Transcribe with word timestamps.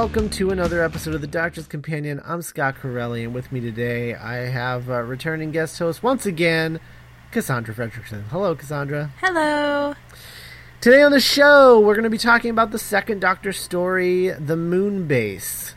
welcome 0.00 0.30
to 0.30 0.48
another 0.48 0.82
episode 0.82 1.14
of 1.14 1.20
The 1.20 1.26
Doctor's 1.26 1.66
Companion. 1.66 2.22
I'm 2.24 2.40
Scott 2.40 2.76
Corelli, 2.76 3.22
and 3.22 3.34
with 3.34 3.52
me 3.52 3.60
today 3.60 4.14
I 4.14 4.36
have 4.46 4.88
uh, 4.88 5.02
returning 5.02 5.50
guest 5.50 5.78
host 5.78 6.02
once 6.02 6.24
again, 6.24 6.80
Cassandra 7.32 7.74
Fredrickson. 7.74 8.22
Hello, 8.28 8.54
Cassandra. 8.54 9.10
Hello. 9.20 9.94
Today 10.80 11.02
on 11.02 11.12
the 11.12 11.20
show, 11.20 11.78
we're 11.80 11.92
going 11.92 12.04
to 12.04 12.08
be 12.08 12.16
talking 12.16 12.50
about 12.50 12.70
the 12.70 12.78
second 12.78 13.20
Doctor 13.20 13.52
story, 13.52 14.30
The 14.30 14.56
Moon 14.56 15.06
Base, 15.06 15.74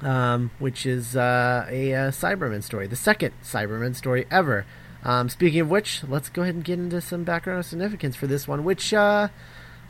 um, 0.00 0.50
which 0.58 0.84
is 0.84 1.14
uh, 1.14 1.68
a, 1.70 1.94
uh 1.94 2.10
Cyberman 2.10 2.64
story, 2.64 2.88
the 2.88 2.96
second 2.96 3.32
Cyberman 3.44 3.94
story 3.94 4.26
ever. 4.28 4.66
Um, 5.04 5.28
speaking 5.28 5.60
of 5.60 5.70
which, 5.70 6.02
let's 6.08 6.30
go 6.30 6.42
ahead 6.42 6.56
and 6.56 6.64
get 6.64 6.80
into 6.80 7.00
some 7.00 7.22
background 7.22 7.64
significance 7.64 8.16
for 8.16 8.26
this 8.26 8.48
one, 8.48 8.64
which 8.64 8.92
uh, 8.92 9.28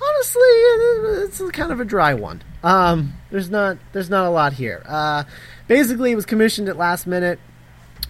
honestly, 0.01 0.41
it's 1.25 1.41
kind 1.53 1.73
of 1.73 1.81
a 1.81 1.85
dry 1.85 2.15
one. 2.15 2.43
Um, 2.63 3.15
there's 3.31 3.51
not 3.51 3.79
there's 3.93 4.11
not 4.11 4.27
a 4.27 4.31
lot 4.31 4.53
here. 4.53 4.83
Uh, 4.87 5.25
basically, 5.69 6.13
it 6.13 6.15
was 6.15 6.27
commissioned 6.27 6.69
at 6.69 6.77
last 6.77 7.07
minute 7.07 7.39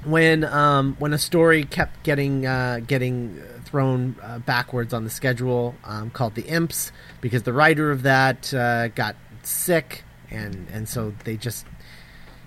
when 0.05 0.45
um, 0.45 0.97
when 0.99 1.13
a 1.13 1.19
story 1.19 1.65
kept 1.65 2.03
getting 2.03 2.47
uh, 2.47 2.81
getting 2.87 3.43
thrown 3.65 4.17
uh, 4.23 4.39
backwards 4.39 4.95
on 4.95 5.05
the 5.05 5.11
schedule 5.11 5.75
um, 5.85 6.11
called 6.11 6.35
the 6.35 6.43
Imps 6.43 6.93
because 7.21 7.43
the 7.43 7.53
writer 7.53 7.91
of 7.91 8.03
that 8.03 8.55
uh, 8.55 8.89
got 8.89 9.17
sick 9.43 10.05
and 10.31 10.67
and 10.73 10.89
so 10.89 11.13
they 11.25 11.37
just 11.37 11.67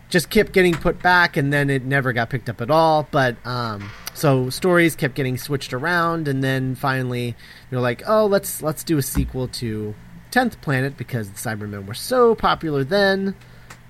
just 0.09 0.29
kept 0.29 0.52
getting 0.52 0.73
put 0.73 1.02
back 1.02 1.38
and 1.38 1.53
then 1.53 1.69
it 1.69 1.85
never 1.85 2.11
got 2.11 2.29
picked 2.29 2.49
up 2.49 2.61
at 2.61 2.69
all. 2.69 3.07
But 3.09 3.38
um, 3.45 3.89
so 4.13 4.49
stories 4.49 4.95
kept 4.95 5.16
getting 5.16 5.38
switched 5.38 5.73
around 5.73 6.27
and 6.27 6.43
then 6.43 6.75
finally 6.75 7.35
you're 7.71 7.81
like 7.81 8.03
oh 8.07 8.25
let's 8.25 8.61
let's 8.61 8.83
do 8.83 8.97
a 8.97 9.01
sequel 9.01 9.47
to 9.47 9.95
10th 10.31 10.59
planet 10.61 10.97
because 10.97 11.29
the 11.29 11.38
cybermen 11.38 11.85
were 11.85 11.93
so 11.93 12.35
popular 12.35 12.83
then. 12.83 13.35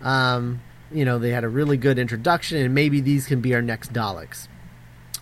Um, 0.01 0.61
you 0.91 1.05
know 1.05 1.19
they 1.19 1.31
had 1.31 1.43
a 1.43 1.49
really 1.49 1.77
good 1.77 1.97
introduction 1.97 2.57
and 2.57 2.75
maybe 2.75 3.01
these 3.01 3.25
can 3.25 3.41
be 3.41 3.55
our 3.55 3.61
next 3.61 3.93
daleks. 3.93 4.47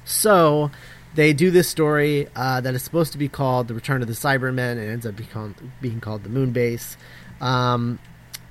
So 0.04 0.72
they 1.16 1.34
do 1.34 1.52
this 1.52 1.68
story 1.68 2.28
uh, 2.36 2.62
that 2.62 2.74
is 2.74 2.84
supposed 2.84 3.12
to 3.12 3.18
be 3.18 3.28
called 3.28 3.68
the 3.68 3.74
return 3.74 4.02
of 4.02 4.08
the 4.08 4.14
cybermen 4.14 4.74
and 4.74 4.90
ends 4.90 5.06
up 5.06 5.16
become, 5.16 5.56
being 5.82 6.00
called 6.00 6.24
the 6.24 6.30
moon 6.30 6.52
base 6.52 6.96
um, 7.42 8.00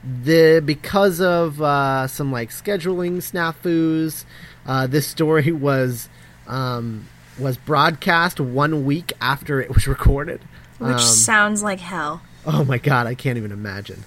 the 0.07 0.62
because 0.65 1.21
of 1.21 1.61
uh, 1.61 2.07
some 2.07 2.31
like 2.31 2.51
scheduling 2.51 3.17
snafus, 3.17 4.25
uh, 4.65 4.87
this 4.87 5.07
story 5.07 5.53
was 5.53 6.09
um, 6.47 7.07
was 7.39 7.57
broadcast 7.57 8.41
one 8.41 8.84
week 8.84 9.12
after 9.21 9.61
it 9.61 9.75
was 9.75 9.87
recorded, 9.89 10.41
which 10.78 10.93
um, 10.93 10.99
sounds 10.99 11.62
like 11.62 11.81
hell. 11.81 12.22
Oh 12.47 12.65
my 12.65 12.78
god, 12.78 13.06
I 13.06 13.15
can't 13.15 13.37
even 13.37 13.53
imagine. 13.53 14.05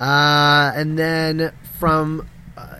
Uh, 0.00 0.72
and 0.74 0.98
then 0.98 1.52
from 1.78 2.26
uh, 2.56 2.78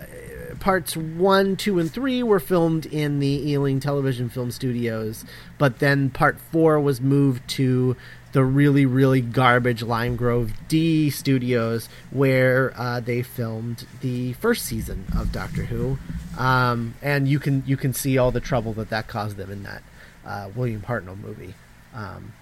parts 0.59 0.97
one, 0.97 1.55
two, 1.55 1.77
and 1.77 1.91
three 1.91 2.23
were 2.23 2.39
filmed 2.39 2.87
in 2.87 3.19
the 3.19 3.51
Ealing 3.51 3.79
Television 3.79 4.29
Film 4.29 4.49
Studios, 4.49 5.23
but 5.59 5.79
then 5.79 6.09
part 6.09 6.39
four 6.51 6.79
was 6.79 6.99
moved 6.99 7.47
to 7.49 7.95
the 8.33 8.43
really 8.43 8.85
really 8.85 9.21
garbage 9.21 9.81
Lime 9.81 10.15
Grove 10.15 10.51
D 10.67 11.09
studios 11.09 11.87
where 12.11 12.73
uh, 12.75 12.99
they 12.99 13.21
filmed 13.21 13.87
the 14.01 14.33
first 14.33 14.65
season 14.65 15.05
of 15.15 15.31
Doctor 15.31 15.63
Who, 15.63 15.97
um, 16.37 16.95
and 17.01 17.27
you 17.27 17.39
can 17.39 17.63
you 17.65 17.77
can 17.77 17.93
see 17.93 18.17
all 18.17 18.31
the 18.31 18.41
trouble 18.41 18.73
that 18.73 18.89
that 18.89 19.07
caused 19.07 19.37
them 19.37 19.51
in 19.51 19.63
that 19.63 19.83
uh, 20.25 20.49
William 20.55 20.81
Hartnell 20.81 21.19
movie. 21.19 21.53
Um, 21.93 22.33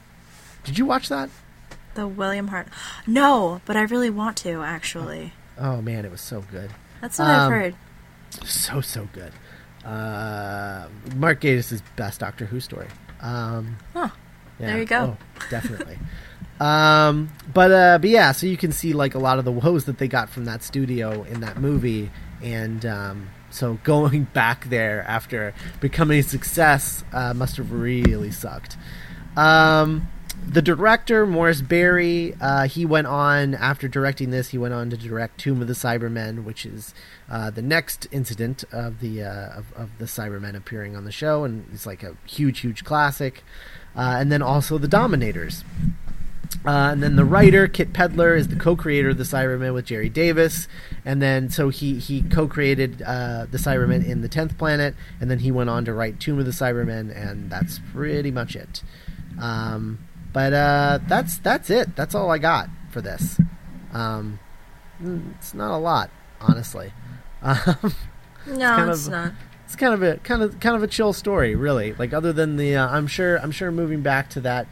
did 0.64 0.78
you 0.78 0.86
watch 0.86 1.10
that? 1.10 1.30
The 1.94 2.08
William 2.08 2.48
Hart? 2.48 2.68
No, 3.06 3.62
but 3.66 3.76
I 3.76 3.82
really 3.82 4.10
want 4.10 4.38
to 4.38 4.62
actually. 4.62 5.34
Oh, 5.58 5.74
oh 5.74 5.82
man, 5.82 6.06
it 6.06 6.12
was 6.12 6.22
so 6.22 6.42
good. 6.52 6.72
That's 7.02 7.20
what 7.20 7.30
um, 7.30 7.42
I've 7.42 7.52
heard. 7.52 7.76
So 8.46 8.80
so 8.80 9.10
good. 9.12 9.34
Uh, 9.84 10.88
Mark 11.16 11.42
Gatiss' 11.42 11.82
best 11.96 12.20
Doctor 12.20 12.46
Who 12.46 12.60
story. 12.60 12.88
Um, 13.20 13.78
huh. 13.94 14.10
Yeah. 14.62 14.68
There 14.68 14.80
you 14.80 14.86
go. 14.86 15.18
Oh, 15.18 15.48
definitely. 15.50 15.98
um, 16.60 17.32
but 17.54 17.72
uh, 17.72 17.98
but 18.00 18.10
yeah, 18.10 18.32
so 18.32 18.48
you 18.48 18.58
can 18.58 18.72
see 18.72 18.94
like 18.94 19.16
a 19.16 19.20
lot 19.20 19.40
of 19.40 19.46
the 19.46 19.52
woes 19.52 19.86
that 19.86 19.98
they 19.98 20.08
got 20.08 20.30
from 20.30 20.46
that 20.46 20.64
studio 20.64 21.24
in 21.24 21.42
that 21.42 21.58
movie, 21.58 22.12
and 22.42 22.86
um, 22.86 23.30
so 23.50 23.74
going 23.84 24.26
back 24.26 24.70
there 24.70 25.04
after 25.08 25.54
becoming 25.80 26.20
a 26.20 26.24
success 26.24 27.04
uh, 27.14 27.34
must 27.34 27.58
have 27.58 27.72
really 27.72 28.32
sucked. 28.32 28.78
Um, 29.36 30.08
the 30.48 30.62
director 30.62 31.26
Morris 31.26 31.62
Barry, 31.62 32.34
uh, 32.42 32.68
he 32.68 32.86
went 32.86 33.08
on 33.08 33.54
after 33.54 33.88
directing 33.88 34.32
this. 34.32 34.50
He 34.50 34.58
went 34.58 34.74
on 34.74 34.90
to 34.90 34.98
direct 34.98 35.40
Tomb 35.40 35.62
of 35.62 35.68
the 35.68 35.74
Cybermen, 35.74 36.44
which 36.44 36.66
is 36.66 36.94
uh, 37.30 37.52
the 37.52 37.62
next 37.62 38.08
incident 38.12 38.64
of 38.72 39.00
the 39.00 39.24
uh, 39.24 39.58
of, 39.58 39.74
of, 39.74 39.98
the 40.00 40.06
Cybermen 40.06 40.56
appearing 40.56 40.96
on 40.96 41.06
the 41.06 41.12
show, 41.12 41.44
and 41.44 41.68
it's 41.72 41.86
like 41.86 42.02
a 42.04 42.16
huge, 42.26 42.60
huge 42.60 42.84
classic 42.84 43.44
uh, 43.96 44.18
and 44.20 44.32
then 44.32 44.42
also 44.42 44.78
the 44.78 44.88
Dominators. 44.88 45.64
Uh, 46.66 46.92
and 46.92 47.02
then 47.02 47.16
the 47.16 47.26
writer 47.26 47.68
Kit 47.68 47.92
Pedler 47.92 48.38
is 48.38 48.50
the 48.50 48.56
co-creator 48.56 49.10
of 49.10 49.18
the 49.18 49.24
Cybermen 49.24 49.74
with 49.74 49.86
Gerry 49.86 50.10
Davis, 50.10 50.68
and 51.04 51.22
then 51.22 51.50
so 51.50 51.70
he 51.70 51.98
he 51.98 52.22
co-created 52.22 53.02
uh, 53.02 53.48
the 53.50 53.58
Cybermen 53.58 54.06
in 54.06 54.22
the 54.22 54.28
Tenth 54.28 54.58
Planet, 54.58 54.94
and 55.20 55.32
then 55.32 55.40
he 55.40 55.52
went 55.52 55.72
on 55.72 55.86
to 55.86 55.94
write 55.94 56.20
Tomb 56.20 56.38
of 56.38 56.46
the 56.46 56.52
Cybermen, 56.52 57.16
and 57.16 57.50
that's 57.50 57.80
pretty 57.94 58.30
much 58.30 58.56
it. 58.56 58.84
Um, 59.40 60.00
but 60.34 60.54
uh, 60.54 61.00
that's 61.08 61.40
that's 61.40 61.70
it. 61.70 61.96
That's 61.96 62.14
all 62.14 62.30
I 62.30 62.38
got 62.38 62.70
for 62.92 63.02
this. 63.02 63.40
Um, 63.92 64.40
it's 65.38 65.54
not 65.54 65.76
a 65.76 65.80
lot, 65.80 66.10
honestly. 66.40 66.94
Um, 67.44 67.96
no, 68.46 68.90
it's, 68.90 69.00
it's 69.00 69.08
of, 69.08 69.14
not 69.14 69.32
it's 69.72 69.80
kind 69.80 69.94
of 69.94 70.04
a 70.04 70.18
kind 70.18 70.44
of 70.44 70.60
kind 70.60 70.76
of 70.76 70.84
a 70.84 70.88
chill 70.88 71.14
story, 71.14 71.56
really. 71.56 71.94
Like 71.94 72.12
other 72.12 72.34
than 72.34 72.58
the, 72.58 72.76
uh, 72.76 72.90
I'm 72.90 73.08
sure 73.08 73.38
I'm 73.38 73.52
sure 73.52 73.72
moving 73.72 74.02
back 74.02 74.30
to 74.32 74.42
that 74.42 74.68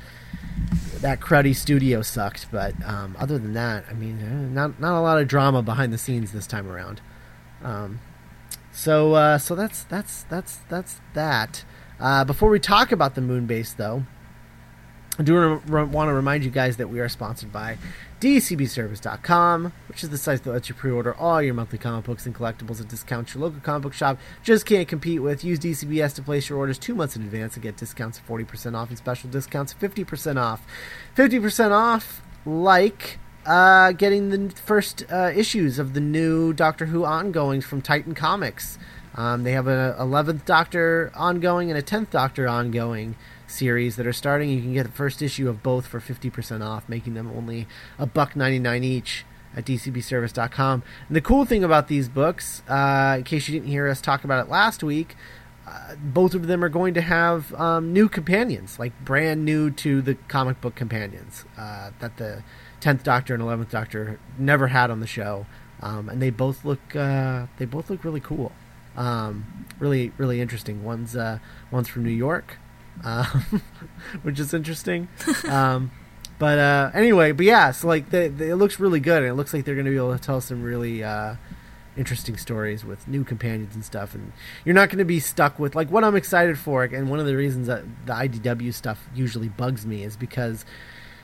that 1.00 1.22
cruddy 1.22 1.56
studio 1.56 2.02
sucked, 2.02 2.48
but 2.52 2.74
um, 2.86 3.16
other 3.18 3.38
than 3.38 3.54
that, 3.54 3.86
I 3.90 3.94
mean, 3.94 4.20
eh, 4.20 4.54
not 4.54 4.78
not 4.78 5.00
a 5.00 5.02
lot 5.02 5.18
of 5.18 5.30
drama 5.30 5.62
behind 5.62 5.94
the 5.94 5.98
scenes 5.98 6.34
this 6.34 6.46
time 6.46 6.70
around. 6.70 7.00
Um, 7.64 8.02
so 8.74 9.14
uh, 9.14 9.38
so 9.38 9.56
that's 9.56 9.86
that's 9.86 10.24
that's 10.24 10.58
that's 10.68 11.00
that. 11.14 11.64
Uh, 11.98 12.26
before 12.26 12.50
we 12.50 12.60
talk 12.60 12.92
about 12.92 13.16
the 13.16 13.22
moon 13.22 13.46
base, 13.46 13.72
though, 13.72 14.04
I 15.20 15.22
do 15.22 15.62
want 15.68 15.92
to 15.92 16.14
remind 16.14 16.46
you 16.46 16.50
guys 16.50 16.78
that 16.78 16.88
we 16.88 17.02
are 17.02 17.10
sponsored 17.10 17.52
by 17.52 17.78
DCBService.com, 18.22 19.74
which 19.90 20.02
is 20.02 20.12
the 20.12 20.18
site 20.18 20.44
that 20.46 20.52
lets 20.54 20.70
you 20.70 20.76
pre-order 20.76 21.14
all 21.14 21.42
your 21.42 21.54
monthly 21.54 21.78
comic 21.78 22.06
books 22.06 22.26
and 22.26 22.34
collectibles 22.34 22.80
at 22.80 22.88
discounts 22.88 23.34
your 23.34 23.44
local 23.44 23.60
comic 23.60 23.84
book 23.84 23.94
shop 23.94 24.18
just 24.44 24.66
can't 24.66 24.88
compete 24.88 25.22
with. 25.22 25.44
Use 25.44 25.60
DCBS 25.60 26.16
to 26.16 26.22
place 26.22 26.48
your 26.48 26.58
orders 26.58 26.80
two 26.80 26.96
months 26.96 27.18
in 27.18 27.24
advance 27.24 27.56
and 27.56 27.64
get 27.64 27.76
discounts 27.76 28.18
of 28.18 28.26
40% 28.30 28.78
off 28.78 28.88
and 28.88 28.98
special 28.98 29.30
discounts 29.30 29.74
of 29.74 29.80
50% 29.80 30.38
off. 30.38 30.66
50% 31.18 31.72
off, 31.72 32.22
like 32.46 33.20
uh, 33.46 33.92
getting 33.92 34.30
the 34.30 34.56
first 34.56 35.04
uh, 35.12 35.34
issues 35.36 35.80
of 35.80 35.96
the 35.96 36.00
new 36.00 36.54
Doctor 36.54 36.86
Who 36.86 37.04
ongoings 37.04 37.66
from 37.66 37.82
Titan 37.82 38.16
Comics. 38.16 38.80
Um, 39.16 39.44
they 39.44 39.52
have 39.52 39.68
an 39.68 39.96
11th 39.96 40.46
Doctor 40.46 41.12
ongoing 41.14 41.70
and 41.70 41.78
a 41.78 41.82
10th 41.82 42.12
Doctor 42.12 42.48
ongoing 42.48 43.18
series 43.50 43.96
that 43.96 44.08
are 44.08 44.14
starting. 44.14 44.50
You 44.50 44.62
can 44.62 44.74
get 44.74 44.84
the 44.84 44.92
first 44.92 45.22
issue 45.22 45.50
of 45.50 45.64
both 45.64 45.88
for 45.88 46.00
50% 46.00 46.66
off, 46.66 46.88
making 46.88 47.14
them 47.14 47.32
only 47.36 47.68
a 47.98 48.06
buck 48.06 48.36
99 48.36 48.84
each 48.84 49.26
at 49.56 49.66
dcbservice.com. 49.66 50.84
And 51.08 51.16
the 51.16 51.22
cool 51.22 51.46
thing 51.46 51.64
about 51.64 51.88
these 51.88 52.08
books, 52.08 52.62
uh, 52.68 53.16
in 53.18 53.24
case 53.24 53.48
you 53.48 53.54
didn't 53.60 53.72
hear 53.72 53.88
us 53.88 54.02
talk 54.02 54.24
about 54.24 54.46
it 54.46 54.50
last 54.50 54.84
week, 54.84 55.16
uh, 55.68 55.96
both 55.96 56.34
of 56.34 56.48
them 56.48 56.64
are 56.64 56.70
going 56.70 56.94
to 56.96 57.02
have 57.02 57.54
um, 57.56 57.94
new 57.94 58.10
companions, 58.10 58.80
like 58.80 58.94
brand 59.04 59.46
new 59.46 59.70
to 59.70 60.02
the 60.02 60.16
comic 60.28 60.60
book 60.62 60.76
companions 60.76 61.46
uh, 61.58 61.92
that 62.00 62.18
the 62.18 62.44
10th 62.82 63.04
Doctor 63.04 63.34
and 63.34 63.44
11th 63.44 63.70
Doctor 63.70 64.20
never 64.38 64.68
had 64.68 64.90
on 64.90 65.00
the 65.00 65.08
show. 65.08 65.46
Um, 65.82 66.10
and 66.10 66.22
they 66.22 66.30
both 66.30 66.66
look 66.66 66.96
uh, 66.96 67.46
they 67.58 67.66
both 67.66 67.90
look 67.90 68.04
really 68.04 68.20
cool. 68.20 68.52
Um, 68.98 69.66
really, 69.80 70.12
really 70.18 70.42
interesting. 70.42 70.84
One's 70.84 71.16
uh, 71.16 71.40
one's 71.72 71.88
from 71.88 72.04
New 72.04 72.10
York, 72.10 72.58
um, 73.04 73.62
which 74.24 74.40
is 74.40 74.54
interesting. 74.54 75.08
Um, 75.48 75.92
but 76.38 76.58
uh, 76.58 76.92
anyway, 76.94 77.34
but 77.34 77.46
yeah, 77.46 77.72
so 77.72 77.88
like 77.88 78.10
the, 78.10 78.30
the, 78.30 78.50
it 78.52 78.56
looks 78.56 78.80
really 78.80 79.00
good, 79.00 79.24
and 79.24 79.32
it 79.32 79.34
looks 79.34 79.54
like 79.54 79.66
they're 79.66 79.76
going 79.76 79.86
to 79.86 79.92
be 79.92 79.98
able 79.98 80.14
to 80.14 80.22
tell 80.22 80.40
some 80.40 80.64
really 80.64 81.04
uh, 81.04 81.36
interesting 81.98 82.38
stories 82.38 82.86
with 82.86 83.08
new 83.08 83.26
companions 83.26 83.76
and 83.76 83.84
stuff. 83.84 84.16
And 84.16 84.32
you're 84.64 84.76
not 84.76 84.90
going 84.90 85.00
to 85.00 85.06
be 85.06 85.20
stuck 85.20 85.60
with 85.60 85.76
like 85.76 85.92
what 85.92 86.04
I'm 86.04 86.16
excited 86.16 86.58
for. 86.58 86.86
And 86.86 87.10
one 87.10 87.20
of 87.20 87.26
the 87.26 87.36
reasons 87.36 87.68
that 87.68 87.84
the 88.06 88.14
IDW 88.14 88.74
stuff 88.74 89.10
usually 89.14 89.50
bugs 89.50 89.86
me 89.86 90.04
is 90.04 90.16
because 90.16 90.64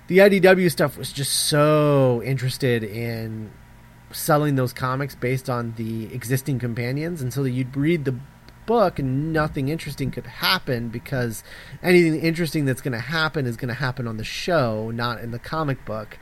the 0.07 0.19
IDW 0.19 0.69
stuff 0.69 0.97
was 0.97 1.13
just 1.13 1.33
so 1.47 2.21
interested 2.23 2.83
in 2.83 3.51
selling 4.11 4.55
those 4.55 4.73
comics 4.73 5.15
based 5.15 5.49
on 5.49 5.73
the 5.77 6.13
existing 6.13 6.59
companions, 6.59 7.21
and 7.21 7.33
so 7.33 7.43
that 7.43 7.51
you'd 7.51 7.75
read 7.75 8.05
the 8.05 8.15
book 8.65 8.99
and 8.99 9.31
nothing 9.33 9.69
interesting 9.69 10.11
could 10.11 10.27
happen 10.27 10.89
because 10.89 11.43
anything 11.83 12.19
interesting 12.19 12.65
that's 12.65 12.81
going 12.81 12.93
to 12.93 12.99
happen 12.99 13.45
is 13.45 13.57
going 13.57 13.69
to 13.69 13.75
happen 13.75 14.07
on 14.07 14.17
the 14.17 14.23
show, 14.23 14.91
not 14.91 15.21
in 15.21 15.31
the 15.31 15.39
comic 15.39 15.83
book. 15.85 16.17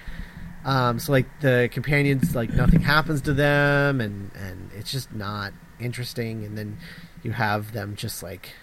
Um, 0.66 1.00
so 1.00 1.12
like 1.12 1.28
the 1.42 1.70
companions, 1.72 2.36
like 2.36 2.52
nothing 2.54 2.82
happens 2.82 3.22
to 3.24 3.34
them, 3.34 4.00
and 4.00 4.32
and 4.36 4.72
it's 4.74 4.92
just 4.92 5.14
not 5.14 5.54
interesting. 5.80 6.46
And 6.46 6.58
then 6.58 6.78
you 7.22 7.32
have 7.32 7.74
them 7.74 7.96
just 7.96 8.24
like 8.24 8.54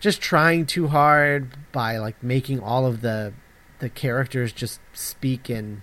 just 0.00 0.20
trying 0.20 0.66
too 0.66 0.88
hard 0.88 1.56
by 1.72 1.98
like 1.98 2.22
making 2.22 2.60
all 2.60 2.86
of 2.86 3.00
the 3.00 3.32
the 3.78 3.88
characters 3.88 4.52
just 4.52 4.80
speak 4.92 5.48
in 5.48 5.82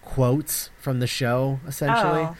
quotes 0.00 0.70
from 0.78 1.00
the 1.00 1.06
show 1.06 1.60
essentially. 1.66 2.22
Oh. 2.22 2.36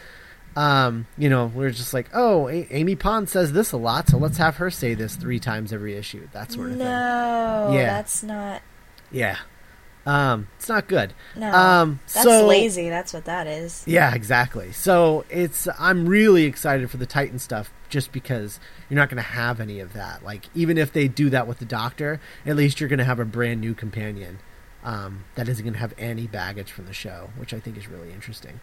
Um, 0.55 1.07
you 1.17 1.29
know, 1.29 1.47
we're 1.47 1.71
just 1.71 1.93
like, 1.93 2.09
oh, 2.13 2.47
a- 2.47 2.67
Amy 2.69 2.95
Pond 2.95 3.27
says 3.29 3.53
this 3.53 3.71
a 3.71 3.77
lot, 3.77 4.07
so 4.09 4.17
let's 4.17 4.37
have 4.37 4.57
her 4.57 4.69
say 4.69 4.93
this 4.93 5.15
three 5.15 5.39
times 5.39 5.73
every 5.73 5.95
issue. 5.95 6.27
That 6.33 6.51
sort 6.51 6.71
of 6.71 6.77
no, 6.77 7.71
Yeah. 7.73 7.85
that's 7.87 8.21
not. 8.23 8.61
Yeah. 9.11 9.37
Um, 10.05 10.49
it's 10.57 10.67
not 10.67 10.87
good. 10.87 11.13
No, 11.35 11.51
Um, 11.53 11.99
that's 12.13 12.23
so- 12.25 12.45
lazy. 12.45 12.89
That's 12.89 13.13
what 13.13 13.25
that 13.25 13.47
is. 13.47 13.83
Yeah, 13.87 14.13
exactly. 14.13 14.71
So 14.73 15.23
it's 15.29 15.67
I'm 15.79 16.05
really 16.07 16.43
excited 16.43 16.91
for 16.91 16.97
the 16.97 17.05
Titan 17.05 17.39
stuff 17.39 17.71
just 17.89 18.11
because 18.11 18.59
you're 18.89 18.97
not 18.99 19.07
going 19.09 19.23
to 19.23 19.29
have 19.29 19.59
any 19.61 19.79
of 19.79 19.93
that. 19.93 20.23
Like 20.23 20.49
even 20.53 20.77
if 20.77 20.91
they 20.91 21.07
do 21.07 21.29
that 21.29 21.47
with 21.47 21.59
the 21.59 21.65
Doctor, 21.65 22.19
at 22.45 22.55
least 22.57 22.79
you're 22.81 22.89
going 22.89 22.99
to 22.99 23.05
have 23.05 23.19
a 23.19 23.25
brand 23.25 23.61
new 23.61 23.73
companion 23.73 24.39
um, 24.83 25.23
that 25.35 25.47
isn't 25.47 25.63
going 25.63 25.73
to 25.75 25.79
have 25.79 25.93
any 25.97 26.27
baggage 26.27 26.69
from 26.71 26.85
the 26.85 26.93
show, 26.93 27.29
which 27.37 27.53
I 27.53 27.59
think 27.61 27.77
is 27.77 27.87
really 27.87 28.11
interesting. 28.11 28.59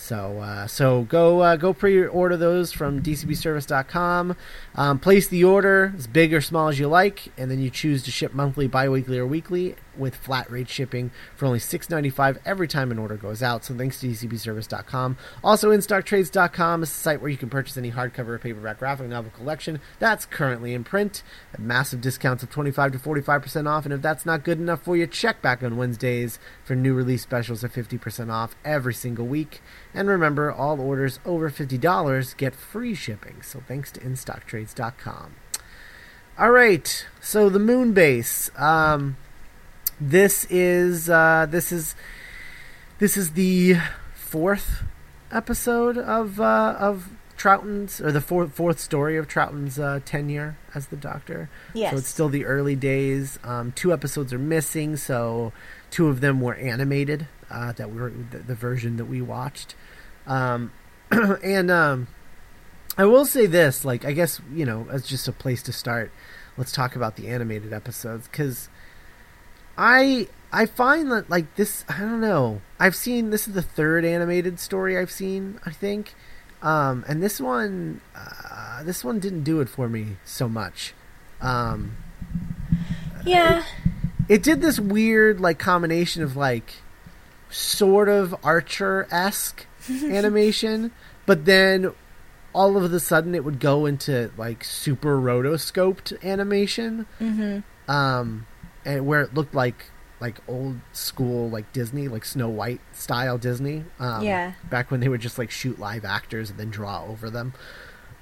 So 0.00 0.38
uh, 0.38 0.66
so 0.66 1.02
go 1.02 1.40
uh, 1.40 1.56
go 1.56 1.74
pre-order 1.74 2.36
those 2.36 2.72
from 2.72 3.02
dcbservice.com. 3.02 4.34
Um, 4.74 4.98
place 4.98 5.28
the 5.28 5.44
order 5.44 5.92
as 5.96 6.06
big 6.06 6.32
or 6.32 6.40
small 6.40 6.68
as 6.68 6.78
you 6.78 6.88
like, 6.88 7.30
and 7.36 7.50
then 7.50 7.60
you 7.60 7.68
choose 7.68 8.02
to 8.04 8.10
ship 8.10 8.32
monthly, 8.32 8.66
biweekly, 8.66 9.18
or 9.18 9.26
weekly 9.26 9.76
with 9.96 10.14
flat 10.14 10.50
rate 10.50 10.68
shipping 10.68 11.10
for 11.36 11.46
only 11.46 11.58
$6.95 11.58 12.38
every 12.44 12.68
time 12.68 12.90
an 12.90 12.98
order 12.98 13.16
goes 13.16 13.42
out. 13.42 13.64
So 13.64 13.74
thanks 13.74 14.00
to 14.00 14.08
dcbservice.com. 14.08 15.16
Also, 15.42 15.70
instocktrades.com 15.70 16.82
is 16.82 16.90
a 16.90 16.92
site 16.92 17.20
where 17.20 17.30
you 17.30 17.36
can 17.36 17.50
purchase 17.50 17.76
any 17.76 17.92
hardcover 17.92 18.28
or 18.28 18.38
paperback 18.38 18.78
graphic 18.78 19.08
novel 19.08 19.30
collection 19.30 19.80
that's 19.98 20.26
currently 20.26 20.74
in 20.74 20.84
print 20.84 21.22
at 21.52 21.60
massive 21.60 22.00
discounts 22.00 22.42
of 22.42 22.50
25 22.50 22.92
to 22.92 22.98
45% 22.98 23.68
off. 23.68 23.84
And 23.84 23.94
if 23.94 24.02
that's 24.02 24.26
not 24.26 24.44
good 24.44 24.58
enough 24.58 24.82
for 24.82 24.96
you, 24.96 25.06
check 25.06 25.42
back 25.42 25.62
on 25.62 25.76
Wednesdays 25.76 26.38
for 26.64 26.74
new 26.74 26.94
release 26.94 27.22
specials 27.22 27.64
at 27.64 27.72
50% 27.72 28.30
off 28.30 28.54
every 28.64 28.94
single 28.94 29.26
week. 29.26 29.60
And 29.94 30.08
remember, 30.08 30.50
all 30.50 30.80
orders 30.80 31.20
over 31.24 31.50
$50 31.50 32.36
get 32.36 32.54
free 32.54 32.94
shipping. 32.94 33.42
So 33.42 33.62
thanks 33.66 33.90
to 33.92 34.00
instocktrades.com. 34.00 35.36
All 36.38 36.52
right, 36.52 37.06
so 37.20 37.50
the 37.50 37.58
moon 37.58 37.92
base. 37.92 38.50
Um, 38.56 39.18
this 40.00 40.46
is 40.46 41.10
uh, 41.10 41.46
this 41.48 41.72
is 41.72 41.94
this 42.98 43.16
is 43.16 43.32
the 43.32 43.76
fourth 44.14 44.84
episode 45.30 45.98
of 45.98 46.40
uh, 46.40 46.76
of 46.78 47.10
Troughton's 47.36 48.00
or 48.00 48.10
the 48.10 48.20
fourth 48.20 48.52
fourth 48.52 48.80
story 48.80 49.16
of 49.16 49.28
Troughton's 49.28 49.78
uh, 49.78 50.00
tenure 50.04 50.56
as 50.74 50.88
the 50.88 50.96
Doctor. 50.96 51.50
Yes. 51.74 51.92
So 51.92 51.98
it's 51.98 52.08
still 52.08 52.28
the 52.28 52.44
early 52.44 52.76
days. 52.76 53.38
Um, 53.44 53.72
two 53.72 53.92
episodes 53.92 54.32
are 54.32 54.38
missing, 54.38 54.96
so 54.96 55.52
two 55.90 56.08
of 56.08 56.20
them 56.20 56.40
were 56.40 56.54
animated. 56.54 57.28
Uh, 57.50 57.72
that 57.72 57.92
were 57.92 58.12
the, 58.30 58.38
the 58.38 58.54
version 58.54 58.96
that 58.96 59.06
we 59.06 59.20
watched, 59.20 59.74
um, 60.28 60.70
and 61.10 61.68
um, 61.68 62.06
I 62.96 63.04
will 63.04 63.24
say 63.24 63.46
this: 63.46 63.84
like, 63.84 64.04
I 64.04 64.12
guess 64.12 64.40
you 64.54 64.64
know, 64.64 64.86
as 64.88 65.04
just 65.04 65.26
a 65.26 65.32
place 65.32 65.60
to 65.64 65.72
start, 65.72 66.12
let's 66.56 66.70
talk 66.70 66.94
about 66.94 67.16
the 67.16 67.26
animated 67.26 67.72
episodes 67.72 68.28
because 68.28 68.68
I 69.78 70.28
I 70.52 70.66
find 70.66 71.10
that 71.12 71.30
like 71.30 71.54
this. 71.56 71.84
I 71.88 71.98
don't 71.98 72.20
know. 72.20 72.60
I've 72.78 72.96
seen 72.96 73.30
this 73.30 73.46
is 73.48 73.54
the 73.54 73.62
third 73.62 74.04
animated 74.04 74.58
story 74.60 74.96
I've 74.98 75.10
seen. 75.10 75.60
I 75.64 75.70
think, 75.70 76.14
um, 76.62 77.04
and 77.08 77.22
this 77.22 77.40
one 77.40 78.00
uh, 78.16 78.82
this 78.82 79.04
one 79.04 79.18
didn't 79.20 79.44
do 79.44 79.60
it 79.60 79.68
for 79.68 79.88
me 79.88 80.16
so 80.24 80.48
much. 80.48 80.94
Um, 81.40 81.96
Yeah. 83.24 83.64
it 84.28 84.42
did 84.42 84.60
this 84.60 84.78
weird 84.80 85.40
like 85.40 85.58
combination 85.58 86.22
of 86.22 86.36
like 86.36 86.74
sort 87.50 88.08
of 88.08 88.34
Archer 88.44 89.06
esque 89.10 89.66
animation, 89.90 90.90
but 91.26 91.44
then 91.44 91.92
all 92.52 92.76
of 92.76 92.92
a 92.92 93.00
sudden 93.00 93.34
it 93.34 93.44
would 93.44 93.60
go 93.60 93.86
into 93.86 94.30
like 94.36 94.64
super 94.64 95.16
rotoscoped 95.18 96.22
animation, 96.24 97.06
Mm-hmm. 97.20 97.90
um, 97.90 98.46
and 98.84 99.06
where 99.06 99.22
it 99.22 99.34
looked 99.34 99.54
like 99.54 99.86
like 100.20 100.36
old 100.46 100.78
school 100.92 101.48
like 101.48 101.72
Disney, 101.72 102.06
like 102.08 102.24
Snow 102.26 102.48
White 102.50 102.80
style 102.92 103.38
Disney. 103.38 103.84
Um, 103.98 104.22
Yeah. 104.22 104.52
back 104.68 104.90
when 104.90 105.00
they 105.00 105.08
would 105.08 105.20
just 105.22 105.38
like 105.38 105.50
shoot 105.50 105.78
live 105.78 106.04
actors 106.04 106.50
and 106.50 106.58
then 106.58 106.68
draw 106.70 107.04
over 107.06 107.30
them. 107.30 107.54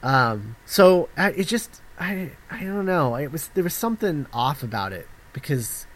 Um, 0.03 0.55
so 0.65 1.09
I, 1.17 1.31
it 1.31 1.45
just 1.49 1.83
I 1.99 2.31
I 2.51 2.63
don't 2.63 2.87
know. 2.87 3.17
It 3.17 3.33
was 3.33 3.49
there 3.55 3.65
was 3.65 3.75
something 3.75 4.27
off 4.33 4.63
about 4.63 4.93
it 4.93 5.09
because 5.33 5.87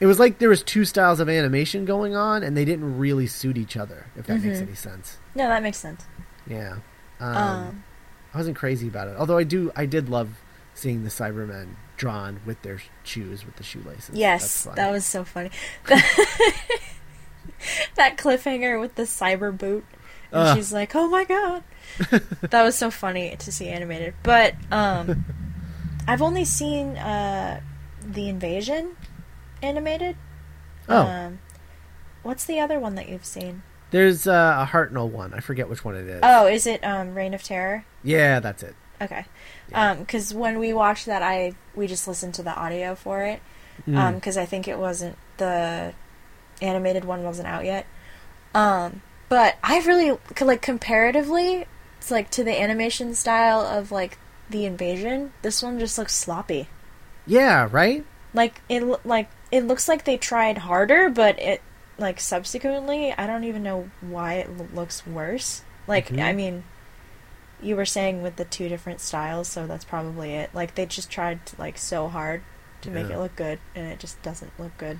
it 0.00 0.06
was 0.06 0.18
like 0.20 0.38
there 0.38 0.50
was 0.50 0.62
two 0.62 0.84
styles 0.84 1.18
of 1.20 1.28
animation 1.30 1.86
going 1.86 2.14
on 2.14 2.42
and 2.42 2.54
they 2.54 2.66
didn't 2.66 2.98
really 2.98 3.26
suit 3.26 3.56
each 3.56 3.74
other. 3.78 4.06
If 4.16 4.26
that 4.26 4.42
makes 4.42 4.58
Mhm. 4.58 4.62
any 4.66 4.74
sense. 4.74 5.16
No, 5.34 5.48
that 5.48 5.62
makes 5.62 5.78
sense. 5.78 6.04
Yeah. 6.46 6.76
Um, 7.20 7.36
Um, 7.36 7.84
I 8.34 8.36
wasn't 8.38 8.58
crazy 8.58 8.88
about 8.88 9.08
it. 9.08 9.16
Although 9.16 9.38
I 9.38 9.44
do 9.44 9.72
I 9.74 9.86
did 9.86 10.10
love 10.10 10.28
seeing 10.74 11.04
the 11.04 11.08
Cybermen 11.10 11.68
drawn 11.96 12.40
with 12.44 12.62
their 12.62 12.80
shoes 13.02 13.44
with 13.44 13.56
the 13.56 13.62
shoelaces. 13.62 14.14
yes, 14.14 14.68
that 14.74 14.90
was 14.90 15.04
so 15.04 15.24
funny. 15.24 15.50
that 17.94 18.16
cliffhanger 18.16 18.80
with 18.80 18.94
the 18.94 19.02
cyber 19.02 19.56
boot. 19.56 19.84
And 20.32 20.40
Ugh. 20.48 20.56
she's 20.56 20.72
like, 20.72 20.94
"Oh 20.94 21.08
my 21.08 21.24
god." 21.24 21.62
that 22.50 22.62
was 22.62 22.76
so 22.76 22.90
funny 22.90 23.36
to 23.38 23.52
see 23.52 23.68
animated. 23.68 24.14
But 24.22 24.54
um 24.70 25.24
I've 26.08 26.22
only 26.22 26.44
seen 26.44 26.96
uh 26.96 27.60
the 28.02 28.28
invasion 28.28 28.96
animated. 29.62 30.16
Oh. 30.88 31.06
Um 31.06 31.38
what's 32.22 32.44
the 32.44 32.60
other 32.60 32.78
one 32.78 32.96
that 32.96 33.08
you've 33.08 33.24
seen? 33.24 33.62
There's 33.92 34.26
uh, 34.26 34.56
a 34.60 34.66
Hartnell 34.70 35.08
one. 35.08 35.32
I 35.32 35.38
forget 35.38 35.68
which 35.68 35.84
one 35.84 35.94
it 35.94 36.06
is. 36.08 36.20
Oh, 36.22 36.46
is 36.46 36.66
it 36.66 36.84
um 36.84 37.14
Reign 37.14 37.34
of 37.34 37.42
Terror? 37.42 37.84
Yeah, 38.02 38.40
that's 38.40 38.62
it. 38.64 38.74
Okay. 39.00 39.24
Yeah. 39.70 39.90
Um, 39.90 40.06
'cause 40.06 40.32
when 40.32 40.58
we 40.58 40.72
watched 40.72 41.06
that, 41.06 41.22
I 41.22 41.52
we 41.74 41.86
just 41.86 42.06
listened 42.08 42.34
to 42.34 42.42
the 42.42 42.54
audio 42.54 42.94
for 42.94 43.22
it. 43.22 43.40
Mm. 43.86 43.96
Um 43.98 44.20
'cause 44.20 44.36
I 44.36 44.46
think 44.46 44.66
it 44.68 44.78
wasn't 44.78 45.16
the 45.36 45.92
animated 46.62 47.04
one 47.04 47.22
wasn't 47.24 47.48
out 47.48 47.64
yet. 47.64 47.86
Um, 48.54 49.02
but 49.28 49.56
I 49.62 49.78
really 49.80 50.16
like 50.40 50.62
comparatively, 50.62 51.66
it's 51.98 52.10
like 52.10 52.30
to 52.30 52.44
the 52.44 52.58
animation 52.60 53.14
style 53.14 53.60
of 53.60 53.92
like 53.92 54.18
the 54.48 54.64
invasion. 54.64 55.32
This 55.42 55.62
one 55.62 55.78
just 55.78 55.98
looks 55.98 56.14
sloppy. 56.14 56.68
yeah, 57.26 57.68
right? 57.70 58.04
Like 58.32 58.60
it 58.68 58.82
like 59.04 59.28
it 59.50 59.64
looks 59.64 59.88
like 59.88 60.04
they 60.04 60.16
tried 60.16 60.58
harder, 60.58 61.10
but 61.10 61.38
it 61.40 61.60
like 61.98 62.20
subsequently, 62.20 63.12
I 63.16 63.26
don't 63.26 63.44
even 63.44 63.62
know 63.62 63.90
why 64.00 64.34
it 64.34 64.48
l- 64.58 64.68
looks 64.74 65.06
worse. 65.06 65.62
Like 65.86 66.08
Mhm. 66.08 66.22
I 66.22 66.32
mean, 66.32 66.64
you 67.62 67.76
were 67.76 67.84
saying 67.86 68.22
with 68.22 68.36
the 68.36 68.44
two 68.44 68.68
different 68.68 69.00
styles, 69.00 69.48
so 69.48 69.66
that's 69.66 69.84
probably 69.84 70.34
it. 70.34 70.50
Like 70.54 70.74
they 70.74 70.86
just 70.86 71.10
tried 71.10 71.44
to, 71.46 71.56
like 71.58 71.78
so 71.78 72.08
hard 72.08 72.42
to 72.82 72.90
make 72.90 73.08
Yeah. 73.08 73.16
it 73.16 73.18
look 73.20 73.36
good, 73.36 73.58
and 73.74 73.86
it 73.86 73.98
just 73.98 74.20
doesn't 74.22 74.52
look 74.58 74.76
good. 74.78 74.98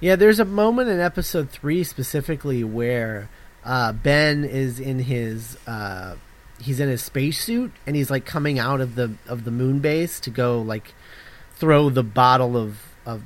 Yeah, 0.00 0.16
there's 0.16 0.38
a 0.40 0.44
moment 0.44 0.88
in 0.88 1.00
episode 1.00 1.50
three 1.50 1.82
specifically 1.84 2.62
where 2.64 3.28
uh, 3.64 3.92
Ben 3.92 4.44
is 4.44 4.78
in 4.80 5.00
his 5.00 5.58
uh, 5.66 6.14
he's 6.60 6.80
in 6.80 6.88
his 6.88 7.02
spacesuit 7.02 7.72
and 7.86 7.94
he's 7.96 8.10
like 8.10 8.24
coming 8.24 8.58
out 8.58 8.80
of 8.80 8.94
the 8.94 9.12
of 9.28 9.44
the 9.44 9.50
moon 9.50 9.78
base 9.80 10.18
to 10.20 10.30
go 10.30 10.60
like 10.60 10.94
throw 11.56 11.90
the 11.90 12.02
bottle 12.04 12.56
of 12.56 12.78
of 13.04 13.22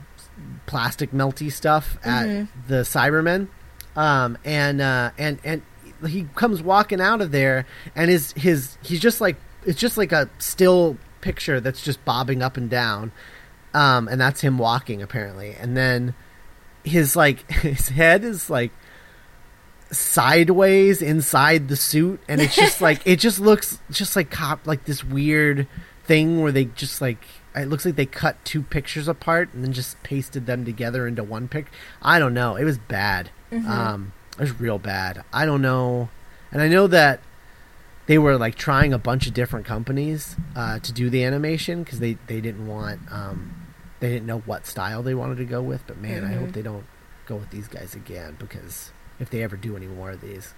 plastic 0.67 1.11
melty 1.12 1.53
stuff 1.53 1.99
at 2.05 2.27
Mhm. 2.27 2.49
the 2.69 2.75
Cybermen, 2.83 3.49
um, 3.97 4.39
and 4.45 4.81
uh, 4.81 5.11
and 5.19 5.39
and 5.45 5.62
he 6.06 6.28
comes 6.35 6.62
walking 6.62 7.00
out 7.00 7.21
of 7.21 7.30
there 7.30 7.66
and 7.94 8.11
his 8.11 8.32
his 8.32 8.76
he's 8.82 9.00
just 9.00 9.21
like 9.21 9.37
it's 9.64 9.78
just 9.78 9.97
like 9.97 10.12
a 10.12 10.28
still 10.38 10.97
picture 11.21 11.61
that's 11.61 11.82
just 11.82 12.04
bobbing 12.04 12.42
up 12.42 12.56
and 12.56 12.68
down, 12.68 13.12
um, 13.75 14.09
and 14.09 14.21
that's 14.21 14.40
him 14.40 14.59
walking 14.59 15.02
apparently, 15.02 15.54
and 15.59 15.76
then 15.76 16.14
his 16.85 17.16
like 17.16 17.50
his 17.50 17.88
head 17.88 18.25
is 18.25 18.50
like 18.50 18.73
sideways 19.92 21.02
inside 21.02 21.68
the 21.68 21.76
suit. 21.76 22.21
And 22.28 22.40
it's 22.40 22.56
just 22.56 22.80
like 22.80 23.02
it 23.04 23.18
just 23.18 23.38
looks 23.38 23.78
just 23.90 24.16
like 24.16 24.30
cop 24.30 24.66
like 24.66 24.85
this 24.85 25.04
weird 25.04 25.66
thing 26.04 26.40
where 26.40 26.52
they 26.52 26.64
just 26.66 27.00
like 27.00 27.25
it 27.54 27.68
looks 27.68 27.85
like 27.85 27.97
they 27.97 28.06
cut 28.06 28.42
two 28.44 28.62
pictures 28.62 29.09
apart 29.09 29.52
and 29.52 29.62
then 29.62 29.73
just 29.73 30.02
pasted 30.02 30.47
them 30.47 30.64
together 30.64 31.06
into 31.06 31.23
one 31.23 31.49
pic. 31.49 31.66
I 32.00 32.18
don't 32.18 32.35
know. 32.35 32.56
It 32.56 32.64
was 32.64 32.78
bad. 32.78 33.30
Um 33.52 34.12
it 34.33 34.41
was 34.41 34.61
real 34.61 34.79
bad. 34.79 35.25
I 35.33 35.47
don't 35.47 35.62
know. 35.62 36.09
And 36.51 36.61
i 36.61 36.69
know 36.69 36.87
that 36.87 37.21
they 38.07 38.19
were 38.19 38.37
like 38.37 38.57
trying 38.57 38.93
a 38.93 38.99
bunch 38.99 39.27
of 39.27 39.35
different 39.35 39.65
companies 39.65 40.37
uh, 40.55 40.79
to 40.81 40.93
do 40.93 41.09
the 41.09 41.25
animation 41.25 41.83
because 41.83 41.99
they 41.99 42.19
they 42.27 42.41
didn't 42.41 42.67
want 42.67 43.01
um 43.11 43.55
they 44.01 44.09
didn't 44.09 44.27
know 44.27 44.41
what 44.41 44.67
style 44.67 45.03
they 45.03 45.15
wanted 45.15 45.39
to 45.39 45.45
go 45.45 45.62
with. 45.62 45.87
But 45.87 45.99
man 45.99 46.25
i 46.25 46.35
hope 46.35 46.53
they 46.53 46.62
don't 46.62 46.85
go 47.27 47.37
with 47.37 47.51
these 47.51 47.69
guys 47.69 47.95
again 47.95 48.37
because 48.39 48.91
if 49.19 49.31
they 49.31 49.43
ever 49.43 49.57
do 49.57 49.77
any 49.77 49.87
more 49.87 50.11
of 50.11 50.21
these 50.21 50.53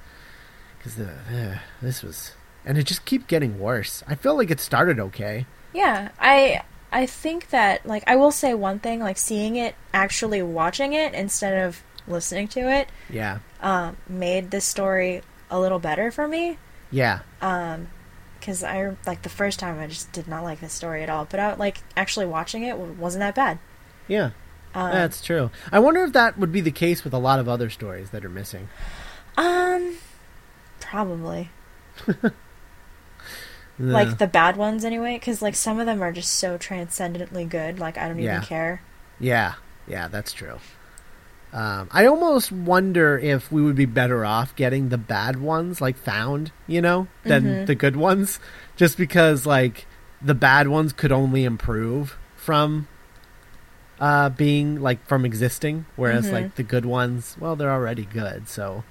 because 0.78 0.96
the 0.96 1.10
uh, 1.10 1.58
this 1.80 2.02
was 2.02 2.32
and 2.64 2.78
it 2.78 2.84
just 2.84 3.04
keep 3.04 3.26
getting 3.26 3.58
worse. 3.58 4.02
I 4.06 4.14
feel 4.14 4.36
like 4.36 4.50
it 4.50 4.60
started 4.60 4.98
okay. 4.98 5.46
Yeah, 5.72 6.10
I 6.18 6.62
I 6.92 7.06
think 7.06 7.50
that 7.50 7.84
like 7.86 8.04
I 8.06 8.16
will 8.16 8.30
say 8.30 8.54
one 8.54 8.78
thing 8.78 9.00
like 9.00 9.18
seeing 9.18 9.56
it 9.56 9.74
actually 9.92 10.42
watching 10.42 10.92
it 10.92 11.14
instead 11.14 11.66
of 11.66 11.82
listening 12.06 12.48
to 12.48 12.60
it 12.70 12.88
yeah. 13.08 13.38
um, 13.60 13.96
made 14.08 14.50
this 14.50 14.64
story 14.64 15.22
a 15.50 15.58
little 15.58 15.78
better 15.78 16.10
for 16.10 16.28
me. 16.28 16.58
Yeah. 16.90 17.20
Because 18.38 18.62
I 18.62 18.96
like 19.06 19.22
the 19.22 19.28
first 19.28 19.58
time 19.58 19.78
I 19.78 19.86
just 19.86 20.12
did 20.12 20.28
not 20.28 20.42
like 20.44 20.60
this 20.60 20.72
story 20.72 21.02
at 21.02 21.08
all 21.10 21.24
but 21.24 21.40
I, 21.40 21.54
like 21.54 21.78
actually 21.96 22.26
watching 22.26 22.62
it 22.64 22.76
wasn't 22.76 23.20
that 23.20 23.34
bad. 23.34 23.58
Yeah. 24.08 24.30
Um, 24.74 24.90
that's 24.92 25.22
true. 25.22 25.50
I 25.70 25.78
wonder 25.78 26.02
if 26.04 26.12
that 26.12 26.36
would 26.38 26.52
be 26.52 26.60
the 26.60 26.72
case 26.72 27.04
with 27.04 27.14
a 27.14 27.18
lot 27.18 27.38
of 27.38 27.48
other 27.48 27.70
stories 27.70 28.10
that 28.10 28.24
are 28.24 28.30
missing. 28.30 28.68
Um 29.36 29.96
probably. 30.80 31.50
Like 33.76 34.18
the 34.18 34.28
bad 34.28 34.56
ones 34.56 34.84
anyway 34.84 35.14
because 35.14 35.42
like 35.42 35.56
some 35.56 35.80
of 35.80 35.86
them 35.86 36.00
are 36.00 36.12
just 36.12 36.34
so 36.34 36.56
transcendently 36.56 37.44
good 37.44 37.80
like 37.80 37.98
I 37.98 38.06
don't 38.06 38.18
Yeah. 38.20 38.36
even 38.36 38.46
care. 38.46 38.82
Yeah, 39.18 39.54
yeah, 39.88 40.06
that's 40.06 40.32
true. 40.32 40.58
Um, 41.54 41.88
I 41.92 42.06
almost 42.06 42.50
wonder 42.50 43.16
if 43.16 43.50
we 43.52 43.62
would 43.62 43.76
be 43.76 43.84
better 43.86 44.24
off 44.24 44.54
getting 44.56 44.88
the 44.88 44.98
bad 44.98 45.40
ones 45.40 45.80
like 45.80 45.96
found, 45.96 46.50
you 46.66 46.82
know, 46.82 47.06
than 47.22 47.44
Mhm. 47.44 47.66
the 47.66 47.74
good 47.76 47.94
ones, 47.94 48.40
just 48.76 48.98
because 48.98 49.46
like 49.46 49.86
the 50.20 50.34
bad 50.34 50.66
ones 50.68 50.92
could 50.92 51.12
only 51.12 51.44
improve 51.44 52.18
from 52.36 52.88
uh, 54.00 54.28
being 54.30 54.82
like 54.82 55.06
from 55.06 55.24
existing, 55.24 55.86
whereas 55.94 56.26
Mhm. 56.26 56.32
like 56.32 56.54
the 56.56 56.64
good 56.64 56.84
ones, 56.84 57.36
well, 57.38 57.54
they're 57.54 57.70
already 57.70 58.04
good. 58.04 58.48
So 58.48 58.82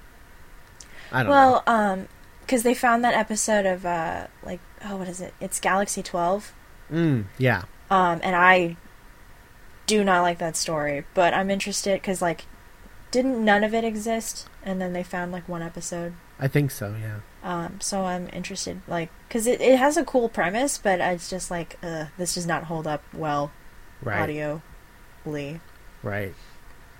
I 1.12 1.18
don't 1.22 1.26
know. 1.26 1.30
well 1.30 1.62
um 1.66 2.08
because 2.40 2.62
they 2.62 2.74
found 2.74 3.04
that 3.04 3.12
episode 3.14 3.66
of 3.66 3.84
uh 3.86 4.26
like 4.42 4.60
oh 4.86 4.96
what 4.96 5.08
is 5.08 5.20
it 5.20 5.32
it's 5.40 5.60
Galaxy 5.60 6.02
12 6.02 6.52
Mm, 6.92 7.24
yeah, 7.38 7.62
Um, 7.90 8.20
and 8.22 8.34
I 8.34 8.76
do 9.86 10.02
not 10.04 10.22
like 10.22 10.38
that 10.38 10.56
story, 10.56 11.04
but 11.14 11.32
I'm 11.34 11.50
interested 11.50 12.00
because 12.00 12.20
like, 12.22 12.44
didn't 13.14 13.44
none 13.44 13.62
of 13.62 13.72
it 13.72 13.84
exist? 13.84 14.48
And 14.64 14.80
then 14.80 14.92
they 14.92 15.04
found 15.04 15.30
like 15.30 15.48
one 15.48 15.62
episode. 15.62 16.14
I 16.38 16.48
think 16.48 16.72
so. 16.72 16.96
Yeah. 17.00 17.20
Um, 17.44 17.80
so 17.80 18.04
I'm 18.06 18.28
interested, 18.32 18.80
like, 18.88 19.10
because 19.28 19.46
it, 19.46 19.60
it 19.60 19.78
has 19.78 19.96
a 19.96 20.04
cool 20.04 20.28
premise, 20.28 20.78
but 20.78 21.00
it's 21.00 21.30
just 21.30 21.48
like, 21.48 21.78
uh, 21.80 22.06
this 22.18 22.34
does 22.34 22.46
not 22.46 22.64
hold 22.64 22.86
up 22.88 23.04
well 23.14 23.52
Right. 24.02 24.20
audio 24.20 24.62
Right. 26.02 26.34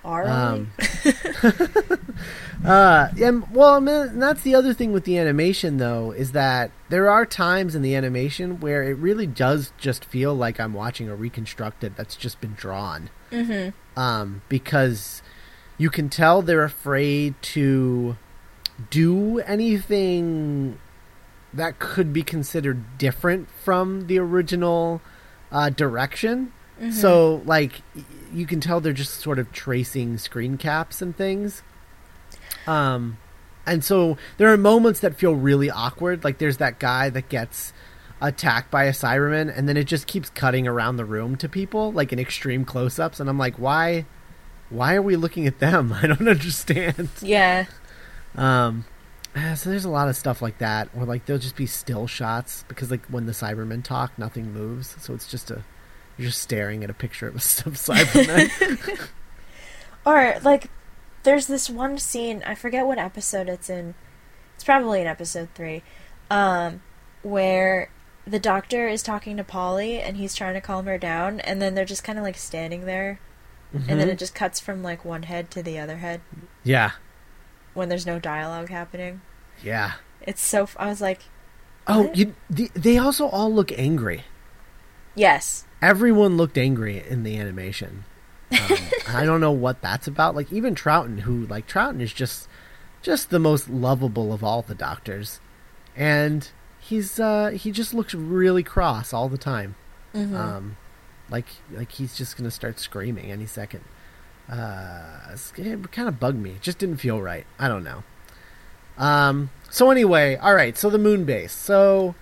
Orally. 0.05 0.31
Um, 0.31 0.73
uh, 2.65 3.09
and 3.21 3.51
well, 3.51 3.75
I 3.75 3.81
mean, 3.81 4.19
that's 4.21 4.43
the 4.43 4.55
other 4.55 4.73
thing 4.73 4.93
with 4.93 5.05
the 5.05 5.19
animation, 5.19 5.79
though, 5.79 6.13
is 6.13 6.33
that 6.33 6.71
there 6.91 7.11
are 7.11 7.27
times 7.27 7.75
in 7.75 7.83
the 7.83 7.97
animation 7.97 8.61
where 8.61 8.85
it 8.85 8.97
really 8.99 9.27
does 9.27 9.73
just 9.79 10.05
feel 10.05 10.35
like 10.35 10.61
I'm 10.61 10.75
watching 10.75 11.09
a 11.09 11.17
reconstructed 11.17 11.97
that's 11.97 12.15
just 12.15 12.41
been 12.41 12.55
drawn. 12.55 13.11
mm-hmm. 13.33 13.71
Um, 13.99 14.43
because 14.49 15.23
you 15.79 15.91
can 15.91 16.09
tell 16.09 16.43
they're 16.43 16.65
afraid 16.65 17.35
to 17.43 18.17
do 18.91 19.41
anything 19.41 20.79
that 21.53 21.79
could 21.79 22.13
be 22.13 22.23
considered 22.23 22.99
different 22.99 23.49
from 23.51 24.07
the 24.07 24.19
original 24.19 25.01
uh, 25.53 25.71
direction. 25.71 26.53
So, 26.91 27.41
like, 27.45 27.83
you 28.33 28.47
can 28.47 28.61
tell 28.61 28.81
they're 28.81 28.93
just 28.93 29.21
sort 29.21 29.39
of 29.39 29.53
tracing 29.53 30.19
screen 30.19 30.59
caps 30.59 31.01
and 31.01 31.17
things. 31.17 31.63
Um, 32.67 33.19
and 33.65 33.85
so 33.85 34.19
there 34.39 34.53
are 34.53 34.57
moments 34.57 34.99
that 35.01 35.15
feel 35.15 35.37
really 35.37 35.71
awkward. 35.71 36.25
Like, 36.25 36.39
there's 36.39 36.57
that 36.57 36.81
guy 36.81 37.11
that 37.11 37.29
gets 37.29 37.73
attacked 38.21 38.73
by 38.73 38.85
a 38.85 38.91
Cyberman, 38.91 39.57
and 39.57 39.69
then 39.69 39.77
it 39.77 39.85
just 39.85 40.09
keeps 40.09 40.31
cutting 40.31 40.67
around 40.67 40.97
the 40.97 41.05
room 41.05 41.37
to 41.37 41.49
people, 41.49 41.93
like 41.93 42.13
in 42.13 42.19
extreme 42.19 42.65
close-ups. 42.65 43.21
And 43.21 43.31
I'm 43.31 43.39
like, 43.39 43.57
why? 43.57 44.07
Why 44.75 44.95
are 44.95 45.03
we 45.03 45.17
looking 45.17 45.47
at 45.47 45.59
them? 45.61 45.93
I 46.03 46.07
don't 46.07 46.29
understand. 46.29 47.09
Yeah. 47.23 47.67
Um, 48.37 48.85
uh, 49.35 49.55
so 49.55 49.71
there's 49.71 49.85
a 49.85 49.91
lot 49.91 50.09
of 50.09 50.17
stuff 50.17 50.43
like 50.43 50.59
that, 50.59 50.89
or 50.97 51.05
like 51.05 51.27
there'll 51.27 51.41
just 51.41 51.57
be 51.57 51.67
still 51.67 52.07
shots 52.07 52.65
because 52.69 52.91
like 52.91 53.07
when 53.07 53.27
the 53.27 53.33
Cybermen 53.33 53.83
talk, 53.83 54.19
nothing 54.19 54.53
moves, 54.53 54.97
so 55.01 55.15
it's 55.15 55.29
just 55.29 55.51
a 55.51 55.65
you're 56.17 56.29
just 56.29 56.43
staring 56.43 56.85
at 56.85 56.91
a 56.91 56.95
picture 56.95 57.27
of 57.27 57.35
a 57.35 57.39
of 57.39 57.75
Cybermen. 57.75 59.09
Or 60.07 60.35
like, 60.43 60.71
there's 61.23 61.47
this 61.47 61.71
one 61.71 61.99
scene. 61.99 62.43
I 62.47 62.55
forget 62.55 62.87
what 62.87 62.99
episode 62.99 63.49
it's 63.49 63.71
in. 63.71 63.95
It's 64.55 64.65
probably 64.65 65.01
in 65.01 65.07
episode 65.07 65.49
three, 65.55 65.83
um, 66.31 66.83
where 67.23 67.91
the 68.27 68.39
doctor 68.39 68.87
is 68.87 69.03
talking 69.03 69.37
to 69.39 69.45
Polly 69.45 69.99
and 70.01 70.17
he's 70.17 70.35
trying 70.35 70.55
to 70.55 70.61
calm 70.61 70.87
her 70.87 70.99
down, 70.99 71.41
and 71.41 71.61
then 71.61 71.75
they're 71.75 71.85
just 71.85 72.05
kind 72.05 72.19
of 72.19 72.25
like 72.25 72.37
standing 72.37 72.85
there, 72.85 73.19
and 73.75 73.99
then 74.01 74.09
Mhm. 74.09 74.13
it 74.13 74.19
just 74.19 74.35
cuts 74.35 74.61
from 74.61 74.83
like 74.83 75.05
one 75.05 75.25
head 75.25 75.51
to 75.51 75.63
the 75.63 75.79
other 75.79 75.97
head 75.97 76.21
yeah, 76.63 76.93
when 77.75 77.89
there's 77.89 78.07
no 78.07 78.19
dialogue 78.19 78.69
happening. 78.71 79.21
yeah. 79.63 79.93
It's 80.23 80.43
so. 80.43 80.63
F- 80.63 80.77
I 80.79 80.87
was 80.87 81.01
like, 81.03 81.21
Oh, 81.87 82.05
What? 82.05 82.17
you, 82.17 82.35
the, 82.49 82.71
they 82.75 82.97
also 82.97 83.27
all 83.29 83.53
look 83.53 83.71
angry. 83.79 84.25
yes, 85.15 85.65
Everyone 85.83 86.39
looked 86.39 86.57
angry 86.57 87.05
in 87.07 87.25
the 87.25 87.37
animation. 87.39 88.05
Um, 88.53 88.79
I 89.09 89.25
don't 89.27 89.41
know 89.41 89.53
what 89.53 89.83
that's 89.83 90.07
about. 90.07 90.35
Like 90.35 90.51
even 90.51 90.75
Troughton, 90.75 91.21
who 91.21 91.45
like 91.47 91.67
Troughton 91.69 92.01
is 92.01 92.13
just 92.13 92.49
just 93.03 93.29
the 93.29 93.39
most 93.39 93.69
lovable 93.69 94.33
of 94.33 94.43
all 94.43 94.63
the 94.63 94.75
doctors, 94.75 95.41
and 95.95 96.49
he's 96.79 97.21
uh 97.21 97.49
he 97.51 97.71
just 97.71 97.93
looks 97.93 98.15
really 98.15 98.63
cross 98.63 99.13
all 99.13 99.29
the 99.29 99.37
time. 99.37 99.75
Mhm. 100.15 100.35
Um, 100.35 100.77
like 101.35 101.47
like 101.73 101.91
he's 101.91 102.17
just 102.17 102.37
gonna 102.37 102.51
start 102.51 102.79
screaming 102.79 103.33
any 103.33 103.47
second. 103.47 103.83
Uh, 104.49 105.37
it 105.57 105.91
kind 105.91 106.07
of 106.07 106.21
bugged 106.21 106.39
me. 106.39 106.51
It 106.51 106.61
just 106.61 106.79
didn't 106.79 106.99
feel 106.99 107.21
right. 107.21 107.45
I 107.59 107.67
don't 107.67 107.83
know. 107.83 108.05
Um. 108.97 109.51
So 109.69 109.91
anyway, 109.91 110.37
all 110.37 110.55
right. 110.55 110.79
So 110.79 110.91
the 110.91 110.99
moon 110.99 111.25
base. 111.25 111.51
So 111.51 112.15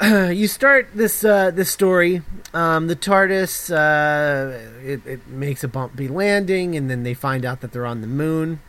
you 0.02 0.48
start 0.48 0.88
this 0.94 1.24
uh, 1.24 1.50
this 1.50 1.70
story. 1.70 2.22
Um, 2.54 2.86
the 2.86 2.96
TARDIS 2.96 3.70
uh, 3.70 4.58
it, 4.82 5.06
it 5.06 5.26
makes 5.26 5.62
a 5.62 5.68
bumpy 5.68 6.08
landing, 6.08 6.74
and 6.74 6.88
then 6.88 7.02
they 7.02 7.12
find 7.12 7.44
out 7.44 7.60
that 7.60 7.72
they're 7.72 7.84
on 7.84 8.00
the 8.00 8.06
moon. 8.06 8.60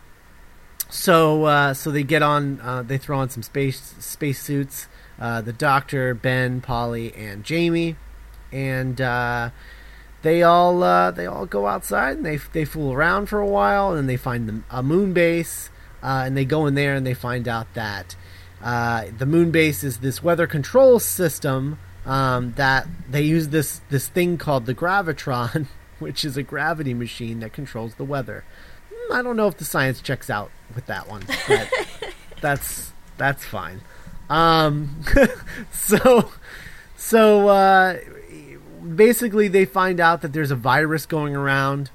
So 0.90 1.46
uh, 1.46 1.74
so 1.74 1.90
they 1.90 2.04
get 2.04 2.22
on. 2.22 2.60
Uh, 2.60 2.84
they 2.84 2.98
throw 2.98 3.18
on 3.20 3.30
some 3.30 3.44
space 3.44 3.96
space 4.00 4.42
suits. 4.42 4.88
Uh, 5.18 5.40
the 5.40 5.54
Doctor, 5.54 6.14
Ben, 6.14 6.60
Polly, 6.60 7.14
and 7.14 7.44
Jamie, 7.46 7.96
and 8.54 9.02
uh, 9.02 9.50
they 10.22 10.44
all 10.44 10.84
uh, 10.84 11.12
they 11.12 11.26
all 11.26 11.46
go 11.46 11.68
outside 11.68 12.18
and 12.18 12.26
they 12.26 12.38
they 12.38 12.66
fool 12.66 12.94
around 12.94 13.28
for 13.28 13.40
a 13.40 13.48
while, 13.48 13.90
and 13.90 13.98
then 13.98 14.08
they 14.08 14.18
find 14.18 14.48
the, 14.48 14.62
a 14.70 14.82
moon 14.82 15.14
base, 15.14 15.70
uh, 16.02 16.24
and 16.26 16.38
they 16.38 16.46
go 16.46 16.66
in 16.66 16.76
there 16.76 16.96
and 16.96 17.06
they 17.06 17.14
find 17.14 17.48
out 17.48 17.74
that 17.74 18.16
uh, 18.64 19.06
the 19.18 19.26
moon 19.26 19.52
base 19.52 19.84
is 19.84 19.98
this 19.98 20.24
weather 20.24 20.48
control 20.48 20.98
system 21.00 21.78
um, 22.06 22.54
that 22.54 22.88
they 23.10 23.22
use 23.22 23.50
this 23.50 23.82
this 23.90 24.08
thing 24.08 24.38
called 24.38 24.66
the 24.66 24.74
gravitron, 24.74 25.68
which 26.00 26.24
is 26.24 26.38
a 26.38 26.44
gravity 26.44 26.94
machine 26.94 27.40
that 27.42 27.54
controls 27.54 27.96
the 27.96 28.06
weather. 28.06 28.44
Hmm, 28.94 29.14
I 29.14 29.22
don't 29.22 29.36
know 29.36 29.48
if 29.48 29.58
the 29.58 29.66
science 29.66 30.02
checks 30.02 30.30
out 30.30 30.52
with 30.74 30.86
that 30.86 31.10
one, 31.10 31.24
but 31.48 31.70
that's 32.42 32.94
that's 33.18 33.44
fine. 33.44 33.82
Um, 34.30 35.02
so 35.72 36.32
so 36.96 37.50
uh, 37.50 37.98
basically, 38.84 39.48
they 39.48 39.66
find 39.66 40.00
out 40.00 40.22
that 40.22 40.34
there's 40.34 40.52
a 40.52 40.56
virus 40.56 41.06
going 41.06 41.36
around 41.36 41.90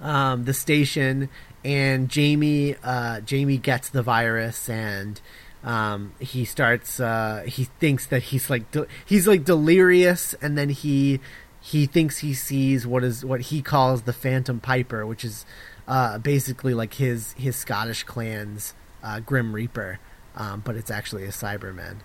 um, 0.00 0.44
the 0.44 0.54
station, 0.54 1.28
and 1.64 2.08
Jamie 2.08 2.76
uh, 2.82 3.20
Jamie 3.20 3.58
gets 3.58 3.88
the 3.88 4.02
virus, 4.02 4.68
and 4.68 5.20
um, 5.66 6.12
he 6.20 6.44
starts 6.44 7.00
uh, 7.00 7.44
he 7.46 7.64
thinks 7.64 8.06
that 8.06 8.22
he's 8.24 8.48
like 8.48 8.70
de- 8.70 8.86
he's 9.04 9.26
like 9.26 9.44
delirious 9.44 10.32
and 10.40 10.56
then 10.56 10.68
he 10.68 11.20
he 11.60 11.86
thinks 11.86 12.18
he 12.18 12.34
sees 12.34 12.86
what 12.86 13.02
is 13.02 13.24
what 13.24 13.40
he 13.40 13.60
calls 13.60 14.02
the 14.02 14.12
phantom 14.12 14.60
piper 14.60 15.04
which 15.04 15.24
is 15.24 15.44
uh, 15.88 16.18
basically 16.18 16.72
like 16.72 16.94
his 16.94 17.32
his 17.32 17.56
scottish 17.56 18.04
clan's 18.04 18.74
uh, 19.02 19.18
grim 19.18 19.52
reaper 19.52 19.98
um, 20.36 20.62
but 20.64 20.76
it's 20.76 20.90
actually 20.90 21.24
a 21.24 21.30
cyberman. 21.30 21.96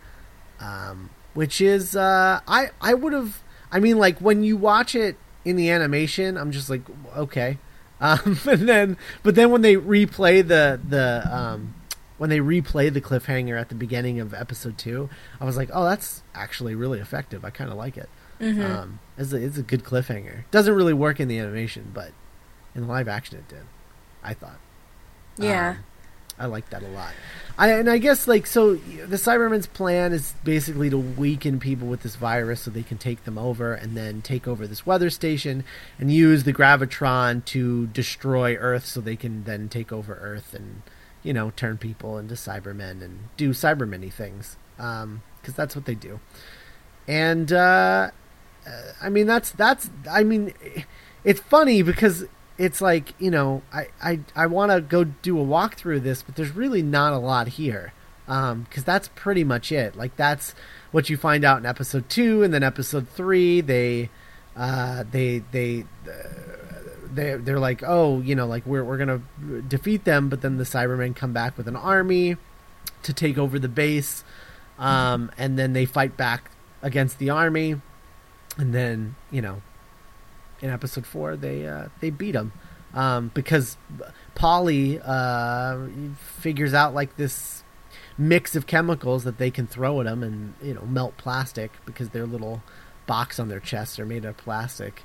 Um, 0.59 1.09
which 1.33 1.61
is 1.61 1.95
uh, 1.95 2.39
i 2.47 2.69
i 2.81 2.93
would 2.95 3.13
have 3.13 3.43
i 3.71 3.79
mean 3.79 3.97
like 3.97 4.19
when 4.19 4.43
you 4.43 4.57
watch 4.57 4.95
it 4.95 5.15
in 5.45 5.55
the 5.55 5.69
animation 5.69 6.37
i'm 6.37 6.51
just 6.51 6.69
like 6.69 6.81
okay 7.15 7.57
um, 7.99 8.39
and 8.49 8.67
then 8.67 8.97
but 9.23 9.35
then 9.35 9.51
when 9.51 9.61
they 9.61 9.75
replay 9.75 10.45
the 10.45 10.79
the 10.87 11.23
um, 11.31 11.75
when 12.21 12.29
they 12.29 12.37
replay 12.37 12.93
the 12.93 13.01
cliffhanger 13.01 13.59
at 13.59 13.69
the 13.69 13.75
beginning 13.75 14.19
of 14.19 14.31
episode 14.31 14.77
two, 14.77 15.09
I 15.39 15.45
was 15.45 15.57
like, 15.57 15.71
oh, 15.73 15.85
that's 15.85 16.21
actually 16.35 16.75
really 16.75 16.99
effective. 16.99 17.43
I 17.43 17.49
kind 17.49 17.71
of 17.71 17.77
like 17.77 17.97
it. 17.97 18.09
Mm-hmm. 18.39 18.61
Um, 18.61 18.99
it's, 19.17 19.33
a, 19.33 19.37
it's 19.37 19.57
a 19.57 19.63
good 19.63 19.83
cliffhanger. 19.83 20.43
Doesn't 20.51 20.75
really 20.75 20.93
work 20.93 21.19
in 21.19 21.27
the 21.27 21.39
animation, 21.39 21.89
but 21.91 22.11
in 22.75 22.87
live 22.87 23.07
action 23.07 23.39
it 23.39 23.47
did. 23.47 23.63
I 24.23 24.35
thought. 24.35 24.59
Yeah. 25.35 25.69
Um, 25.69 25.83
I 26.41 26.45
like 26.47 26.69
that 26.71 26.83
a 26.83 26.87
lot. 26.87 27.13
I, 27.57 27.69
and 27.71 27.89
I 27.89 27.97
guess 27.97 28.27
like 28.27 28.47
so, 28.47 28.75
the 28.75 29.17
Cybermen's 29.17 29.67
plan 29.67 30.11
is 30.13 30.33
basically 30.43 30.89
to 30.89 30.97
weaken 30.97 31.59
people 31.59 31.87
with 31.87 32.01
this 32.01 32.15
virus 32.15 32.61
so 32.61 32.71
they 32.71 32.83
can 32.83 32.97
take 32.97 33.23
them 33.23 33.37
over, 33.37 33.73
and 33.73 33.95
then 33.95 34.21
take 34.21 34.47
over 34.47 34.65
this 34.65 34.85
weather 34.85 35.09
station 35.09 35.63
and 35.99 36.11
use 36.11 36.43
the 36.43 36.53
gravitron 36.53 37.45
to 37.45 37.87
destroy 37.87 38.55
Earth, 38.55 38.85
so 38.85 38.99
they 38.99 39.15
can 39.15 39.43
then 39.43 39.69
take 39.69 39.91
over 39.91 40.15
Earth 40.15 40.53
and 40.53 40.81
you 41.23 41.33
know, 41.33 41.51
turn 41.51 41.77
people 41.77 42.17
into 42.17 42.33
Cybermen 42.35 43.01
and 43.03 43.29
do 43.37 43.51
Cybermany 43.51 44.11
things. 44.11 44.57
Because 44.77 45.03
um, 45.03 45.21
that's 45.55 45.75
what 45.75 45.85
they 45.85 45.95
do. 45.95 46.19
And, 47.07 47.51
uh, 47.51 48.11
I 49.01 49.09
mean, 49.09 49.27
that's, 49.27 49.51
that's, 49.51 49.89
I 50.09 50.23
mean, 50.23 50.53
it's 51.23 51.39
funny 51.39 51.81
because 51.81 52.25
it's 52.61 52.79
like, 52.79 53.15
you 53.17 53.31
know, 53.31 53.63
I, 53.73 53.87
I, 53.99 54.19
I 54.35 54.45
want 54.45 54.71
to 54.71 54.81
go 54.81 55.03
do 55.03 55.39
a 55.39 55.43
walkthrough 55.43 55.97
of 55.97 56.03
this, 56.03 56.21
but 56.21 56.35
there's 56.35 56.51
really 56.51 56.83
not 56.83 57.11
a 57.11 57.17
lot 57.17 57.47
here. 57.47 57.91
Because 58.27 58.51
um, 58.51 58.83
that's 58.85 59.09
pretty 59.15 59.43
much 59.43 59.71
it. 59.71 59.95
Like, 59.95 60.15
that's 60.15 60.53
what 60.91 61.09
you 61.09 61.17
find 61.17 61.43
out 61.43 61.57
in 61.57 61.65
episode 61.65 62.07
two, 62.07 62.43
and 62.43 62.53
then 62.53 62.61
episode 62.61 63.09
three, 63.09 63.61
they, 63.61 64.11
uh, 64.55 65.03
they, 65.09 65.39
they, 65.51 65.85
uh, 66.07 66.11
they 67.11 67.35
they're 67.35 67.59
like, 67.59 67.81
oh, 67.85 68.21
you 68.21 68.35
know, 68.35 68.45
like 68.45 68.63
we're 68.65 68.83
we're 68.83 68.97
gonna 68.97 69.21
defeat 69.67 70.05
them, 70.05 70.29
but 70.29 70.41
then 70.41 70.57
the 70.57 70.63
Cybermen 70.63 71.15
come 71.15 71.33
back 71.33 71.57
with 71.57 71.67
an 71.67 71.75
army 71.75 72.37
to 73.01 73.11
take 73.11 73.39
over 73.39 73.57
the 73.57 73.67
base, 73.67 74.23
um, 74.77 75.31
and 75.35 75.57
then 75.57 75.73
they 75.73 75.85
fight 75.85 76.15
back 76.15 76.51
against 76.81 77.17
the 77.17 77.31
army, 77.31 77.81
and 78.57 78.73
then 78.73 79.15
you 79.31 79.41
know, 79.41 79.61
in 80.61 80.69
episode 80.69 81.05
four 81.05 81.35
they 81.35 81.67
uh, 81.67 81.87
they 81.99 82.09
beat 82.09 82.33
them 82.33 82.51
um, 82.93 83.31
because 83.33 83.77
Polly 84.35 84.99
uh, 85.03 85.87
figures 86.39 86.73
out 86.73 86.93
like 86.93 87.15
this 87.17 87.63
mix 88.17 88.55
of 88.55 88.67
chemicals 88.67 89.23
that 89.23 89.37
they 89.37 89.49
can 89.49 89.65
throw 89.65 89.99
at 90.01 90.05
them 90.05 90.23
and 90.23 90.53
you 90.61 90.73
know 90.73 90.81
melt 90.81 91.17
plastic 91.17 91.71
because 91.85 92.09
their 92.09 92.25
little 92.25 92.61
box 93.07 93.39
on 93.39 93.49
their 93.49 93.59
chests 93.59 93.99
are 93.99 94.05
made 94.05 94.25
of 94.25 94.37
plastic. 94.37 95.03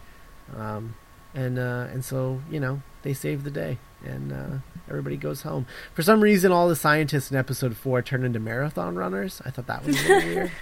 Um, 0.55 0.95
and 1.35 1.59
uh, 1.59 1.89
and 1.93 2.05
so 2.05 2.41
you 2.51 2.61
know 2.61 2.83
they 3.03 3.15
save 3.15 3.45
the 3.45 3.51
day 3.51 3.79
and 4.05 4.33
uh, 4.33 4.59
everybody 4.89 5.17
goes 5.17 5.43
home. 5.43 5.67
For 5.95 6.03
some 6.03 6.21
reason, 6.21 6.53
all 6.53 6.69
the 6.69 6.77
scientists 6.77 7.31
in 7.31 7.37
episode 7.37 7.77
four 7.77 8.03
turn 8.03 8.25
into 8.25 8.41
marathon 8.41 8.95
runners. 8.95 9.43
I 9.45 9.51
thought 9.51 9.67
that 9.67 9.85
was 9.85 10.03
weird. 10.05 10.51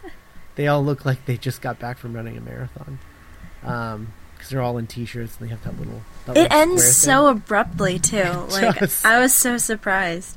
They 0.57 0.69
all 0.69 0.85
look 0.85 1.05
like 1.05 1.27
they 1.27 1.37
just 1.37 1.61
got 1.61 1.81
back 1.81 1.99
from 1.99 2.15
running 2.15 2.37
a 2.37 2.41
marathon 2.41 3.01
because 4.35 4.51
they're 4.51 4.63
all 4.63 4.79
in 4.79 4.87
t-shirts 4.87 5.37
and 5.39 5.49
they 5.49 5.51
have 5.51 5.63
that 5.65 5.79
little. 5.79 6.03
That 6.27 6.37
it 6.37 6.53
ends 6.53 6.97
so 6.97 7.27
abruptly 7.29 7.99
too. 7.99 8.23
Like 8.51 8.79
does. 8.79 9.05
I 9.05 9.21
was 9.21 9.35
so 9.35 9.59
surprised. 9.59 10.37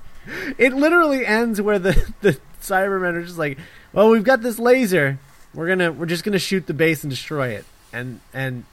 It 0.57 0.73
literally 0.73 1.25
ends 1.25 1.62
where 1.62 1.79
the 1.79 2.13
the 2.21 2.39
Cybermen 2.62 3.13
are 3.13 3.23
just 3.23 3.38
like, 3.38 3.57
"Well, 3.93 4.10
we've 4.10 4.23
got 4.23 4.41
this 4.41 4.60
laser. 4.60 5.19
We're 5.53 5.67
gonna 5.67 5.91
we're 5.91 6.05
just 6.05 6.23
gonna 6.23 6.39
shoot 6.39 6.67
the 6.67 6.73
base 6.73 7.03
and 7.03 7.10
destroy 7.10 7.49
it." 7.49 7.65
And 7.93 8.19
and 8.33 8.65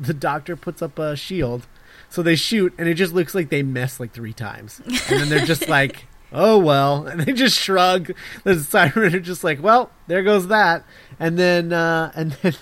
the 0.00 0.14
doctor 0.14 0.56
puts 0.56 0.82
up 0.82 0.98
a 0.98 1.16
shield. 1.16 1.66
So 2.08 2.22
they 2.22 2.36
shoot, 2.36 2.74
and 2.76 2.88
it 2.88 2.94
just 2.94 3.14
looks 3.14 3.34
like 3.34 3.48
they 3.48 3.62
miss 3.62 3.98
like 3.98 4.12
three 4.12 4.34
times. 4.34 4.82
And 4.84 5.20
then 5.20 5.28
they're 5.30 5.46
just 5.46 5.68
like, 5.68 6.04
oh, 6.32 6.58
well. 6.58 7.06
And 7.06 7.20
they 7.20 7.32
just 7.32 7.58
shrug. 7.58 8.12
The 8.44 8.60
siren 8.60 9.14
are 9.14 9.20
just 9.20 9.42
like, 9.42 9.62
well, 9.62 9.90
there 10.08 10.22
goes 10.22 10.48
that. 10.48 10.84
And 11.18 11.38
then, 11.38 11.72
uh, 11.72 12.12
and 12.14 12.32
then, 12.42 12.54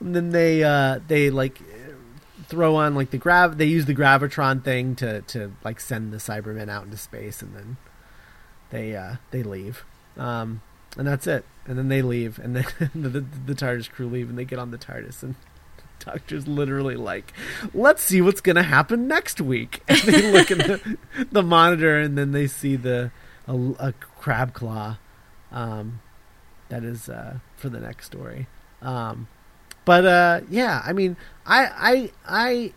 and 0.00 0.14
then 0.14 0.30
they, 0.30 0.62
uh, 0.62 1.00
they 1.06 1.30
like 1.30 1.60
throw 2.48 2.76
on 2.76 2.94
like 2.94 3.10
the 3.10 3.18
grav, 3.18 3.58
they 3.58 3.66
use 3.66 3.86
the 3.86 3.94
gravitron 3.94 4.62
thing 4.62 4.94
to, 4.96 5.22
to 5.22 5.52
like 5.64 5.80
send 5.80 6.12
the 6.12 6.18
Cybermen 6.18 6.68
out 6.68 6.84
into 6.84 6.96
space. 6.96 7.42
And 7.42 7.54
then 7.54 7.76
they, 8.70 8.94
uh, 8.94 9.16
they 9.30 9.42
leave. 9.42 9.84
Um, 10.16 10.62
and 10.96 11.06
that's 11.06 11.26
it. 11.26 11.44
And 11.66 11.78
then 11.78 11.88
they 11.88 12.02
leave, 12.02 12.38
and 12.38 12.56
then 12.56 12.66
the, 12.94 13.08
the, 13.08 13.20
the 13.20 13.54
TARDIS 13.54 13.90
crew 13.90 14.08
leave, 14.08 14.28
and 14.28 14.38
they 14.38 14.44
get 14.44 14.58
on 14.58 14.70
the 14.70 14.78
TARDIS, 14.78 15.22
and 15.22 15.34
doctor's 15.98 16.46
literally 16.46 16.96
like, 16.96 17.32
"Let's 17.74 18.02
see 18.02 18.20
what's 18.20 18.40
gonna 18.40 18.62
happen 18.62 19.08
next 19.08 19.40
week." 19.40 19.82
And 19.88 20.00
they 20.00 20.32
look 20.32 20.50
at 20.50 20.58
the, 20.58 20.98
the 21.30 21.42
monitor, 21.42 21.98
and 21.98 22.16
then 22.16 22.32
they 22.32 22.46
see 22.46 22.76
the 22.76 23.10
a, 23.46 23.56
a 23.78 23.92
crab 23.92 24.54
claw. 24.54 24.98
Um, 25.52 26.00
that 26.68 26.82
is 26.82 27.08
uh, 27.08 27.38
for 27.56 27.68
the 27.68 27.80
next 27.80 28.06
story. 28.06 28.46
Um, 28.82 29.28
but 29.86 30.04
uh, 30.04 30.40
yeah, 30.50 30.82
I 30.84 30.92
mean, 30.92 31.16
I 31.46 31.64
I 31.66 32.10
I. 32.26 32.72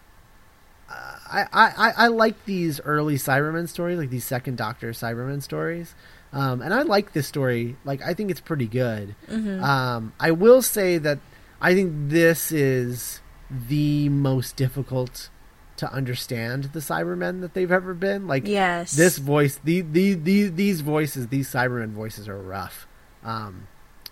I, 1.31 1.45
I, 1.53 1.93
I 1.95 2.07
like 2.07 2.45
these 2.45 2.81
early 2.81 3.13
Cybermen 3.13 3.69
stories, 3.69 3.99
like 3.99 4.09
these 4.09 4.25
second 4.25 4.57
Doctor 4.57 4.91
Cybermen 4.93 5.43
stories, 5.43 5.93
um, 6.33 6.63
and 6.63 6.73
I 6.73 6.81
like 6.81 7.13
this 7.13 7.27
story. 7.27 7.75
Like 7.85 8.01
I 8.01 8.15
think 8.15 8.31
it's 8.31 8.39
pretty 8.39 8.65
good. 8.65 9.13
Mm-hmm. 9.27 9.63
Um, 9.63 10.13
I 10.19 10.31
will 10.31 10.63
say 10.63 10.97
that 10.97 11.19
I 11.61 11.75
think 11.75 12.09
this 12.09 12.51
is 12.51 13.21
the 13.51 14.09
most 14.09 14.55
difficult 14.55 15.29
to 15.77 15.91
understand 15.93 16.65
the 16.73 16.79
Cybermen 16.79 17.41
that 17.41 17.53
they've 17.53 17.71
ever 17.71 17.93
been. 17.93 18.25
Like 18.27 18.47
Yes. 18.47 18.93
this 18.93 19.19
voice, 19.19 19.59
the, 19.63 19.81
the, 19.81 20.15
the, 20.15 20.47
these 20.47 20.81
voices, 20.81 21.27
these 21.27 21.47
Cybermen 21.47 21.91
voices 21.91 22.27
are 22.27 22.41
rough. 22.41 22.87
Um, 23.23 23.67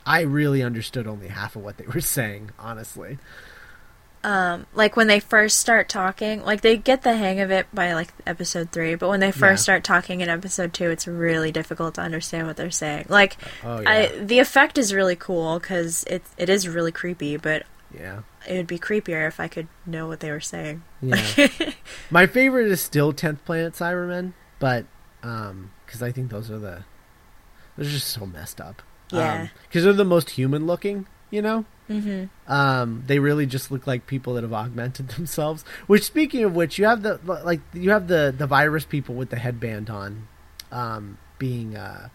I 0.08 0.22
really 0.22 0.64
understood 0.64 1.06
only 1.06 1.28
half 1.28 1.56
of 1.56 1.62
what 1.64 1.78
they 1.78 1.86
were 1.86 2.02
saying, 2.18 2.50
honestly. 2.58 3.20
um 4.24 4.66
like 4.74 4.96
when 4.96 5.06
they 5.08 5.20
first 5.20 5.60
start 5.60 5.88
talking 5.88 6.42
like 6.44 6.62
they 6.62 6.76
get 6.76 7.04
the 7.04 7.16
hang 7.16 7.40
of 7.40 7.52
it 7.52 7.68
by 7.72 7.94
like 7.94 8.12
episode 8.26 8.72
three 8.72 8.96
but 8.96 9.10
when 9.10 9.20
they 9.20 9.32
first 9.32 9.62
Yeah. 9.62 9.64
start 9.64 9.84
talking 9.84 10.22
in 10.22 10.28
episode 10.28 10.74
two 10.74 10.90
it's 10.90 11.08
really 11.08 11.52
difficult 11.52 11.94
to 11.96 12.02
understand 12.02 12.48
what 12.48 12.58
they're 12.58 12.72
saying 12.72 13.06
like 13.10 13.38
Oh 13.64 13.80
yeah, 13.80 13.90
I, 13.90 14.08
the 14.20 14.40
effect 14.40 14.80
is 14.80 14.92
really 14.92 15.16
cool 15.16 15.60
because 15.60 16.04
it, 16.06 16.24
it 16.36 16.50
is 16.50 16.68
really 16.68 16.92
creepy 16.92 17.38
but 17.38 17.64
yeah, 17.94 18.22
it 18.50 18.58
would 18.58 18.68
be 18.68 18.80
creepier 18.80 19.28
if 19.28 19.40
i 19.40 19.48
could 19.48 19.68
know 19.86 20.08
what 20.08 20.20
they 20.20 20.32
were 20.32 20.42
saying 20.42 20.82
yeah. 21.00 21.22
My 22.10 22.26
favorite 22.26 22.68
is 22.72 22.82
still 22.82 23.14
Tenth 23.14 23.46
Planet 23.46 23.74
Cybermen, 23.74 24.34
but 24.60 24.86
um, 25.24 25.72
because 25.86 26.02
I 26.02 26.12
think 26.12 26.32
those 26.32 26.50
are 26.50 26.58
the 26.60 26.86
they're 27.78 27.86
just 27.90 28.08
so 28.08 28.26
messed 28.26 28.60
up. 28.60 28.82
Yeah. 29.12 29.48
because 29.68 29.84
they're 29.84 29.94
the 29.94 30.06
most 30.06 30.32
human 30.32 30.66
looking. 30.68 31.08
You 31.30 31.42
know. 31.42 31.66
mm-hmm 31.90 32.26
um, 32.52 33.04
they 33.08 33.20
really 33.20 33.46
just 33.46 33.70
look 33.72 33.86
like 33.86 34.08
people 34.08 34.34
that 34.36 34.44
have 34.44 34.54
augmented 34.54 35.08
themselves. 35.18 35.64
Which, 35.88 36.04
speaking 36.04 36.44
of 36.44 36.56
which, 36.56 36.78
you 36.80 36.86
have 36.86 37.04
the 37.04 37.20
like 37.26 37.60
you 37.74 37.92
have 37.92 38.08
the 38.08 38.34
the 38.38 38.48
virus 38.48 38.86
people 38.86 39.16
with 39.16 39.30
the 39.30 39.36
headband 39.38 39.90
on, 39.90 40.28
um, 40.72 41.18
being 41.38 41.76
uh, 41.76 42.10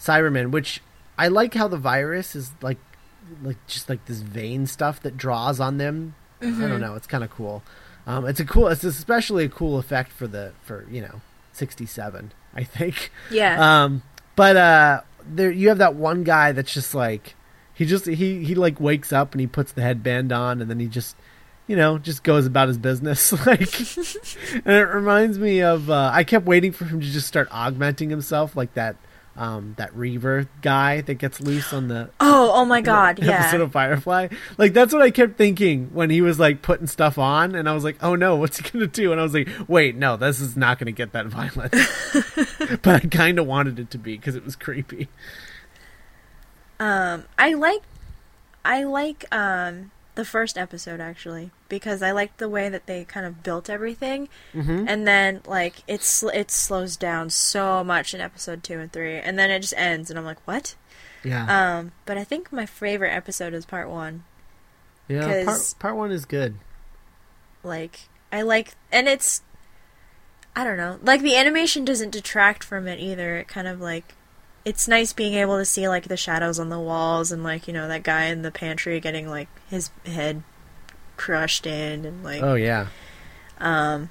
Cybermen. 0.00 0.50
Which 0.50 0.80
I 1.18 1.28
like 1.28 1.54
how 1.54 1.68
the 1.68 1.76
virus 1.76 2.34
is 2.34 2.52
like 2.62 2.78
like 3.42 3.58
just 3.66 3.88
like 3.88 4.06
this 4.06 4.20
vein 4.20 4.66
stuff 4.66 5.00
that 5.02 5.16
draws 5.16 5.60
on 5.60 5.78
them. 5.78 6.14
I 6.40 6.46
don't 6.46 6.80
know. 6.80 6.94
It's 6.94 7.06
kind 7.06 7.24
of 7.24 7.30
cool. 7.30 7.62
Um, 8.06 8.26
it's 8.26 8.40
a 8.40 8.44
cool. 8.44 8.68
It's 8.68 8.84
especially 8.84 9.44
a 9.44 9.48
cool 9.48 9.78
effect 9.78 10.12
for 10.12 10.26
the 10.26 10.52
for 10.62 10.86
you 10.90 11.00
know 11.00 11.20
sixty 11.52 11.86
seven. 11.86 12.32
I 12.54 12.64
think. 12.64 13.10
yeah 13.30 13.84
Um, 13.84 14.02
but 14.36 14.56
uh, 14.56 15.00
there 15.26 15.50
you 15.50 15.68
have 15.68 15.78
that 15.78 15.94
one 15.94 16.24
guy 16.24 16.52
that's 16.52 16.72
just 16.72 16.94
like 16.94 17.34
he 17.74 17.84
just 17.84 18.06
he 18.06 18.44
he 18.44 18.54
like 18.54 18.80
wakes 18.80 19.12
up 19.12 19.32
and 19.32 19.40
he 19.40 19.46
puts 19.46 19.72
the 19.72 19.82
headband 19.82 20.32
on 20.32 20.60
and 20.60 20.70
then 20.70 20.80
he 20.80 20.86
just 20.86 21.16
you 21.66 21.76
know 21.76 21.98
just 21.98 22.22
goes 22.22 22.46
about 22.46 22.68
his 22.68 22.78
business. 22.78 23.32
Like 23.46 23.60
and 24.54 24.74
it 24.74 24.88
reminds 24.88 25.38
me 25.38 25.62
of 25.62 25.90
uh, 25.90 26.10
I 26.12 26.24
kept 26.24 26.46
waiting 26.46 26.72
for 26.72 26.84
him 26.84 27.00
to 27.00 27.06
just 27.06 27.26
start 27.26 27.48
augmenting 27.50 28.10
himself 28.10 28.56
like 28.56 28.74
that 28.74 28.96
um, 29.36 29.74
that 29.78 29.94
Reaver 29.96 30.48
guy 30.62 31.00
that 31.00 31.14
gets 31.14 31.40
loose 31.40 31.72
on 31.72 31.88
the 31.88 32.10
Oh, 32.20 32.52
oh 32.54 32.64
my 32.64 32.80
god, 32.82 33.18
episode 33.20 33.56
yeah. 33.58 33.62
of 33.62 33.72
Firefly. 33.72 34.28
Like 34.58 34.72
that's 34.72 34.92
what 34.92 35.02
I 35.02 35.10
kept 35.10 35.36
thinking 35.36 35.90
when 35.92 36.10
he 36.10 36.20
was 36.20 36.38
like 36.38 36.62
putting 36.62 36.86
stuff 36.86 37.18
on, 37.18 37.54
and 37.54 37.68
I 37.68 37.72
was 37.74 37.84
like, 37.84 37.96
"Oh 38.02 38.14
no, 38.14 38.36
what's 38.36 38.58
he 38.58 38.68
gonna 38.70 38.86
do?" 38.86 39.12
And 39.12 39.20
I 39.20 39.24
was 39.24 39.34
like, 39.34 39.48
"Wait, 39.68 39.96
no, 39.96 40.16
this 40.16 40.40
is 40.40 40.56
not 40.56 40.78
gonna 40.78 40.92
get 40.92 41.12
that 41.12 41.26
violent." 41.26 41.72
but 42.82 43.04
I 43.04 43.08
kind 43.08 43.38
of 43.38 43.46
wanted 43.46 43.78
it 43.78 43.90
to 43.90 43.98
be 43.98 44.16
because 44.16 44.36
it 44.36 44.44
was 44.44 44.56
creepy. 44.56 45.08
Um, 46.80 47.24
I 47.38 47.54
like, 47.54 47.82
I 48.64 48.84
like 48.84 49.24
um 49.32 49.90
the 50.14 50.24
first 50.24 50.56
episode 50.56 51.00
actually 51.00 51.50
because 51.68 52.02
I 52.02 52.12
liked 52.12 52.38
the 52.38 52.48
way 52.48 52.68
that 52.68 52.86
they 52.86 53.04
kind 53.04 53.26
of 53.26 53.42
built 53.42 53.68
everything, 53.68 54.28
Mm-hmm. 54.54 54.84
and 54.88 55.06
then 55.06 55.40
like 55.46 55.82
it's 55.88 56.22
it 56.22 56.50
slows 56.50 56.96
down 56.96 57.30
so 57.30 57.82
much 57.82 58.14
in 58.14 58.20
episode 58.20 58.62
two 58.62 58.78
and 58.78 58.92
three, 58.92 59.16
and 59.16 59.38
then 59.38 59.50
it 59.50 59.60
just 59.60 59.74
ends, 59.76 60.10
and 60.10 60.18
I'm 60.18 60.24
like, 60.24 60.46
what? 60.46 60.74
Yeah, 61.24 61.78
Um, 61.78 61.92
but 62.06 62.18
I 62.18 62.24
think 62.24 62.52
my 62.52 62.66
favorite 62.66 63.10
episode 63.12 63.54
is 63.54 63.64
part 63.66 63.88
one. 63.88 64.24
yeah. 65.08 65.44
Part, 65.44 65.74
part 65.78 65.96
one 65.96 66.12
is 66.12 66.24
good. 66.26 66.56
Like 67.62 68.08
I 68.30 68.42
like, 68.42 68.74
and 68.92 69.08
it's, 69.08 69.40
I 70.54 70.64
don't 70.64 70.76
know, 70.76 70.98
like 71.02 71.22
the 71.22 71.34
animation 71.36 71.84
doesn't 71.84 72.10
detract 72.10 72.62
from 72.62 72.86
it 72.86 72.98
either. 73.00 73.36
It 73.36 73.48
kind 73.48 73.66
of 73.68 73.80
like. 73.80 74.14
It's 74.64 74.88
nice 74.88 75.12
being 75.12 75.34
able 75.34 75.58
to 75.58 75.64
see 75.64 75.88
like 75.88 76.08
the 76.08 76.16
shadows 76.16 76.58
on 76.58 76.70
the 76.70 76.80
walls 76.80 77.30
and 77.30 77.44
like 77.44 77.66
you 77.68 77.74
know 77.74 77.86
that 77.88 78.02
guy 78.02 78.24
in 78.24 78.42
the 78.42 78.50
pantry 78.50 78.98
getting 79.00 79.28
like 79.28 79.48
his 79.68 79.90
head 80.06 80.42
crushed 81.16 81.66
in 81.66 82.04
and 82.04 82.24
like 82.24 82.42
Oh 82.42 82.54
yeah, 82.54 82.86
Um, 83.58 84.10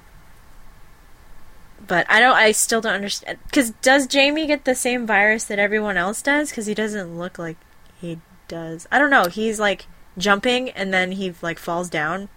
but 1.86 2.06
I 2.08 2.20
don't. 2.20 2.34
I 2.36 2.52
still 2.52 2.80
don't 2.80 2.94
understand. 2.94 3.38
Because 3.44 3.70
does 3.82 4.06
Jamie 4.06 4.46
get 4.46 4.64
the 4.64 4.74
same 4.74 5.06
virus 5.06 5.44
that 5.44 5.58
everyone 5.58 5.96
else 5.96 6.22
does? 6.22 6.50
Because 6.50 6.66
he 6.66 6.74
doesn't 6.74 7.18
look 7.18 7.38
like 7.38 7.56
he 8.00 8.20
does. 8.48 8.86
I 8.92 8.98
don't 8.98 9.10
know. 9.10 9.26
He's 9.26 9.58
like 9.60 9.86
jumping 10.16 10.70
and 10.70 10.94
then 10.94 11.12
he 11.12 11.34
like 11.42 11.58
falls 11.58 11.90
down 11.90 12.28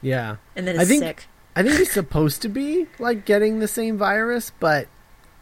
yeah. 0.00 0.36
and 0.56 0.66
then 0.66 0.78
I 0.78 0.82
is 0.82 0.88
think- 0.88 1.02
sick. 1.02 1.26
I 1.54 1.62
think 1.62 1.76
he's 1.78 1.92
supposed 1.92 2.42
to 2.42 2.48
be 2.50 2.86
like 2.98 3.24
getting 3.24 3.60
the 3.60 3.68
same 3.68 3.96
virus, 3.96 4.52
but 4.60 4.88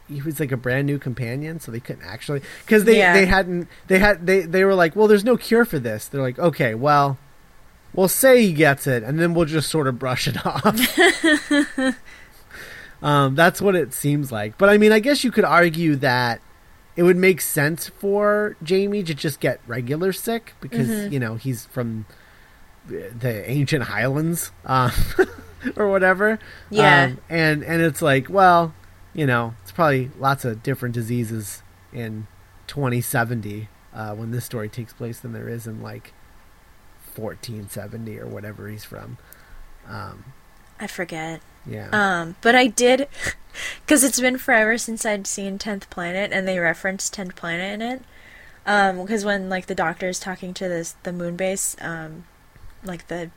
he 0.08 0.20
was 0.22 0.38
like 0.40 0.52
a 0.52 0.56
brand 0.56 0.86
new 0.86 0.98
companion, 0.98 1.60
so 1.60 1.72
they 1.72 1.80
couldn't 1.80 2.04
actually 2.04 2.42
because 2.64 2.84
they 2.84 2.98
Yeah. 2.98 3.14
they 3.14 3.26
hadn't 3.26 3.68
they 3.86 3.98
had 3.98 4.26
they 4.26 4.40
they 4.42 4.64
were 4.64 4.74
like, 4.74 4.94
well, 4.96 5.06
there's 5.08 5.24
no 5.24 5.36
cure 5.36 5.64
for 5.64 5.78
this. 5.78 6.06
They're 6.08 6.20
like, 6.22 6.38
okay, 6.38 6.74
well, 6.74 7.18
we'll 7.94 8.08
say 8.08 8.42
he 8.42 8.52
gets 8.52 8.86
it, 8.86 9.02
and 9.02 9.18
then 9.18 9.34
we'll 9.34 9.46
just 9.46 9.70
sort 9.70 9.86
of 9.86 9.98
brush 9.98 10.28
it 10.28 10.36
off. 10.46 10.78
um, 13.02 13.34
that's 13.34 13.60
what 13.60 13.74
it 13.74 13.92
seems 13.92 14.30
like. 14.32 14.56
But 14.58 14.68
I 14.68 14.78
mean, 14.78 14.92
I 14.92 14.98
guess 14.98 15.24
you 15.24 15.30
could 15.30 15.44
argue 15.44 15.96
that 15.96 16.40
it 16.96 17.02
would 17.02 17.16
make 17.16 17.40
sense 17.40 17.88
for 17.88 18.56
Jamie 18.62 19.02
to 19.02 19.14
just 19.14 19.40
get 19.40 19.60
regular 19.66 20.12
sick 20.12 20.54
because 20.60 20.88
Mhm. 20.88 21.12
you 21.12 21.18
know 21.20 21.34
he's 21.34 21.66
from 21.66 22.06
the 22.86 23.48
ancient 23.50 23.84
Highlands. 23.84 24.52
Uh, 24.64 24.90
or 25.76 25.88
whatever. 25.90 26.38
Yeah. 26.70 27.04
Um, 27.04 27.18
and 27.30 27.64
and 27.64 27.80
it's 27.82 28.02
like, 28.02 28.28
well, 28.28 28.74
you 29.14 29.26
know, 29.26 29.54
probably 29.74 30.10
lots 30.18 30.44
of 30.44 30.62
different 30.62 30.94
diseases 30.94 31.62
in 31.92 32.26
2070 32.66 33.68
uh, 33.92 34.14
when 34.14 34.30
this 34.30 34.44
story 34.44 34.68
takes 34.68 34.92
place 34.92 35.20
than 35.20 35.32
there 35.32 35.48
is 35.48 35.66
in 35.66 35.82
like 35.82 36.12
1470 37.14 38.18
or 38.18 38.26
whatever 38.26 38.68
he's 38.68 38.84
from. 38.84 39.18
Um, 39.86 40.32
I 40.80 40.86
forget. 40.86 41.40
yeah. 41.66 41.88
Um, 41.92 42.36
but 42.40 42.54
I 42.54 42.66
did, 42.66 43.08
because 43.84 44.02
it's 44.02 44.20
been 44.20 44.38
forever 44.38 44.78
since 44.78 45.04
I'd 45.04 45.26
seen 45.26 45.58
Tenth 45.58 45.88
Planet, 45.90 46.32
and 46.32 46.48
they 46.48 46.58
referenced 46.58 47.12
Tenth 47.12 47.36
Planet 47.36 47.74
in 47.74 47.82
it. 47.82 48.02
Um, 48.66 49.02
because 49.02 49.24
when 49.24 49.50
like 49.50 49.66
the 49.66 49.74
doctor 49.74 50.08
is 50.08 50.18
talking 50.18 50.54
to 50.54 50.68
this 50.68 50.96
the 51.02 51.12
moon 51.12 51.36
base, 51.36 51.76
um, 51.80 52.24
like 52.82 53.08
the 53.08 53.30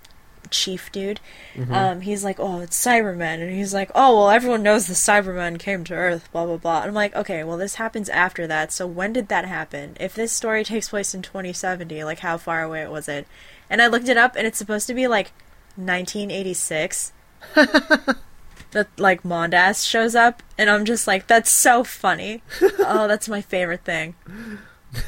chief 0.52 0.92
dude, 0.92 1.20
Mhm. 1.56 1.72
um, 1.72 2.02
he's 2.02 2.24
like, 2.24 2.40
"Oh, 2.40 2.60
it's 2.62 2.78
Cybermen," 2.82 3.42
and 3.42 3.52
he's 3.52 3.74
like, 3.74 3.90
"Oh, 3.96 4.16
well, 4.18 4.30
everyone 4.30 4.64
knows 4.64 4.88
the 4.88 4.94
Cybermen 4.94 5.60
came 5.60 5.84
to 5.86 5.94
Earth." 5.94 6.30
Blah 6.32 6.46
blah 6.46 6.58
blah. 6.58 6.80
And 6.82 6.90
I'm 6.90 6.94
like, 6.94 7.16
okay, 7.16 7.44
well, 7.44 7.58
this 7.58 7.76
happens 7.76 8.10
after 8.10 8.48
that. 8.48 8.72
So 8.72 8.86
when 8.88 9.14
did 9.14 9.28
that 9.30 9.46
happen? 9.46 9.96
If 10.00 10.14
this 10.16 10.32
story 10.32 10.64
takes 10.64 10.90
place 10.90 11.14
in 11.14 11.22
2070, 11.22 12.04
like 12.04 12.20
how 12.20 12.38
far 12.38 12.64
away 12.64 12.86
was 12.88 13.08
it? 13.08 13.28
And 13.70 13.82
I 13.82 13.88
looked 13.88 14.08
it 14.10 14.18
up, 14.18 14.36
and 14.36 14.46
it's 14.48 14.58
supposed 14.58 14.88
to 14.88 14.94
be 14.94 15.08
like 15.08 15.32
1986 15.76 17.12
that 17.56 18.88
like 18.98 19.24
Mondas 19.24 19.88
shows 19.88 20.16
up, 20.16 20.42
and 20.58 20.70
I'm 20.70 20.86
just 20.86 21.08
like, 21.08 21.28
that's 21.28 21.52
so 21.52 21.84
funny. 21.84 22.42
oh, 22.80 23.08
that's 23.08 23.28
my 23.30 23.42
favorite 23.42 23.84
thing. 23.84 24.16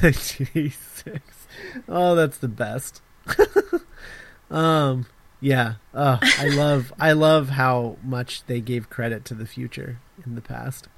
Jesus. 0.02 0.74
Oh, 1.88 2.14
that's 2.14 2.38
the 2.38 2.48
best. 2.48 3.02
um, 4.50 5.06
yeah. 5.40 5.74
Oh, 5.94 6.18
I 6.22 6.48
love 6.48 6.92
I 6.98 7.12
love 7.12 7.50
how 7.50 7.96
much 8.02 8.44
they 8.44 8.60
gave 8.60 8.90
credit 8.90 9.24
to 9.26 9.34
the 9.34 9.46
future 9.46 9.98
in 10.24 10.34
the 10.34 10.40
past. 10.40 10.88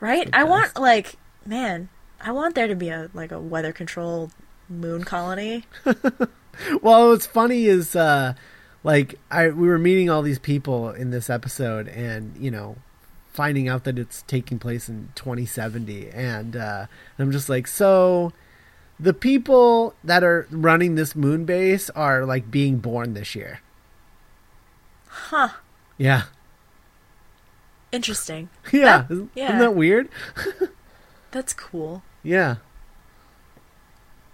Right? 0.00 0.26
The 0.26 0.36
I 0.36 0.44
want 0.44 0.78
like, 0.78 1.16
man, 1.44 1.88
I 2.20 2.32
want 2.32 2.54
there 2.54 2.68
to 2.68 2.74
be 2.76 2.88
a 2.88 3.10
like 3.14 3.32
a 3.32 3.40
weather 3.40 3.72
control 3.72 4.30
moon 4.68 5.04
colony. 5.04 5.64
Well, 6.80 7.10
what's 7.10 7.26
funny 7.26 7.66
is 7.66 7.94
uh 7.94 8.34
like 8.82 9.18
I 9.30 9.48
we 9.48 9.68
were 9.68 9.78
meeting 9.78 10.10
all 10.10 10.22
these 10.22 10.38
people 10.38 10.90
in 10.90 11.10
this 11.10 11.28
episode 11.28 11.88
and, 11.88 12.36
you 12.38 12.50
know, 12.50 12.76
finding 13.32 13.68
out 13.68 13.84
that 13.84 13.98
it's 13.98 14.22
taking 14.22 14.58
place 14.58 14.88
in 14.88 15.10
2070 15.14 16.08
and 16.10 16.56
uh 16.56 16.86
I'm 17.18 17.32
just 17.32 17.48
like, 17.48 17.66
so 17.66 18.32
the 18.98 19.12
people 19.12 19.94
that 20.02 20.24
are 20.24 20.46
running 20.50 20.94
this 20.94 21.14
moon 21.14 21.44
base 21.44 21.90
are 21.90 22.24
like 22.24 22.50
being 22.50 22.78
born 22.78 23.14
this 23.14 23.34
year. 23.34 23.60
Huh. 25.08 25.48
Yeah. 25.98 26.24
Interesting. 27.92 28.48
Yeah. 28.72 29.02
That- 29.02 29.10
Isn't, 29.14 29.30
yeah. 29.34 29.44
isn't 29.46 29.58
that 29.60 29.74
weird? 29.74 30.08
That's 31.30 31.52
cool. 31.52 32.02
Yeah. 32.22 32.56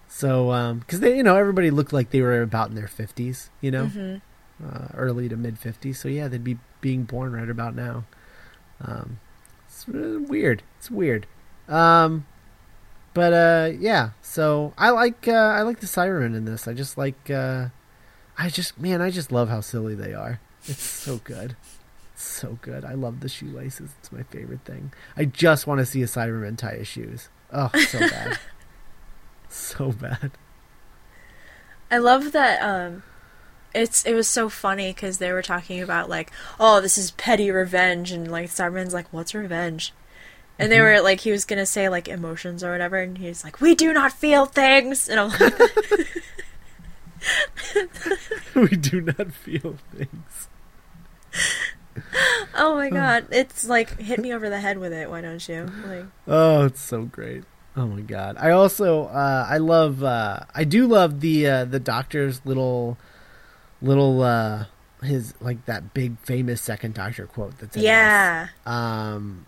So, 0.09 0.53
um, 0.53 0.81
because 0.81 1.01
they, 1.01 1.17
you 1.17 1.23
know, 1.23 1.37
everybody 1.37 1.71
looked 1.71 1.93
like 1.93 2.11
they 2.11 2.21
were 2.21 2.43
about 2.43 2.69
in 2.69 2.75
their 2.75 2.87
fifties, 2.89 3.51
you 3.61 3.71
know, 3.71 3.87
hmm 3.87 4.17
uh, 4.65 4.89
early 4.95 5.29
to 5.29 5.37
mid 5.37 5.59
fifties. 5.59 5.99
So 5.99 6.07
yeah, 6.09 6.29
they'd 6.29 6.45
be 6.45 6.59
being 6.81 7.03
born 7.03 7.33
right 7.33 7.49
about 7.51 7.75
now. 7.75 8.05
Um, 8.81 9.19
it's 9.67 9.89
uh, 9.89 10.21
weird. 10.29 10.63
It's 10.79 10.89
weird. 10.91 11.27
Um, 11.69 12.27
but 13.15 13.33
uh, 13.33 13.71
yeah. 13.79 14.11
So 14.23 14.73
I 14.79 14.91
like 14.91 15.29
uh, 15.29 15.33
I 15.33 15.63
like 15.63 15.81
the 15.81 15.87
Cybermen 15.87 16.37
in 16.37 16.45
this. 16.45 16.67
I 16.67 16.75
just 16.75 16.97
like 16.97 17.31
uh, 17.31 17.69
I 18.39 18.49
just 18.49 18.79
man, 18.79 19.01
I 19.03 19.11
just 19.11 19.33
love 19.33 19.49
how 19.49 19.61
silly 19.61 19.95
they 19.95 20.15
are. 20.15 20.41
It's 20.67 20.83
so 20.83 21.19
good. 21.19 21.57
It's 22.15 22.23
so 22.23 22.59
good. 22.63 22.85
I 22.85 22.95
love 22.95 23.21
the 23.21 23.29
shoelaces. 23.29 23.91
It's 23.99 24.13
my 24.13 24.23
favorite 24.23 24.65
thing. 24.65 24.93
I 25.17 25.25
just 25.25 25.67
want 25.67 25.81
to 25.81 25.87
see 25.87 26.03
a 26.03 26.07
Cyberman 26.07 26.57
tie 26.57 26.77
his 26.77 26.89
shoes. 26.89 27.29
Oh, 27.53 27.71
so 27.89 27.99
bad. 27.99 28.39
so 29.49 29.93
bad. 29.93 30.33
I 31.91 31.99
love 31.99 32.33
that. 32.33 32.63
Um, 32.63 33.03
it's 33.75 34.05
it 34.05 34.15
was 34.15 34.29
so 34.29 34.49
funny 34.49 34.93
because 34.93 35.19
they 35.19 35.33
were 35.33 35.43
talking 35.43 35.83
about 35.83 36.09
like, 36.09 36.31
oh, 36.59 36.81
this 36.81 36.97
is 36.97 37.11
petty 37.13 37.51
revenge, 37.51 38.13
and 38.13 38.31
like 38.31 38.49
Cyberman's 38.49 38.95
like, 38.95 39.13
what's 39.13 39.35
revenge? 39.35 39.93
And 40.59 40.71
they 40.71 40.77
Mhm. 40.79 40.83
were 40.97 41.01
like, 41.03 41.21
he 41.21 41.33
was 41.33 41.45
gonna 41.45 41.67
say 41.67 41.89
like 41.89 42.09
emotions 42.09 42.63
or 42.63 42.71
whatever, 42.71 42.97
and 42.99 43.19
he's 43.19 43.43
like, 43.45 43.61
we 43.61 43.75
do 43.75 43.93
not 43.93 44.13
feel 44.13 44.47
things, 44.47 45.09
and 45.09 45.19
I'm 45.21 45.31
like, 45.31 45.55
we 48.55 48.69
do 48.69 49.01
not 49.01 49.33
feel 49.33 49.77
things. 49.95 50.49
oh 52.55 52.75
my 52.77 52.91
god, 52.91 53.27
it's 53.31 53.65
like 53.67 53.99
hit 54.01 54.19
me 54.21 54.33
over 54.33 54.49
the 54.49 54.61
head 54.61 54.79
with 54.79 54.93
it. 54.93 55.11
Why 55.11 55.21
don't 55.21 55.47
you? 55.49 55.71
Like, 55.87 56.07
Oh, 56.27 56.67
it's 56.67 56.81
so 56.81 57.03
great. 57.05 57.45
Oh 57.77 57.87
my 57.87 58.01
god. 58.03 58.37
I 58.39 58.51
also 58.51 59.05
uh 59.05 59.47
I 59.49 59.59
love 59.59 60.03
uh 60.05 60.41
I 60.55 60.65
do 60.65 60.87
love 60.87 61.21
the 61.21 61.47
uh 61.47 61.65
the 61.65 61.81
doctor's 61.81 62.45
little 62.45 62.99
little 63.81 64.23
uh 64.23 64.67
his 65.03 65.35
like 65.41 65.65
that 65.67 65.95
big 65.95 66.19
famous 66.19 66.61
second 66.61 66.95
doctor 66.95 67.27
quote 67.27 67.59
that's 67.59 67.75
in 67.77 67.83
this. 67.83 67.87
yeah, 67.89 68.49
um 68.67 69.47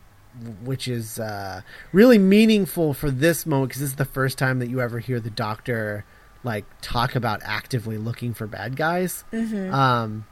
which 0.65 0.89
is 0.89 1.19
uh 1.19 1.61
really 1.93 2.19
meaningful 2.19 2.93
for 2.95 3.11
this 3.11 3.47
moment 3.47 3.69
because 3.71 3.81
this 3.83 3.91
is 3.91 3.97
the 3.97 4.05
first 4.05 4.37
time 4.39 4.59
that 4.59 4.69
you 4.69 4.81
ever 4.81 4.99
hear 4.99 5.21
the 5.21 5.31
doctor 5.31 6.05
like 6.43 6.65
talk 6.81 7.15
about 7.15 7.41
actively 7.45 7.97
looking 7.99 8.35
for 8.35 8.47
bad 8.47 8.77
guys. 8.77 9.25
Hmm 9.31 9.73
um 9.73 10.27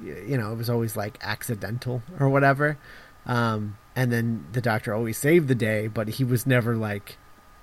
you 0.00 0.36
know 0.38 0.52
it 0.52 0.56
was 0.56 0.68
always 0.70 0.96
like 0.96 1.18
accidental 1.22 2.02
or 2.18 2.28
whatever. 2.28 2.78
Um 3.26 3.76
and 3.96 4.12
then 4.12 4.46
the 4.52 4.60
doctor 4.60 4.94
always 4.94 5.16
saved 5.18 5.48
the 5.48 5.54
day 5.54 5.86
but 5.88 6.08
he 6.08 6.24
was 6.24 6.46
never 6.46 6.76
like 6.76 7.16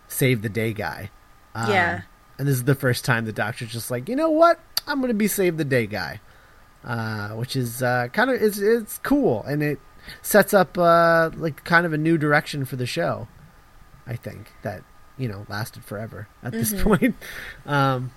save 0.08 0.42
the 0.42 0.50
day 0.50 0.74
guy. 0.74 1.12
Um, 1.56 1.70
Yeah. 1.72 2.02
and 2.40 2.48
this 2.48 2.56
is 2.56 2.64
the 2.64 2.76
first 2.76 3.06
time 3.06 3.26
the 3.26 3.34
doctor's 3.34 3.72
just 3.72 3.92
like 3.92 4.10
you 4.10 4.16
know 4.16 4.30
what? 4.32 4.60
I'm 4.88 5.00
gonna 5.02 5.14
be 5.14 5.28
save 5.28 5.58
the 5.58 5.66
day 5.66 5.86
guy. 5.88 6.22
Uh 6.84 7.30
which 7.30 7.56
is 7.56 7.84
uh 7.84 8.08
kind 8.14 8.30
of 8.32 8.42
it's 8.42 8.58
it's 8.58 8.98
cool. 9.00 9.44
And 9.44 9.62
it 9.62 9.80
sets 10.22 10.54
up 10.54 10.78
uh 10.78 11.30
like 11.36 11.64
kind 11.64 11.86
of 11.86 11.94
a 11.94 11.98
new 11.98 12.18
direction 12.18 12.66
for 12.66 12.76
the 12.76 12.86
show 12.86 13.28
I 14.06 14.16
think 14.16 14.54
that 14.64 14.84
you 15.18 15.28
know 15.28 15.46
lasted 15.50 15.84
forever 15.84 16.28
at 16.44 16.52
this 16.54 16.74
point. 16.82 17.16
Um, 17.66 18.12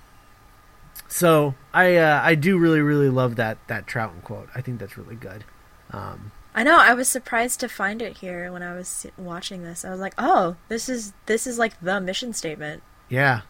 so 1.07 1.55
I 1.73 1.97
uh, 1.97 2.21
I 2.23 2.35
do 2.35 2.57
really 2.57 2.79
really 2.81 3.09
love 3.09 3.35
that 3.35 3.57
that 3.67 3.85
Troughton 3.87 4.23
quote. 4.23 4.49
I 4.55 4.61
think 4.61 4.79
that's 4.79 4.97
really 4.97 5.15
good. 5.15 5.43
Um, 5.91 6.31
I 6.55 6.63
know. 6.63 6.77
I 6.79 6.93
was 6.93 7.07
surprised 7.09 7.59
to 7.61 7.67
find 7.69 8.01
it 8.01 8.17
here 8.19 8.51
when 8.51 8.63
I 8.63 8.73
was 8.73 9.05
watching 9.17 9.63
this. 9.63 9.83
I 9.83 9.89
was 9.89 9.99
like, 9.99 10.13
"Oh, 10.17 10.55
this 10.69 10.87
is 10.87 11.13
this 11.25 11.45
is 11.47 11.57
like 11.59 11.79
the 11.81 11.99
mission 11.99 12.33
statement." 12.33 12.83
yeah, 13.09 13.41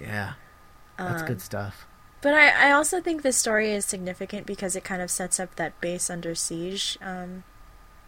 yeah, 0.00 0.34
that's 0.96 1.22
Um, 1.22 1.28
good 1.28 1.40
stuff. 1.42 1.86
But 2.22 2.34
I, 2.34 2.68
I 2.68 2.72
also 2.72 3.00
think 3.00 3.22
this 3.22 3.36
story 3.36 3.72
is 3.72 3.84
significant 3.84 4.46
because 4.46 4.76
it 4.76 4.84
kind 4.84 5.02
of 5.02 5.10
sets 5.10 5.38
up 5.40 5.56
that 5.56 5.78
base 5.80 6.08
under 6.08 6.34
siege 6.34 6.96
um, 7.02 7.42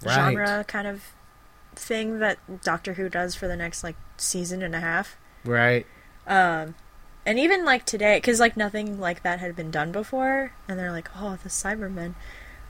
Right. 0.05 0.15
genre 0.15 0.65
kind 0.65 0.87
of 0.87 1.03
thing 1.75 2.19
that 2.21 2.39
Doctor 2.63 2.95
Who 2.95 3.09
does 3.09 3.35
for 3.35 3.49
the 3.49 3.57
next 3.57 3.83
like 3.85 3.97
season 4.17 4.63
and 4.63 4.75
a 4.75 4.81
half. 4.81 5.17
Right. 5.45 5.87
Um, 6.27 6.75
and 7.27 7.39
even 7.39 7.65
like 7.65 7.85
today, 7.87 8.19
because 8.19 8.41
like 8.41 8.57
nothing 8.57 9.01
like 9.01 9.23
that 9.23 9.41
had 9.41 9.57
been 9.57 9.71
done 9.71 9.93
before, 9.93 10.53
and 10.69 10.79
they're 10.79 10.93
like, 10.93 11.09
"Oh, 11.17 11.39
the 11.43 11.49
Cybermen." 11.49 12.15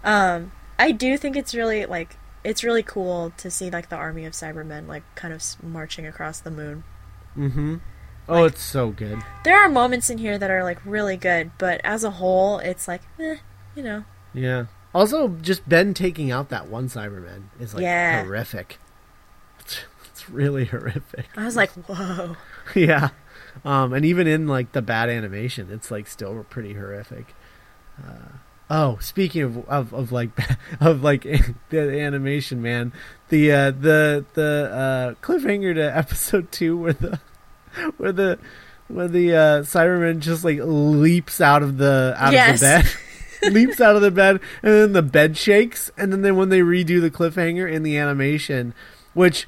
Um, 0.02 0.52
I 0.78 0.92
do 0.92 1.16
think 1.16 1.36
it's 1.36 1.54
really 1.54 1.86
like 1.86 2.16
it's 2.44 2.62
really 2.64 2.82
cool 2.82 3.32
to 3.38 3.50
see 3.50 3.70
like 3.70 3.88
the 3.88 3.96
army 3.96 4.24
of 4.26 4.32
Cybermen 4.32 4.86
like 4.86 5.02
kind 5.14 5.32
of 5.34 5.42
marching 5.62 6.06
across 6.06 6.40
the 6.40 6.50
moon. 6.50 6.84
Mm-hmm. 7.36 7.76
Oh, 8.28 8.42
Like- 8.42 8.52
it's 8.52 8.62
so 8.62 8.90
good. 8.90 9.22
There 9.44 9.58
are 9.62 9.68
moments 9.68 10.08
in 10.10 10.18
here 10.18 10.38
that 10.38 10.50
are 10.50 10.62
like 10.64 10.78
really 10.84 11.16
good, 11.16 11.50
but 11.58 11.80
as 11.84 12.04
a 12.04 12.10
whole, 12.12 12.58
it's 12.58 12.86
like, 12.88 13.02
eh, 13.20 13.36
you 13.74 13.82
know. 13.82 14.04
Yeah. 14.32 14.66
Also, 14.94 15.28
just 15.42 15.68
Ben 15.68 15.92
taking 15.94 16.30
out 16.30 16.48
that 16.50 16.68
one 16.68 16.88
Cyberman 16.88 17.44
is 17.58 17.74
like 17.74 17.82
Yeah. 17.82 18.22
horrific. 18.24 18.78
It's, 19.60 19.80
it's 20.06 20.30
really 20.30 20.66
horrific. 20.66 21.26
I 21.36 21.44
was 21.44 21.56
like, 21.56 21.70
whoa. 21.72 22.36
yeah. 22.74 23.08
Um, 23.64 23.92
and 23.92 24.04
even 24.04 24.26
in 24.26 24.46
like 24.48 24.72
the 24.72 24.82
bad 24.82 25.08
animation, 25.10 25.68
it's 25.70 25.90
like 25.90 26.06
still 26.06 26.44
pretty 26.48 26.74
horrific. 26.74 27.34
Uh, 28.02 28.38
oh, 28.70 28.98
speaking 29.00 29.42
of, 29.42 29.68
of, 29.68 29.92
of 29.94 30.10
like 30.12 30.30
of 30.80 31.02
like 31.02 31.22
the 31.70 32.00
animation, 32.00 32.60
man, 32.62 32.92
the 33.28 33.52
uh, 33.52 33.70
the 33.70 34.24
the 34.34 34.70
uh, 34.72 35.24
cliffhanger 35.24 35.74
to 35.74 35.96
episode 35.96 36.50
two 36.52 36.76
where 36.76 36.92
the 36.94 37.20
where 37.96 38.12
the 38.12 38.38
where 38.88 39.08
the 39.08 39.34
uh, 39.36 39.62
Cyberman 39.62 40.18
just 40.20 40.44
like 40.44 40.58
leaps 40.62 41.40
out 41.40 41.62
of 41.62 41.76
the 41.78 42.14
out 42.18 42.32
Yes. 42.32 42.54
of 42.54 42.60
the 42.60 42.66
bed, 42.66 43.00
leaps 43.52 43.80
out 43.80 43.96
of 43.96 44.02
the 44.02 44.10
bed, 44.10 44.40
and 44.62 44.72
then 44.72 44.92
the 44.92 45.02
bed 45.02 45.36
shakes, 45.36 45.90
and 45.96 46.12
then, 46.12 46.22
then 46.22 46.36
when 46.36 46.48
they 46.48 46.60
redo 46.60 47.00
the 47.00 47.10
cliffhanger 47.10 47.70
in 47.70 47.82
the 47.82 47.96
animation, 47.96 48.74
which 49.12 49.46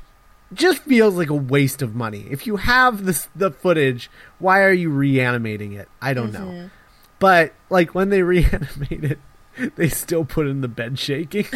just 0.53 0.83
feels 0.83 1.17
like 1.17 1.31
a 1.31 1.35
waste 1.35 1.83
of 1.83 1.95
money. 1.95 2.27
If 2.31 2.47
you 2.47 2.57
have 2.57 3.05
this 3.05 3.29
the 3.35 3.51
footage, 3.51 4.11
why 4.39 4.63
are 4.63 4.73
you 4.73 4.91
reanimating 4.91 5.73
it? 5.73 5.89
I 6.01 6.15
don't 6.15 6.33
know. 6.33 6.47
Mm-hmm. 6.47 6.67
But 7.19 7.55
like 7.71 7.95
when 7.95 8.11
they 8.11 8.23
reanimate 8.23 9.05
it, 9.05 9.19
they 9.77 9.89
still 9.89 10.25
put 10.25 10.47
in 10.47 10.61
the 10.61 10.69
bed 10.69 10.99
shaking. 10.99 11.47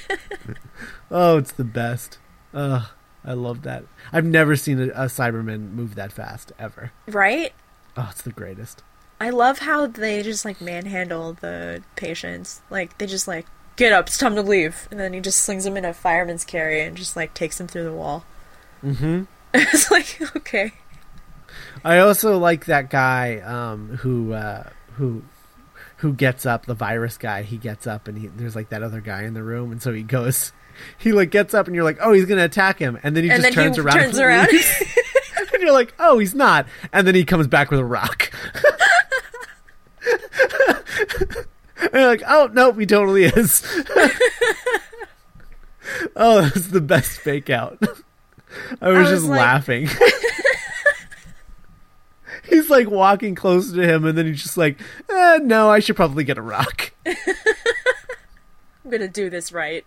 oh, 1.10 1.38
it's 1.38 1.52
the 1.52 1.64
best. 1.64 2.18
Ugh, 2.54 2.86
I 3.24 3.32
love 3.32 3.62
that. 3.62 3.84
I've 4.12 4.24
never 4.24 4.56
seen 4.56 4.78
a, 4.80 4.88
a 4.88 5.06
Cyberman 5.06 5.72
move 5.72 5.94
that 5.94 6.12
fast 6.12 6.52
ever. 6.58 6.92
Right? 7.06 7.52
Oh, 7.96 8.08
it's 8.10 8.22
the 8.22 8.32
greatest. 8.32 8.82
I 9.22 9.30
love 9.30 9.60
how 9.60 9.86
they 9.86 10.24
just 10.24 10.44
like 10.44 10.60
manhandle 10.60 11.34
the 11.34 11.80
patients. 11.94 12.60
Like 12.70 12.98
they 12.98 13.06
just 13.06 13.28
like 13.28 13.46
get 13.76 13.92
up, 13.92 14.08
it's 14.08 14.18
time 14.18 14.34
to 14.34 14.42
leave, 14.42 14.88
and 14.90 14.98
then 14.98 15.12
he 15.12 15.20
just 15.20 15.44
slings 15.44 15.62
them 15.62 15.76
in 15.76 15.84
a 15.84 15.94
fireman's 15.94 16.44
carry 16.44 16.80
and 16.80 16.96
just 16.96 17.14
like 17.14 17.32
takes 17.32 17.58
them 17.58 17.68
through 17.68 17.84
the 17.84 17.92
wall. 17.92 18.24
Mm-hmm. 18.82 19.22
it's 19.54 19.92
like 19.92 20.20
okay, 20.38 20.72
I 21.84 21.98
also 21.98 22.36
like 22.36 22.64
that 22.64 22.90
guy 22.90 23.38
um, 23.38 23.98
who 23.98 24.32
uh, 24.32 24.70
who 24.94 25.22
who 25.98 26.14
gets 26.14 26.44
up. 26.44 26.66
The 26.66 26.74
virus 26.74 27.16
guy. 27.16 27.42
He 27.42 27.58
gets 27.58 27.86
up, 27.86 28.08
and 28.08 28.18
he, 28.18 28.26
there's 28.26 28.56
like 28.56 28.70
that 28.70 28.82
other 28.82 29.00
guy 29.00 29.22
in 29.22 29.34
the 29.34 29.44
room, 29.44 29.70
and 29.70 29.80
so 29.80 29.92
he 29.92 30.02
goes. 30.02 30.52
He 30.96 31.12
like 31.12 31.30
gets 31.30 31.52
up, 31.52 31.66
and 31.66 31.76
you're 31.76 31.84
like, 31.84 31.98
oh, 32.00 32.14
he's 32.14 32.24
gonna 32.24 32.46
attack 32.46 32.78
him, 32.78 32.98
and 33.02 33.14
then 33.14 33.24
he 33.24 33.30
and 33.30 33.42
just 33.42 33.54
then 33.54 33.64
turns 33.64 33.76
he 33.76 33.82
around. 33.82 33.94
turns 33.98 34.16
and 34.16 34.26
around. 34.26 34.48
and 35.52 35.60
you're 35.60 35.70
like, 35.70 35.92
oh, 35.98 36.18
he's 36.18 36.34
not, 36.34 36.66
and 36.94 37.06
then 37.06 37.14
he 37.14 37.26
comes 37.26 37.46
back 37.46 37.70
with 37.70 37.78
a 37.78 37.84
rock. 37.84 38.32
And 40.06 41.92
you're 41.92 42.06
like, 42.06 42.22
oh 42.26 42.50
nope, 42.52 42.78
he 42.78 42.86
totally 42.86 43.24
is. 43.24 43.62
oh, 46.16 46.42
that's 46.42 46.68
the 46.68 46.80
best 46.80 47.20
fake 47.20 47.50
out. 47.50 47.78
I 48.80 48.88
was, 48.90 48.98
was 48.98 49.10
just 49.10 49.26
like- 49.26 49.40
laughing. 49.40 49.88
he's 52.48 52.70
like 52.70 52.90
walking 52.90 53.34
closer 53.34 53.76
to 53.76 53.86
him, 53.86 54.04
and 54.04 54.16
then 54.16 54.26
he's 54.26 54.42
just 54.42 54.56
like, 54.56 54.78
eh, 55.08 55.38
"No, 55.42 55.70
I 55.70 55.78
should 55.80 55.96
probably 55.96 56.24
get 56.24 56.38
a 56.38 56.42
rock." 56.42 56.92
I'm 57.06 58.90
gonna 58.90 59.08
do 59.08 59.30
this 59.30 59.52
right. 59.52 59.84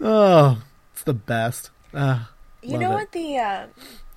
Oh, 0.00 0.62
it's 0.92 1.02
the 1.02 1.14
best. 1.14 1.70
Uh, 1.92 2.24
You 2.62 2.78
know 2.78 2.92
it. 2.92 2.94
what 2.94 3.12
the 3.12 3.36
uh, 3.38 3.66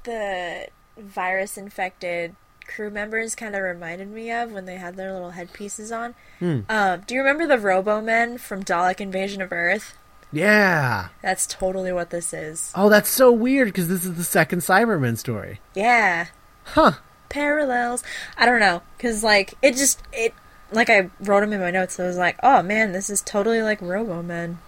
the 0.04 0.68
virus 0.98 1.58
infected 1.58 2.36
crew 2.76 2.90
members 2.90 3.36
kind 3.36 3.56
of 3.56 3.62
reminded 3.62 4.10
me 4.10 4.32
of 4.32 4.52
when 4.52 4.66
they 4.66 4.76
had 4.78 4.96
their 4.96 5.12
little 5.14 5.32
headpieces 5.32 5.92
on? 5.92 6.16
Um, 6.42 7.04
do 7.06 7.14
you 7.14 7.20
remember 7.22 7.46
the 7.48 7.60
Robo 7.60 8.02
Men 8.02 8.38
from 8.38 8.64
Dalek 8.64 9.00
Invasion 9.02 9.42
of 9.42 9.52
Earth? 9.52 9.96
yeah. 10.32 11.10
That's 11.22 11.46
totally 11.46 11.92
what 11.92 12.10
this 12.10 12.34
is. 12.34 12.72
Oh, 12.74 12.88
that's 12.90 13.10
so 13.10 13.32
weird 13.32 13.68
because 13.68 13.90
this 13.90 14.06
is 14.06 14.16
the 14.16 14.24
second 14.24 14.60
Cyberman 14.60 15.18
story. 15.18 15.60
Yeah, 15.76 16.28
Huh. 16.64 16.94
parallels. 17.30 18.04
I 18.38 18.46
don't 18.46 18.60
know, 18.60 18.82
cause 19.00 19.24
like 19.24 19.54
it 19.62 19.76
just 19.76 20.02
it 20.14 20.34
like 20.72 20.90
I 20.90 21.10
wrote 21.20 21.42
them 21.42 21.52
in 21.54 21.60
my 21.60 21.72
notes. 21.72 22.00
I 22.00 22.06
was 22.08 22.18
like, 22.18 22.38
oh 22.44 22.62
man, 22.64 22.92
this 22.94 23.10
is 23.10 23.22
totally 23.22 23.62
like 23.62 23.82
Robo 23.82 24.22
Men 24.24 24.60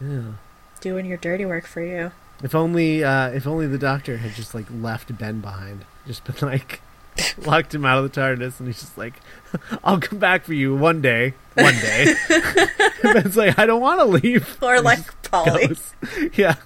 Yeah. 0.00 0.32
doing 0.80 1.04
your 1.06 1.18
dirty 1.18 1.44
work 1.44 1.66
for 1.66 1.82
you. 1.82 2.12
If 2.42 2.54
only, 2.54 3.04
uh, 3.04 3.28
if 3.28 3.46
only 3.46 3.66
the 3.66 3.78
doctor 3.78 4.16
had 4.16 4.32
just 4.34 4.54
like 4.54 4.66
left 4.70 5.16
Ben 5.18 5.40
behind, 5.40 5.84
just 6.06 6.24
been 6.24 6.48
like 6.48 6.80
locked 7.44 7.74
him 7.74 7.84
out 7.84 8.02
of 8.02 8.12
the 8.12 8.20
TARDIS, 8.20 8.58
and 8.58 8.68
he's 8.68 8.80
just 8.80 8.96
like, 8.98 9.14
"I'll 9.84 10.00
come 10.00 10.18
back 10.18 10.44
for 10.44 10.54
you 10.54 10.74
one 10.74 11.00
day, 11.02 11.34
one 11.54 11.74
day." 11.74 12.14
and 12.28 13.14
Ben's 13.14 13.36
like, 13.36 13.58
"I 13.58 13.66
don't 13.66 13.80
want 13.80 14.00
to 14.00 14.04
leave." 14.06 14.58
Or 14.62 14.76
And 14.76 14.84
like 14.84 15.22
Polly. 15.22 15.68
goes. 15.68 15.94
Yeah. 16.34 16.56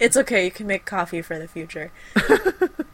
It's 0.00 0.16
okay, 0.16 0.44
you 0.44 0.50
can 0.50 0.66
make 0.66 0.84
coffee 0.84 1.22
for 1.22 1.38
the 1.38 1.46
future. 1.46 1.92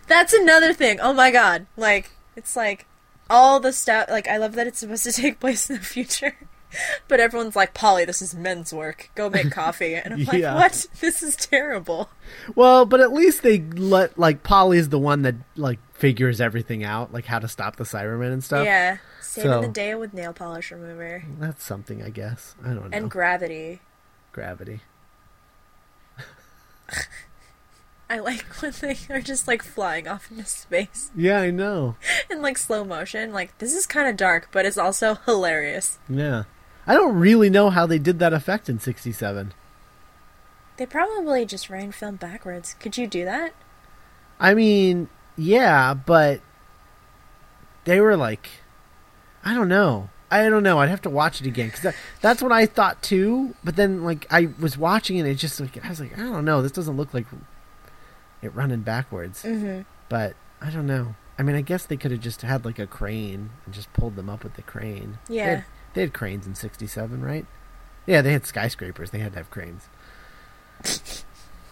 That's 0.07 0.33
another 0.35 0.73
thing. 0.75 0.99
Oh 1.01 1.15
my 1.15 1.31
god. 1.31 1.67
Like, 1.79 2.11
it's 2.37 2.57
like 2.57 2.85
all 3.31 3.59
the 3.61 3.73
stuff. 3.73 4.11
Like, 4.11 4.29
I 4.29 4.37
love 4.37 4.55
that 4.55 4.67
it's 4.67 4.81
supposed 4.81 5.05
to 5.05 5.13
take 5.13 5.41
place 5.41 5.71
in 5.71 5.77
the 5.77 5.83
future. 5.83 6.37
But 7.09 7.21
everyone's 7.21 7.57
like, 7.57 7.73
Polly, 7.75 8.05
this 8.05 8.21
is 8.21 8.35
men's 8.35 8.73
work. 8.75 9.11
Go 9.15 9.31
make 9.31 9.51
coffee. 9.51 9.95
And 9.95 10.13
I'm 10.15 10.25
like, 10.25 10.39
Yeah. 10.43 10.55
what? 10.55 10.87
This 11.01 11.23
is 11.23 11.35
terrible. 11.37 12.11
Well, 12.55 12.85
but 12.85 13.01
at 13.01 13.13
least 13.13 13.43
they 13.43 13.61
let 13.61 14.19
like 14.19 14.43
Polly's 14.43 14.91
the 14.91 14.99
one 14.99 15.23
that 15.23 15.35
like 15.57 15.79
figures 15.95 16.41
everything 16.41 16.85
out, 16.85 17.13
like 17.13 17.25
how 17.25 17.39
to 17.39 17.49
stop 17.49 17.77
the 17.77 17.85
Cybermen 17.85 18.33
and 18.33 18.45
stuff. 18.45 18.65
Yeah. 18.67 18.99
Saving 19.23 19.51
So- 19.53 19.61
the 19.63 19.69
day 19.69 19.95
with 19.95 20.13
nail 20.13 20.33
polish 20.35 20.71
remover. 20.71 21.25
That's 21.39 21.65
something, 21.65 22.03
I 22.03 22.11
guess. 22.11 22.55
I 22.63 22.69
don't 22.69 22.91
know. 22.91 22.97
And 22.97 23.11
gravity. 23.11 23.81
Gravity. 24.33 24.81
I 28.11 28.19
like 28.21 28.43
when 28.63 28.73
they 28.81 28.97
are 29.11 29.21
just 29.21 29.47
like 29.47 29.63
flying 29.63 30.09
off 30.09 30.31
into 30.31 30.47
space 30.47 31.11
Yeah, 31.15 31.41
I 31.41 31.51
know. 31.51 31.97
in 32.31 32.41
like 32.41 32.57
slow 32.57 32.83
motion. 32.85 33.33
Like, 33.33 33.57
this 33.59 33.75
is 33.75 33.87
kind 33.87 34.09
of 34.09 34.17
dark, 34.17 34.49
but 34.51 34.65
it's 34.65 34.79
also 34.79 35.17
hilarious. 35.27 35.99
Yeah. 36.09 36.45
I 36.89 36.95
don't 36.95 37.17
really 37.17 37.51
know 37.51 37.69
how 37.69 37.87
they 37.87 37.99
did 37.99 38.19
that 38.19 38.33
effect 38.33 38.69
in 38.69 38.81
67. 38.81 39.53
They 40.79 40.87
probably 40.87 41.45
just 41.45 41.69
ran 41.69 41.93
film 41.93 42.17
backwards. 42.17 42.75
Could 42.81 42.97
you 42.97 43.07
do 43.07 43.27
that? 43.27 43.53
I 44.41 44.55
mean, 44.55 45.11
yeah, 45.37 45.93
but 45.93 46.41
they 47.85 48.01
were 48.01 48.17
like, 48.17 48.49
I 49.45 49.55
don't 49.55 49.69
know. 49.69 50.09
I 50.31 50.49
don't 50.49 50.63
know. 50.63 50.79
I'd 50.79 50.89
have 50.89 51.03
to 51.03 51.11
watch 51.11 51.41
it 51.41 51.47
again 51.47 51.67
because 51.69 51.83
that, 51.83 51.95
that's 52.21 52.43
what 52.43 52.53
I 52.53 52.65
thought 52.65 53.03
too. 53.03 53.55
But 53.63 53.77
then, 53.77 54.03
like, 54.03 54.27
I 54.31 54.49
was 54.59 54.79
watching 54.79 55.17
it, 55.17 55.21
and 55.21 55.29
it 55.29 55.35
just 55.35 55.61
like 55.61 55.83
I 55.85 55.89
was 55.89 56.01
like, 56.01 56.19
I 56.19 56.23
don't 56.23 56.45
know. 56.45 56.63
This 56.63 56.73
doesn't 56.73 56.97
look 56.97 57.13
like 57.13 57.27
it 58.43 58.55
running 58.55 58.81
backwards. 58.81 59.43
Mm-hmm. 59.43 59.83
But 60.09 60.37
I 60.61 60.71
don't 60.71 60.87
know. 60.87 61.17
I 61.39 61.43
mean, 61.43 61.57
I 61.57 61.61
guess 61.61 61.87
they 61.87 61.97
could 61.97 62.11
have 62.11 62.21
just 62.21 62.43
had 62.43 62.65
like 62.65 62.79
a 62.79 62.87
crane 62.87 63.51
and 63.65 63.75
just 63.75 63.93
pulled 63.93 64.17
them 64.17 64.29
up 64.29 64.43
with 64.45 64.55
the 64.55 64.63
crane. 64.63 65.19
Yeah. 65.29 65.63
They 65.95 66.03
had 66.03 66.13
cranes 66.13 66.47
in 66.47 66.55
'67, 66.55 67.23
right? 67.23 67.47
Yeah, 68.07 68.23
they 68.23 68.33
had 68.33 68.47
skyscrapers. 68.47 69.11
They 69.11 69.19
had 69.19 69.33
to 69.33 69.39
have 69.39 69.51
cranes. 69.51 69.89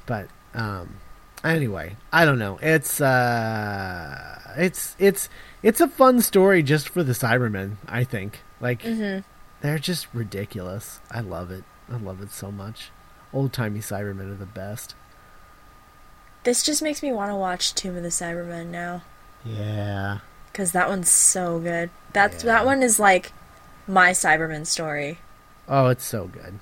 but 0.07 0.29
um, 0.55 0.97
anyway, 1.45 1.97
I 2.13 2.25
don't 2.25 2.39
know. 2.39 2.59
It's 2.63 3.01
uh, 3.01 4.55
it's 4.57 4.97
it's 4.99 5.29
it's 5.63 5.81
a 5.81 5.89
fun 5.89 6.21
story 6.21 6.63
just 6.63 6.89
for 6.89 7.03
the 7.03 7.13
Cybermen. 7.13 7.77
I 7.89 8.05
think 8.05 8.41
like 8.61 8.83
Mm-hmm. 8.83 9.21
they're 9.63 9.79
just 9.79 10.07
ridiculous. 10.13 11.01
I 11.11 11.21
love 11.21 11.51
it. 11.51 11.65
I 11.91 11.97
love 11.97 12.21
it 12.23 12.31
so 12.33 12.51
much. 12.51 12.91
Old 13.33 13.53
timey 13.53 13.81
Cybermen 13.81 14.31
are 14.33 14.37
the 14.37 14.47
best. 14.47 14.95
This 16.45 16.63
just 16.63 16.83
makes 16.83 17.03
me 17.03 17.11
want 17.13 17.31
to 17.31 17.35
watch 17.37 17.75
Tomb 17.75 17.97
of 17.97 18.03
the 18.03 18.09
Cybermen 18.09 18.67
now 18.69 19.03
Yeah. 19.45 20.19
because 20.53 20.73
that 20.73 20.89
one's 20.89 21.11
so 21.11 21.59
good. 21.59 21.91
That's 22.13 22.45
Yeah. 22.45 22.53
that 22.53 22.67
one 22.67 22.83
is 22.83 22.99
like 23.01 23.33
my 23.87 24.11
Cyberman 24.11 24.67
story. 24.67 25.19
Oh, 25.69 25.87
it's 25.89 26.05
so 26.05 26.27
good. 26.27 26.59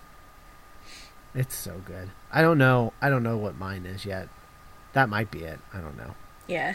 It's 1.35 1.55
so 1.55 1.83
good. 1.85 2.11
I 2.33 2.43
don't 2.43 2.59
know. 2.59 2.93
I 3.03 3.11
don't 3.11 3.23
know 3.23 3.37
what 3.37 3.57
mine 3.59 3.87
is 3.87 4.05
yet. 4.05 4.29
That 4.93 5.09
might 5.09 5.31
be 5.31 5.41
it. 5.45 5.59
I 5.73 5.79
don't 5.79 5.97
know. 5.97 6.15
Yeah, 6.47 6.75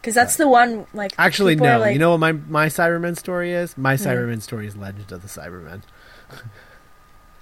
because 0.00 0.14
that's 0.14 0.36
the 0.36 0.48
one 0.48 0.86
like 0.92 1.12
Actually, 1.18 1.54
no. 1.56 1.78
like- 1.78 1.88
Hmm. 1.90 1.92
you 1.92 1.98
know 1.98 2.10
what 2.10 2.18
my 2.20 2.32
my 2.32 2.66
Cyberman 2.66 3.16
story 3.16 3.52
is? 3.52 3.76
My 3.78 3.94
Cyberman 3.94 4.42
story 4.42 4.66
is 4.66 4.76
Legend 4.76 5.12
of 5.12 5.22
the 5.22 5.28
Cybermen. 5.28 5.82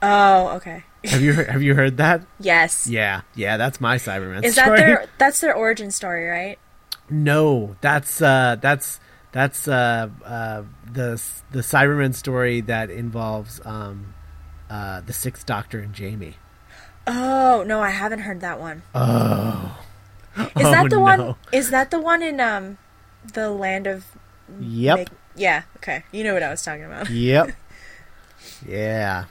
Oh, 0.00 0.48
okay. 0.56 0.84
Have 1.04 1.20
you 1.22 1.32
heard, 1.32 1.48
have 1.48 1.62
you 1.62 1.74
heard 1.74 1.96
that? 1.96 2.22
Yes. 2.40 2.86
Yeah, 2.86 3.22
yeah. 3.34 3.56
That's 3.56 3.80
my 3.80 3.96
Cyberman 3.96 4.44
Is 4.44 4.54
that 4.56 4.76
their 4.76 5.06
that's 5.18 5.40
their 5.40 5.54
origin 5.54 5.90
story, 5.90 6.26
right? 6.28 6.58
No, 7.10 7.76
that's 7.80 8.20
uh, 8.22 8.56
that's 8.60 9.00
that's 9.32 9.68
uh, 9.68 10.08
uh, 10.24 10.62
the 10.90 11.22
the 11.50 11.60
Cyberman 11.60 12.14
story 12.14 12.60
that 12.62 12.90
involves 12.90 13.60
um, 13.64 14.14
uh, 14.70 15.00
the 15.02 15.12
Sixth 15.12 15.44
Doctor 15.46 15.80
and 15.80 15.92
Jamie. 15.94 16.34
Oh 17.06 17.64
no, 17.66 17.80
I 17.80 17.90
haven't 17.90 18.20
heard 18.20 18.40
that 18.42 18.58
one. 18.60 18.82
Oh, 18.94 19.78
Is 20.36 20.46
Oh, 20.56 20.70
that 20.70 20.90
the 20.90 20.96
no. 20.96 21.00
one? 21.00 21.34
Is 21.52 21.70
that 21.70 21.90
the 21.90 21.98
one 22.00 22.22
in 22.22 22.40
um, 22.40 22.78
the 23.34 23.50
land 23.50 23.86
of? 23.86 24.04
Yep, 24.60 24.98
Make- 24.98 25.08
yeah. 25.36 25.62
Okay, 25.76 26.04
you 26.12 26.24
know 26.24 26.32
what 26.34 26.42
I 26.42 26.50
was 26.50 26.62
talking 26.62 26.84
about. 26.84 27.10
yep, 27.10 27.50
yeah. 28.66 29.24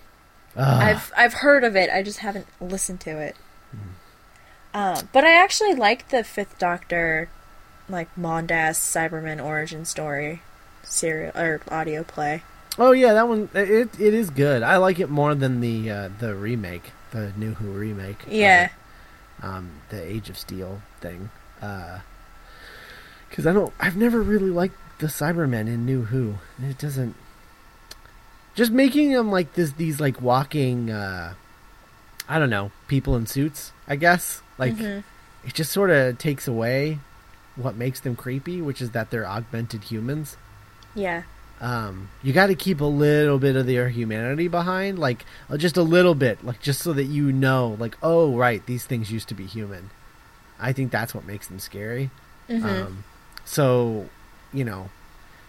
Ugh. 0.55 0.83
I've 0.83 1.11
I've 1.15 1.33
heard 1.33 1.63
of 1.63 1.75
it. 1.75 1.89
I 1.91 2.01
just 2.03 2.19
haven't 2.19 2.47
listened 2.59 2.99
to 3.01 3.11
it. 3.19 3.35
Hmm. 3.71 3.77
Uh, 4.73 5.01
but 5.13 5.23
I 5.23 5.33
actually 5.41 5.73
like 5.75 6.09
the 6.09 6.23
Fifth 6.23 6.57
Doctor, 6.59 7.29
like 7.89 8.13
Mondas 8.15 8.77
Cyberman 8.77 9.43
origin 9.43 9.85
story, 9.85 10.41
serial 10.83 11.31
or 11.35 11.61
audio 11.69 12.03
play. 12.03 12.43
Oh 12.77 12.91
yeah, 12.91 13.13
that 13.13 13.27
one 13.27 13.49
it 13.53 13.89
it 13.99 14.13
is 14.13 14.29
good. 14.29 14.61
I 14.63 14.77
like 14.77 14.99
it 14.99 15.09
more 15.09 15.33
than 15.35 15.61
the 15.61 15.89
uh, 15.89 16.09
the 16.19 16.35
remake, 16.35 16.91
the 17.11 17.31
New 17.37 17.53
Who 17.55 17.71
remake. 17.71 18.23
Yeah. 18.29 18.65
it. 18.65 18.71
um, 19.43 19.71
the 19.89 20.01
Age 20.01 20.29
of 20.29 20.37
Steel 20.37 20.81
thing. 21.01 21.29
Uh, 21.61 21.99
Because 23.29 23.45
I 23.47 23.53
don't, 23.53 23.73
I've 23.79 23.97
never 23.97 24.21
really 24.21 24.49
liked 24.51 24.75
the 24.99 25.07
Cybermen 25.07 25.67
in 25.67 25.85
New 25.85 26.03
Who. 26.05 26.35
It 26.61 26.77
doesn't. 26.77 27.15
Just 28.55 28.71
making 28.71 29.11
them 29.11 29.29
like 29.31 29.53
this, 29.53 29.71
these 29.73 29.99
like 29.99 30.21
walking, 30.21 30.89
uh, 30.89 31.33
I 32.27 32.39
don't 32.39 32.49
know, 32.49 32.71
people 32.87 33.15
in 33.15 33.27
suits. 33.27 33.71
I 33.87 33.95
guess 33.95 34.41
like 34.57 34.75
Mhm. 34.77 35.03
it 35.45 35.53
just 35.53 35.71
sort 35.71 35.89
of 35.91 36.17
takes 36.17 36.47
away 36.47 36.99
what 37.57 37.75
makes 37.75 37.99
them 37.99 38.15
creepy, 38.15 38.61
which 38.61 38.81
is 38.81 38.91
that 38.91 39.09
they're 39.11 39.27
augmented 39.27 39.83
humans 39.85 40.37
Yeah. 40.95 41.23
um, 41.59 42.09
you 42.23 42.33
got 42.33 42.47
to 42.47 42.55
keep 42.55 42.81
a 42.81 42.85
little 42.85 43.39
bit 43.39 43.55
of 43.55 43.65
their 43.65 43.89
humanity 43.89 44.47
behind, 44.47 44.97
like 44.99 45.25
uh, 45.49 45.57
just 45.57 45.75
a 45.75 45.81
little 45.81 46.13
bit, 46.15 46.43
like 46.45 46.61
just 46.61 46.81
so 46.81 46.93
that 46.93 47.05
you 47.05 47.31
know, 47.31 47.75
like, 47.79 47.97
oh, 48.03 48.35
right, 48.37 48.63
these 48.67 48.85
things 48.85 49.11
used 49.11 49.27
to 49.29 49.33
be 49.35 49.45
human. 49.47 49.89
I 50.59 50.71
think 50.71 50.91
that's 50.91 51.13
what 51.15 51.25
makes 51.25 51.47
them 51.47 51.59
scary. 51.59 52.09
Mhm. 52.49 52.63
Um, 52.63 53.03
so, 53.43 54.07
you 54.53 54.63
know, 54.63 54.89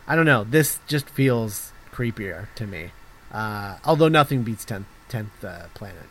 I 0.06 0.16
don't 0.16 0.24
know. 0.26 0.44
This 0.44 0.80
just 0.86 1.08
feels 1.10 1.72
creepier 1.92 2.46
to 2.56 2.66
me. 2.66 2.92
Uh, 3.30 3.76
although 3.84 4.08
nothing 4.08 4.42
beats 4.44 4.64
10th, 4.64 4.84
10th 5.10 5.44
uh, 5.44 5.66
Planet. 5.74 6.06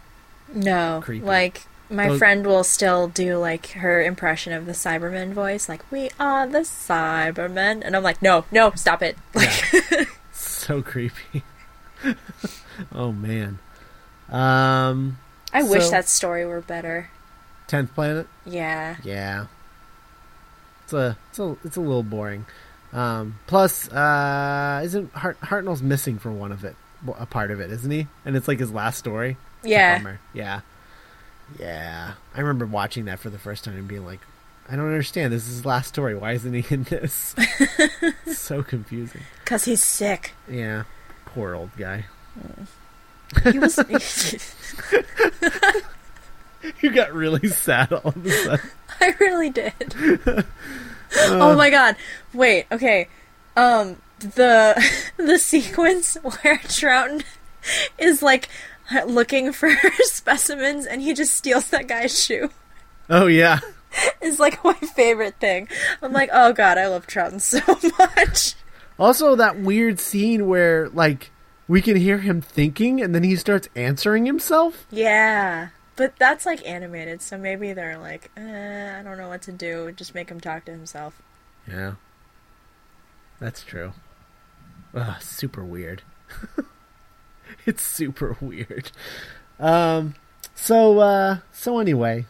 no, 0.53 0.99
creepy. 1.03 1.25
like 1.25 1.65
my 1.89 2.09
Those- 2.09 2.19
friend 2.19 2.45
will 2.45 2.63
still 2.63 3.07
do 3.07 3.37
like 3.37 3.67
her 3.71 4.01
impression 4.01 4.53
of 4.53 4.65
the 4.65 4.71
Cyberman 4.73 5.33
voice, 5.33 5.67
like 5.69 5.89
"We 5.91 6.09
are 6.19 6.45
the 6.47 6.59
Cybermen," 6.59 7.81
and 7.83 7.95
I'm 7.95 8.03
like, 8.03 8.21
"No, 8.21 8.45
no, 8.51 8.71
stop 8.75 9.01
it!" 9.01 9.17
Like, 9.33 9.51
So 10.31 10.81
creepy. 10.81 11.43
oh, 12.93 13.11
man. 13.11 13.59
Um, 14.29 15.17
I 15.53 15.63
wish 15.63 15.87
that 15.89 16.07
story 16.09 16.45
were 16.45 16.61
better. 16.61 17.09
10th 17.69 17.93
Planet? 17.93 18.27
Yeah. 18.45 18.97
Yeah. 19.03 19.45
It's 20.83 20.93
a 20.93 21.17
it's 21.29 21.39
a 21.39 21.57
it's 21.65 21.75
a 21.77 21.81
little 21.81 22.03
boring. 22.03 22.45
Um, 22.93 23.39
plus, 23.47 23.89
uh, 23.91 24.81
isn't 24.83 25.11
Hart, 25.13 25.39
Hartnell's 25.41 25.81
missing 25.81 26.17
from 26.17 26.39
one 26.39 26.51
of 26.53 26.63
it, 26.63 26.75
a 27.17 27.25
part 27.25 27.51
of 27.51 27.59
it, 27.59 27.71
isn't 27.71 27.91
he? 27.91 28.07
And 28.25 28.35
it's 28.37 28.47
like 28.47 28.59
his 28.59 28.71
last 28.71 28.97
story. 28.97 29.37
It's 29.63 29.69
Yeah. 29.69 30.15
Yeah. 30.33 30.61
Yeah. 31.59 32.13
I 32.35 32.39
remember 32.39 32.65
watching 32.65 33.05
that 33.05 33.19
for 33.19 33.29
the 33.29 33.39
first 33.39 33.63
time 33.63 33.75
and 33.75 33.87
being 33.87 34.05
like, 34.05 34.19
I 34.69 34.75
don't 34.75 34.85
understand. 34.85 35.31
This 35.31 35.47
is 35.47 35.57
his 35.57 35.65
last 35.65 35.87
story. 35.87 36.15
Why 36.15 36.33
isn't 36.33 36.53
he 36.53 36.65
in 36.73 36.83
this? 36.83 37.35
so 38.27 38.63
confusing. 38.63 39.21
Cause 39.45 39.65
he's 39.65 39.81
sick. 39.81 40.33
Yeah. 40.49 40.83
Poor 41.25 41.55
old 41.55 41.71
guy. 41.77 42.05
He 43.43 43.59
was. 43.59 43.79
You 46.81 46.91
got 46.91 47.13
really 47.13 47.47
sad 47.47 47.93
all 47.93 48.09
of 48.09 48.25
a 48.25 48.29
sudden. 48.29 48.69
I 48.99 49.15
really 49.19 49.49
did. 49.49 49.95
oh 51.15 51.55
my 51.55 51.69
god. 51.69 51.95
Wait, 52.33 52.65
okay. 52.71 53.07
Um 53.55 53.97
the 54.19 54.83
the 55.17 55.37
sequence 55.37 56.17
where 56.21 56.57
Troughton 56.57 57.23
is 57.97 58.21
like 58.21 58.49
looking 59.07 59.51
for 59.51 59.69
specimens 59.99 60.85
and 60.85 61.01
he 61.01 61.13
just 61.13 61.33
steals 61.33 61.69
that 61.69 61.87
guy's 61.87 62.23
shoe 62.23 62.49
Oh 63.09 63.27
yeah. 63.27 63.59
is 64.21 64.39
like 64.39 64.63
my 64.63 64.73
favorite 64.73 65.35
thing. 65.39 65.67
I'm 66.01 66.11
like, 66.11 66.29
"Oh 66.33 66.53
god, 66.53 66.77
I 66.77 66.87
love 66.87 67.07
Troughton 67.07 67.39
so 67.41 67.59
much." 67.97 68.55
Also, 68.99 69.35
that 69.35 69.59
weird 69.59 69.99
scene 69.99 70.47
where, 70.47 70.89
like, 70.89 71.31
we 71.67 71.81
can 71.81 71.95
hear 71.95 72.17
him 72.17 72.41
thinking 72.41 72.99
and 73.01 73.13
then 73.13 73.23
he 73.23 73.35
starts 73.35 73.69
answering 73.75 74.25
himself. 74.25 74.87
Yeah. 74.89 75.69
But 75.95 76.15
that's 76.17 76.45
like 76.45 76.67
animated, 76.67 77.21
so 77.21 77.37
maybe 77.37 77.73
they're 77.73 77.97
like, 77.97 78.29
eh, 78.37 78.99
I 78.99 79.03
don't 79.03 79.17
know 79.17 79.29
what 79.29 79.41
to 79.43 79.51
do. 79.51 79.91
Just 79.91 80.13
make 80.13 80.29
him 80.29 80.39
talk 80.39 80.65
to 80.65 80.71
himself. 80.71 81.21
Yeah. 81.67 81.93
That's 83.39 83.63
true. 83.63 83.93
Ugh, 84.93 85.21
super 85.21 85.63
weird. 85.63 86.01
it's 87.71 87.83
super 87.83 88.35
weird. 88.41 88.91
Um, 89.59 90.15
so, 90.55 90.99
uh, 90.99 91.37
so 91.51 91.79
anyway, 91.79 92.25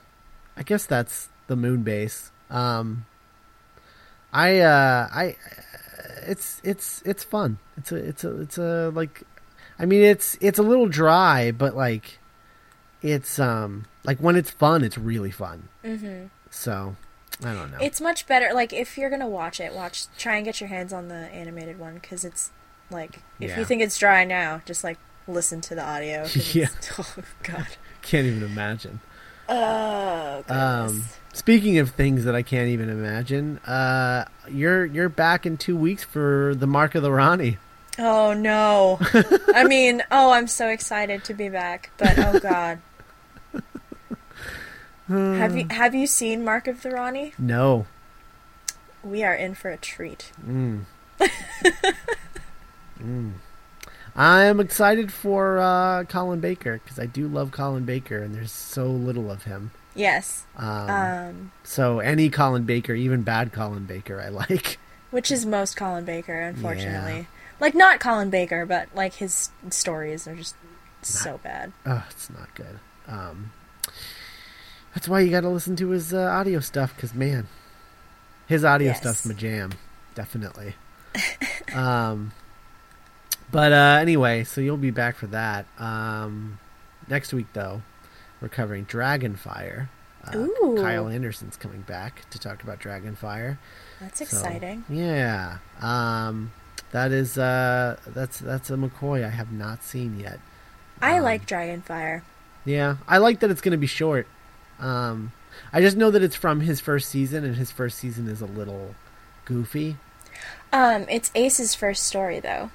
I 0.56 0.64
guess 0.64 0.86
that's 0.86 1.30
the 1.48 1.56
moon 1.56 1.84
base. 1.84 2.32
Um, 2.50 3.06
I, 4.34 4.60
uh, 4.60 5.08
I, 5.12 5.38
it's, 6.26 6.62
it's, 6.64 7.02
it's 7.06 7.24
fun. 7.24 7.60
It's 7.78 7.92
a, 7.92 7.96
it's 7.96 8.24
a, 8.24 8.42
it's 8.42 8.58
a, 8.58 8.92
like, 8.94 9.24
I 9.80 9.86
mean, 9.86 10.02
it's, 10.02 10.38
it's 10.42 10.60
a 10.60 10.64
little 10.64 10.88
dry, 10.88 11.52
but 11.52 11.76
like, 11.76 12.20
it's, 13.02 13.40
um, 13.40 13.86
like 14.04 14.18
when 14.20 14.36
it's 14.36 14.50
fun, 14.50 14.84
it's 14.84 14.98
really 14.98 15.32
fun. 15.32 15.70
Mm-hmm. 15.84 16.26
So, 16.50 16.96
I 17.44 17.54
don't 17.54 17.72
know. 17.72 17.78
It's 17.80 18.02
much 18.02 18.26
better. 18.26 18.52
Like 18.54 18.74
if 18.74 18.98
you're 18.98 19.10
gonna 19.12 19.28
watch 19.30 19.60
it, 19.60 19.74
watch 19.74 20.06
try 20.18 20.38
and 20.38 20.46
get 20.46 20.60
your 20.60 20.70
hands 20.70 20.92
on 20.92 21.08
the 21.08 21.16
animated 21.16 21.78
one 21.78 21.96
because 21.96 22.26
it's 22.26 22.50
like 22.90 23.18
if 23.40 23.52
Yeah. 23.52 23.60
you 23.60 23.66
think 23.66 23.84
it's 23.84 23.98
dry 23.98 24.24
now, 24.24 24.62
just 24.66 24.84
like 24.84 24.98
listen 25.28 25.62
to 25.62 25.76
the 25.76 25.84
audio. 25.84 26.26
Yeah. 26.54 26.68
Oh 27.00 27.16
God. 27.44 27.68
Can't 28.02 28.26
even 28.28 28.44
imagine. 28.44 29.00
Oh 29.50 30.44
Um, 30.50 31.04
speaking 31.34 31.78
of 31.80 31.92
things 31.92 32.26
that 32.26 32.36
I 32.36 32.42
can't 32.42 32.68
even 32.70 32.90
imagine, 32.90 33.60
uh, 33.60 34.26
you're 34.50 34.86
you're 34.86 35.10
back 35.10 35.46
in 35.46 35.58
two 35.58 35.78
weeks 35.78 36.04
for 36.04 36.54
the 36.56 36.68
Mark 36.68 36.96
of 36.96 37.04
the 37.04 37.12
Rani. 37.12 37.58
oh 38.00 38.34
no. 38.34 38.98
I 39.54 39.64
mean, 39.68 40.04
oh, 40.12 40.32
I'm 40.32 40.48
so 40.48 40.68
excited 40.68 41.24
to 41.26 41.34
be 41.34 41.50
back, 41.50 41.92
but 41.98 42.18
oh 42.20 42.40
God. 42.40 42.80
have 45.08 45.56
you 45.58 45.68
have 45.70 45.96
you 45.96 46.08
seen 46.08 46.44
Mark 46.44 46.68
of 46.68 46.82
the 46.82 46.92
Rani? 46.92 47.34
No. 47.38 47.86
We 49.04 49.24
are 49.24 49.34
in 49.34 49.56
for 49.56 49.70
a 49.70 49.78
treat. 49.78 50.32
Mm. 50.46 50.82
mm. 53.02 53.32
I'm 54.18 54.60
excited 54.60 55.12
for 55.14 55.60
uh, 55.60 56.04
Colin 56.06 56.40
Baker 56.40 56.80
because 56.84 56.98
I 57.00 57.06
do 57.06 57.28
love 57.28 57.52
Colin 57.52 57.86
Baker, 57.86 58.18
and 58.24 58.34
there's 58.34 58.52
so 58.52 58.88
little 58.88 59.30
of 59.30 59.44
him. 59.44 59.72
Yes. 59.96 60.46
Um, 60.58 60.90
Um, 60.90 61.52
so 61.64 62.00
any 62.00 62.30
Colin 62.30 62.64
Baker, 62.64 62.94
even 62.94 63.22
bad 63.22 63.54
Colin 63.54 63.86
Baker, 63.86 64.20
I 64.20 64.30
like. 64.30 64.80
which 65.12 65.32
is 65.32 65.46
most 65.46 65.78
Colin 65.78 66.04
Baker, 66.04 66.40
unfortunately. 66.42 67.28
Like 67.60 67.76
not 67.76 68.00
Colin 68.00 68.30
Baker, 68.30 68.66
but 68.66 68.88
like 68.96 69.14
his 69.16 69.50
stories 69.70 70.28
are 70.28 70.36
just 70.36 70.56
so 71.04 71.40
bad. 71.44 71.72
Oh, 71.86 72.06
it's 72.10 72.30
not 72.30 72.54
good. 72.56 72.80
Um, 73.08 73.52
that's 74.94 75.08
why 75.08 75.20
you 75.22 75.30
got 75.32 75.42
to 75.42 75.50
listen 75.50 75.76
to 75.78 75.90
his 75.90 76.14
uh, 76.14 76.22
audio 76.22 76.60
stuff 76.60 76.96
because 76.96 77.14
man, 77.14 77.48
his 78.48 78.66
audio 78.66 78.88
Yes. 78.90 79.00
stuff's 79.02 79.26
my 79.26 79.34
jam, 79.36 79.72
definitely. 80.16 80.76
um, 81.76 82.32
but 83.52 83.72
uh, 83.72 83.98
anyway, 84.02 84.44
so 84.44 84.62
you'll 84.62 84.78
be 84.78 84.92
back 84.92 85.16
for 85.16 85.28
that. 85.28 85.66
Um, 85.80 86.60
next 87.08 87.34
week 87.34 87.48
though, 87.54 87.82
we're 88.42 88.50
covering 88.50 88.86
Dragonfire, 88.86 89.88
Uh, 90.24 90.38
Ooh. 90.38 90.78
Kyle 90.82 91.08
Anderson's 91.08 91.56
coming 91.58 91.82
back 91.82 92.30
to 92.32 92.40
talk 92.40 92.64
about 92.64 92.80
Dragonfire. 92.80 93.58
That's 94.00 94.20
So, 94.20 94.24
exciting. 94.24 94.84
yeah. 94.90 95.58
Um, 95.82 96.52
that 96.92 97.12
is 97.12 97.38
uh, 97.38 97.98
that's 98.08 98.40
that's 98.40 98.70
a 98.70 98.76
McCoy 98.76 99.26
I 99.26 99.30
have 99.30 99.52
not 99.52 99.84
seen 99.84 100.20
yet. 100.20 100.40
I 101.02 101.18
um, 101.18 101.24
like 101.24 101.46
Dragonfire. 101.48 102.22
Yeah, 102.66 102.98
I 103.08 103.18
like 103.20 103.40
that 103.40 103.50
it's 103.52 103.62
going 103.62 103.72
to 103.72 103.78
be 103.78 103.88
short. 103.88 104.28
Um, 104.80 105.32
I 105.74 105.82
just 105.82 105.98
know 105.98 106.12
that 106.12 106.22
it's 106.22 106.36
from 106.36 106.60
his 106.62 106.80
first 106.80 107.10
season, 107.10 107.44
and 107.44 107.56
his 107.56 107.72
first 107.72 107.98
season 107.98 108.28
is 108.28 108.42
a 108.42 108.46
little 108.46 108.94
goofy. 109.46 109.98
Um, 110.72 111.06
it's 111.10 111.32
Ace's 111.34 111.74
first 111.76 112.04
story 112.04 112.40
though. 112.40 112.70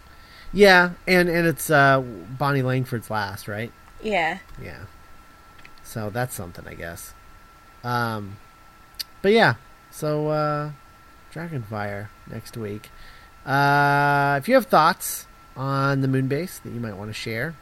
Yeah, 0.53 0.91
and 1.07 1.29
and 1.29 1.47
it's 1.47 1.71
uh, 1.71 2.01
Bonnie 2.01 2.63
Langford's 2.63 3.11
last, 3.11 3.49
right? 3.49 3.73
Yeah. 4.03 4.39
Yeah. 4.63 4.85
So 5.83 6.11
that's 6.11 6.35
something, 6.35 6.67
I 6.67 6.75
guess. 6.75 7.15
Um, 7.85 8.37
but 9.23 9.33
yeah, 9.33 9.55
so 9.91 10.29
uh, 10.29 10.71
Dragonfire 11.33 12.09
next 12.31 12.57
week. 12.57 12.91
Uh, 13.47 14.39
if 14.41 14.49
you 14.49 14.55
have 14.55 14.67
thoughts 14.67 15.27
on 15.57 16.01
the 16.01 16.09
moon 16.09 16.29
base 16.29 16.59
that 16.59 16.71
you 16.71 16.81
might 16.81 16.97
want 16.97 17.11
to 17.11 17.15
share, 17.15 17.55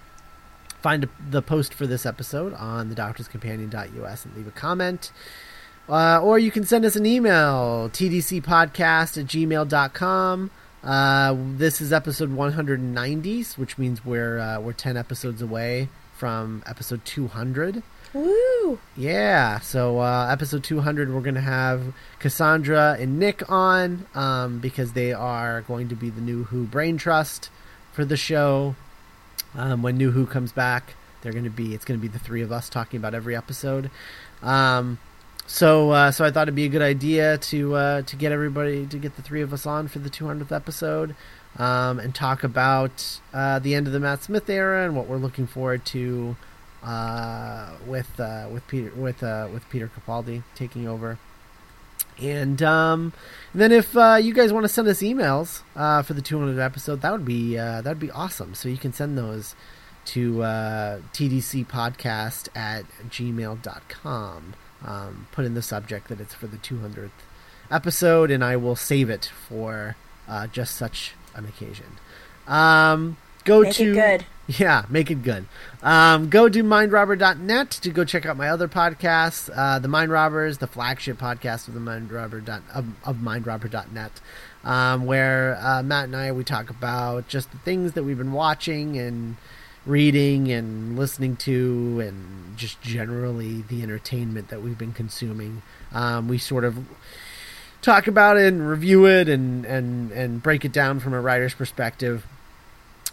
find 0.81 1.09
the 1.31 1.43
post 1.43 1.75
for 1.75 1.87
this 1.87 2.05
episode 2.05 2.55
on 2.55 2.95
thedoctorscompanion.us 2.95 4.25
and 4.25 4.37
leave 4.37 4.47
a 4.47 4.53
comment. 4.53 5.11
Uh, 5.89 6.21
or 6.23 6.39
you 6.39 6.51
can 6.51 6.65
send 6.65 6.85
us 6.85 6.95
an 6.95 7.05
email, 7.05 7.91
tdcpodcast 7.93 9.19
at 9.19 9.27
gmail.com. 9.27 10.51
Uh, 10.83 11.37
this 11.39 11.81
is 11.81 11.93
episode 11.93 12.33
190, 12.33 13.43
which 13.57 13.77
means 13.77 14.05
we're, 14.05 14.39
uh, 14.39 14.61
we're 14.61 14.73
10 14.73 14.97
episodes 14.97 15.43
away 15.43 15.89
from 16.15 16.63
episode 16.67 17.05
200. 17.05 17.83
Woo! 18.13 18.79
Yeah, 18.97 19.61
so 19.61 20.01
uh, 20.01 20.29
episode 20.31 20.65
200, 20.65 21.13
we're 21.13 21.21
going 21.21 21.35
to 21.35 21.41
have 21.41 21.95
Cassandra 22.19 22.97
and 22.99 23.19
Nick 23.19 23.49
on 23.51 24.07
um, 24.15 24.59
because 24.59 24.95
they 24.95 25.13
are 25.13 25.63
going 25.63 25.89
to 25.89 25.95
be 25.95 26.11
the 26.11 26.21
new 26.21 26.45
Who 26.45 26.65
Brain 26.65 26.97
Trust 26.97 27.51
for 27.93 28.05
the 28.05 28.17
show. 28.17 28.75
Um, 29.55 29.83
when 29.83 29.97
New 29.97 30.11
Who 30.13 30.27
comes 30.27 30.53
back, 30.53 30.95
they're 31.23 31.33
going 31.33 31.45
to 31.45 31.51
be 31.51 31.75
it's 31.75 31.85
going 31.85 31.99
to 31.99 32.03
be 32.03 32.09
the 32.09 32.19
three 32.19 32.43
of 32.43 32.53
us 32.53 32.69
talking 32.69 32.99
about 32.99 33.15
every 33.15 33.37
episode. 33.37 33.91
Um, 34.43 34.99
so 35.51 35.91
uh, 35.91 36.13
so 36.13 36.25
I 36.25 36.31
thought 36.31 36.43
it'd 36.43 36.55
be 36.55 36.65
a 36.65 36.69
good 36.69 36.81
idea 36.81 37.37
to 37.37 37.75
uh, 37.75 38.03
to 38.03 38.15
get 38.15 38.31
everybody 38.31 38.87
to 38.87 38.99
get 38.99 39.17
the 39.17 39.23
three 39.23 39.43
of 39.43 39.53
us 39.53 39.67
on 39.67 39.89
for 39.89 39.99
the 39.99 40.09
200th 40.09 40.53
episode 40.53 41.17
um, 41.59 41.99
and 41.99 42.15
talk 42.15 42.45
about 42.45 43.19
uh, 43.35 43.59
the 43.59 43.75
end 43.75 43.89
of 43.89 43.93
the 43.93 43.99
Matt 43.99 44.23
Smith 44.23 44.49
era 44.49 44.85
and 44.85 44.95
what 44.95 45.09
we're 45.09 45.17
looking 45.17 45.49
forward 45.49 45.85
to 45.87 46.37
uh, 46.85 47.71
with 47.85 48.21
uh, 48.21 48.47
with 48.53 48.65
Peter 48.69 48.93
with 48.95 49.25
uh, 49.25 49.49
with 49.53 49.69
Peter 49.71 49.91
Capaldi 49.91 50.45
taking 50.55 50.87
over. 50.87 51.19
And 52.17 52.63
um, 52.63 53.13
then 53.53 53.73
if 53.73 53.95
you 53.95 54.33
guys 54.33 54.53
want 54.53 54.63
to 54.65 54.69
send 54.69 54.87
us 54.87 55.03
emails 55.03 55.63
for 56.05 56.15
the 56.15 56.23
200th 56.23 56.65
episode, 56.65 57.01
that 57.01 57.11
would 57.11 57.25
be 57.25 57.57
that 57.57 57.85
would 57.85 57.99
be 57.99 58.13
awesome. 58.13 58.55
So 58.55 58.69
you 58.69 58.79
can 58.79 58.93
send 58.93 59.19
those 59.19 59.57
to 60.07 60.35
tdcpodcast 61.13 62.49
at 62.55 62.85
gmail.com. 63.09 64.55
Um, 64.85 65.27
put 65.33 65.45
in 65.45 65.55
the 65.55 65.63
subject 65.63 66.09
that 66.09 66.21
it's 66.21 66.35
for 66.35 66.47
the 66.47 66.57
200th 66.57 67.11
episode, 67.71 68.31
and 68.31 68.43
I 68.43 68.57
will 68.57 68.77
save 68.77 69.11
it 69.11 69.27
for 69.27 69.97
uh, 70.29 70.47
just 70.47 70.77
such 70.77 71.15
an 71.35 71.45
occasion. 71.45 71.99
Um, 72.47 73.17
go 73.45 73.63
Make 73.63 73.75
to 73.75 73.91
it 73.91 73.95
good. 73.95 74.27
yeah, 74.59 74.85
make 74.89 75.11
it 75.11 75.23
good. 75.23 75.47
Um, 75.83 76.29
go 76.29 76.49
to 76.49 76.63
mindrobber.net 76.63 77.71
to 77.71 77.91
go 77.91 78.05
check 78.05 78.27
out 78.27 78.37
my 78.37 78.49
other 78.49 78.69
podcasts, 78.69 79.51
uh, 79.55 79.79
The 79.79 79.89
Mind 79.89 80.11
Robbers, 80.11 80.59
the 80.59 80.67
flagship 80.67 81.19
podcast 81.19 81.69
of 81.69 81.75
the 81.75 81.81
Mind 81.81 82.11
Robber 82.11 82.41
dot, 82.41 82.63
of, 82.75 82.87
of 83.05 83.17
mindrobber.net, 83.17 84.13
um, 84.65 85.07
where 85.07 85.59
uh, 85.61 85.83
Matt 85.83 86.05
and 86.05 86.17
I 86.17 86.33
we 86.33 86.45
talk 86.45 86.71
about 86.71 87.29
just 87.29 87.51
the 87.53 87.59
things 87.59 87.93
that 87.93 88.03
we've 88.03 88.19
been 88.19 88.33
watching 88.33 88.99
and 88.99 89.37
reading 89.87 90.51
and 90.53 90.99
listening 90.99 91.37
to, 91.37 92.01
and 92.01 92.57
just 92.57 92.81
generally 92.83 93.63
the 93.63 93.83
entertainment 93.83 94.49
that 94.49 94.63
we've 94.63 94.79
been 94.79 94.93
consuming. 94.93 95.63
Um, 95.93 96.29
we 96.29 96.39
sort 96.39 96.65
of 96.65 96.79
talk 97.83 98.07
about 98.07 98.37
it 98.37 98.53
and 98.53 98.69
review 98.69 99.07
it 99.07 99.29
and 99.29 99.65
and 99.65 100.13
and 100.13 100.43
break 100.43 100.65
it 100.65 100.73
down 100.73 101.01
from 101.01 101.15
a 101.15 101.21
writer's 101.21 101.55
perspective 101.55 102.27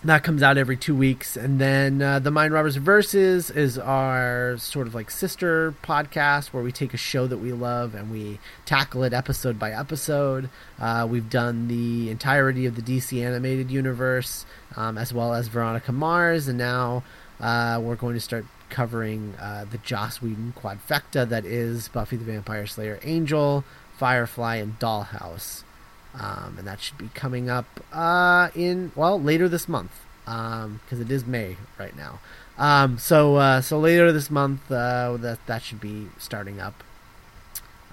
that 0.03 0.23
comes 0.23 0.43
out 0.43 0.57
every 0.57 0.77
two 0.77 0.95
weeks. 0.95 1.35
And 1.35 1.59
then 1.59 2.01
uh, 2.01 2.19
the 2.19 2.31
mind 2.31 2.53
robbers 2.53 2.75
verses 2.75 3.49
is 3.49 3.77
our 3.77 4.57
sort 4.57 4.87
of 4.87 4.93
like 4.93 5.09
sister 5.09 5.73
podcast 5.83 6.47
where 6.47 6.61
we 6.61 6.71
take 6.71 6.93
a 6.93 6.97
show 6.97 7.25
that 7.27 7.37
we 7.37 7.51
love 7.51 7.95
and 7.95 8.11
we 8.11 8.39
tackle 8.65 9.03
it 9.03 9.13
episode 9.13 9.57
by 9.57 9.71
episode. 9.71 10.49
Uh, 10.79 11.07
we've 11.09 11.29
done 11.29 11.67
the 11.67 12.09
entirety 12.09 12.65
of 12.65 12.75
the 12.75 12.81
dc 12.81 13.19
animated 13.23 13.71
universe 13.71 14.45
um, 14.75 14.97
as 14.97 15.13
well 15.13 15.33
as 15.33 15.47
veronica 15.47 15.91
mars. 15.91 16.47
And 16.47 16.57
now 16.57 17.03
uh, 17.39 17.79
we're 17.81 17.95
going 17.95 18.13
to 18.13 18.21
start 18.21 18.45
covering 18.69 19.33
uh, 19.39 19.65
the 19.69 19.77
joss 19.79 20.21
whedon 20.21 20.53
quadfecta 20.55 21.27
that 21.27 21.45
is 21.45 21.87
buffy 21.87 22.17
the 22.17 22.25
vampire 22.25 22.67
slayer 22.67 22.99
angel 23.01 23.63
firefly 23.97 24.57
and 24.57 24.77
dollhouse 24.77 25.63
um, 26.13 26.55
and 26.57 26.67
that 26.67 26.81
should 26.81 26.97
be 26.97 27.09
coming 27.13 27.49
up 27.49 27.65
uh, 27.93 28.49
in 28.55 28.91
well 28.95 29.19
later 29.19 29.47
this 29.49 29.67
month 29.67 29.91
because 30.25 30.99
it 30.99 31.09
is 31.09 31.25
May 31.25 31.57
right 31.77 31.95
now. 31.95 32.19
Um, 32.57 32.97
so 32.97 33.35
uh, 33.35 33.61
so 33.61 33.79
later 33.79 34.11
this 34.11 34.31
month 34.31 34.71
uh, 34.71 35.17
that 35.17 35.45
that 35.45 35.61
should 35.61 35.79
be 35.79 36.07
starting 36.17 36.59
up. 36.59 36.83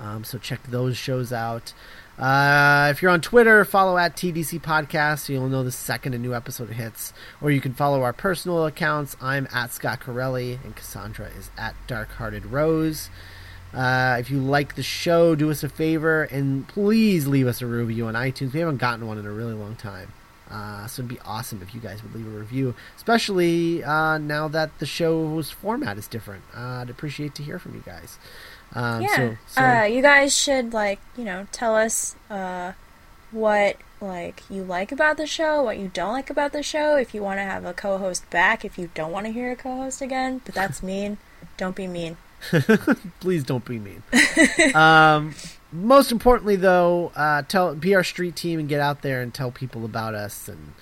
Um, 0.00 0.24
so 0.24 0.38
check 0.38 0.62
those 0.64 0.96
shows 0.96 1.32
out. 1.32 1.72
Uh, 2.18 2.88
if 2.92 3.02
you're 3.02 3.10
on 3.10 3.20
Twitter, 3.20 3.64
follow 3.64 3.98
at 3.98 4.16
TDC 4.16 4.60
Podcast 4.60 5.20
so 5.20 5.32
you'll 5.32 5.48
know 5.48 5.64
the 5.64 5.72
second 5.72 6.14
a 6.14 6.18
new 6.18 6.34
episode 6.34 6.70
hits. 6.70 7.12
Or 7.40 7.50
you 7.50 7.60
can 7.60 7.74
follow 7.74 8.02
our 8.02 8.12
personal 8.12 8.66
accounts. 8.66 9.16
I'm 9.20 9.48
at 9.52 9.72
Scott 9.72 10.00
Corelli 10.00 10.58
and 10.64 10.76
Cassandra 10.76 11.26
is 11.36 11.50
at 11.58 11.74
Darkhearted 11.88 12.50
Rose. 12.50 13.10
Uh, 13.74 14.16
if 14.20 14.30
you 14.30 14.38
like 14.38 14.76
the 14.76 14.82
show, 14.82 15.34
do 15.34 15.50
us 15.50 15.64
a 15.64 15.68
favor 15.68 16.24
and 16.24 16.66
please 16.68 17.26
leave 17.26 17.46
us 17.46 17.60
a 17.60 17.66
review 17.66 18.06
on 18.06 18.14
iTunes. 18.14 18.52
We 18.52 18.60
haven't 18.60 18.76
gotten 18.76 19.06
one 19.06 19.18
in 19.18 19.26
a 19.26 19.32
really 19.32 19.54
long 19.54 19.74
time. 19.76 20.12
Uh, 20.50 20.86
so 20.86 21.00
it'd 21.00 21.08
be 21.08 21.18
awesome 21.24 21.60
if 21.62 21.74
you 21.74 21.80
guys 21.80 22.02
would 22.02 22.14
leave 22.14 22.26
a 22.26 22.38
review, 22.38 22.74
especially 22.96 23.82
uh, 23.82 24.18
now 24.18 24.46
that 24.46 24.78
the 24.78 24.86
show's 24.86 25.50
format 25.50 25.98
is 25.98 26.06
different. 26.06 26.44
Uh, 26.56 26.82
I'd 26.82 26.90
appreciate 26.90 27.34
to 27.36 27.42
hear 27.42 27.58
from 27.58 27.74
you 27.74 27.82
guys. 27.84 28.18
Um, 28.74 29.02
yeah. 29.02 29.16
So, 29.16 29.36
so 29.48 29.62
uh, 29.62 29.82
you 29.84 30.02
guys 30.02 30.36
should 30.36 30.72
like 30.72 31.00
you 31.16 31.24
know 31.24 31.46
tell 31.50 31.74
us 31.74 32.14
uh, 32.30 32.72
what 33.30 33.78
like 34.00 34.42
you 34.50 34.62
like 34.62 34.92
about 34.92 35.16
the 35.16 35.26
show, 35.26 35.62
what 35.62 35.78
you 35.78 35.90
don't 35.92 36.12
like 36.12 36.30
about 36.30 36.52
the 36.52 36.62
show. 36.62 36.96
If 36.96 37.14
you 37.14 37.22
want 37.22 37.38
to 37.38 37.44
have 37.44 37.64
a 37.64 37.72
co-host 37.72 38.28
back, 38.30 38.64
if 38.64 38.78
you 38.78 38.90
don't 38.94 39.10
want 39.12 39.26
to 39.26 39.32
hear 39.32 39.50
a 39.50 39.56
co-host 39.56 40.02
again, 40.02 40.40
but 40.44 40.54
that's 40.54 40.82
mean. 40.84 41.18
Don't 41.56 41.76
be 41.76 41.86
mean. 41.86 42.16
please 43.20 43.44
don't 43.44 43.64
be 43.64 43.78
mean. 43.78 44.02
um, 44.74 45.34
most 45.72 46.12
importantly, 46.12 46.56
though, 46.56 47.10
uh, 47.16 47.42
tell 47.42 47.74
be 47.74 47.94
our 47.94 48.04
street 48.04 48.36
team 48.36 48.58
and 48.60 48.68
get 48.68 48.80
out 48.80 49.02
there 49.02 49.20
and 49.22 49.34
tell 49.34 49.50
people 49.50 49.84
about 49.84 50.14
us 50.14 50.48
and 50.48 50.72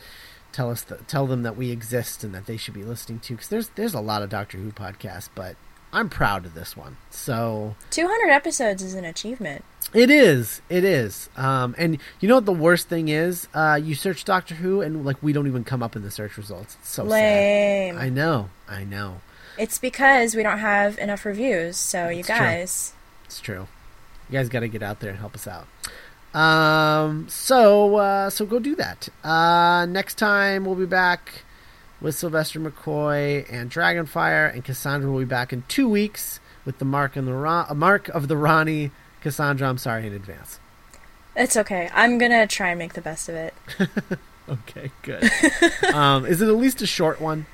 tell 0.52 0.70
us 0.70 0.84
tell 1.08 1.26
them 1.26 1.42
that 1.42 1.56
we 1.56 1.70
exist 1.70 2.22
and 2.22 2.34
that 2.34 2.46
they 2.46 2.56
should 2.58 2.74
be 2.74 2.84
listening 2.84 3.18
to 3.20 3.34
because 3.34 3.48
there's 3.48 3.68
there's 3.70 3.94
a 3.94 4.00
lot 4.00 4.22
of 4.22 4.28
Doctor 4.28 4.58
Who 4.58 4.70
podcasts, 4.70 5.28
but 5.34 5.56
I'm 5.92 6.08
proud 6.08 6.46
of 6.46 6.54
this 6.54 6.76
one. 6.76 6.96
So 7.10 7.74
200 7.90 8.30
episodes 8.30 8.82
is 8.82 8.94
an 8.94 9.04
achievement. 9.04 9.64
it 9.94 10.10
is, 10.10 10.62
it 10.68 10.84
is. 10.84 11.28
Um, 11.36 11.74
and 11.78 11.98
you 12.20 12.28
know 12.28 12.36
what 12.36 12.46
the 12.46 12.52
worst 12.52 12.88
thing 12.88 13.08
is? 13.08 13.48
Uh, 13.54 13.78
you 13.82 13.94
search 13.94 14.24
Doctor 14.24 14.54
Who 14.54 14.80
and 14.82 15.04
like 15.04 15.22
we 15.22 15.32
don't 15.32 15.46
even 15.46 15.64
come 15.64 15.82
up 15.82 15.96
in 15.96 16.02
the 16.02 16.10
search 16.10 16.36
results. 16.36 16.76
It's 16.80 16.90
so 16.90 17.04
Lame. 17.04 17.94
sad. 17.94 18.02
I 18.02 18.08
know, 18.08 18.50
I 18.68 18.84
know. 18.84 19.20
It's 19.58 19.78
because 19.78 20.34
we 20.34 20.42
don't 20.42 20.58
have 20.58 20.98
enough 20.98 21.24
reviews. 21.24 21.76
So 21.76 22.08
you 22.08 22.20
It's 22.20 22.28
true. 22.28 22.36
guys, 22.38 22.92
It's 23.26 23.40
true. 23.40 23.68
You 24.30 24.38
guys 24.38 24.48
got 24.48 24.60
to 24.60 24.68
get 24.68 24.82
out 24.82 25.00
there 25.00 25.10
and 25.10 25.18
help 25.18 25.34
us 25.34 25.46
out. 25.46 25.66
Um, 26.34 27.28
so 27.28 27.96
uh, 27.96 28.30
so 28.30 28.46
go 28.46 28.58
do 28.58 28.74
that. 28.76 29.08
Uh, 29.22 29.84
next 29.86 30.14
time 30.14 30.64
we'll 30.64 30.74
be 30.76 30.86
back 30.86 31.44
with 32.00 32.14
Sylvester 32.14 32.58
McCoy 32.58 33.46
and 33.52 33.70
Dragonfire, 33.70 34.52
and 34.52 34.64
Cassandra 34.64 35.10
will 35.10 35.18
be 35.20 35.24
back 35.26 35.52
in 35.52 35.62
two 35.68 35.88
weeks 35.88 36.40
with 36.64 36.78
the 36.78 36.84
Mark 36.84 37.16
and 37.16 37.28
the 37.28 37.34
Ron- 37.34 37.66
uh, 37.68 37.74
Mark 37.74 38.08
of 38.08 38.28
the 38.28 38.36
Rani. 38.36 38.90
Cassandra, 39.20 39.68
I'm 39.68 39.78
sorry 39.78 40.06
in 40.06 40.14
advance. 40.14 40.58
it's 41.36 41.56
okay. 41.56 41.88
I'm 41.92 42.16
gonna 42.18 42.46
try 42.46 42.70
and 42.70 42.78
make 42.78 42.94
the 42.94 43.02
best 43.02 43.28
of 43.28 43.34
it. 43.34 43.54
Okay, 44.48 44.90
good. 45.02 45.22
um, 45.94 46.26
is 46.26 46.42
it 46.42 46.48
at 46.48 46.56
least 46.56 46.82
a 46.82 46.86
short 46.86 47.20
one? 47.20 47.46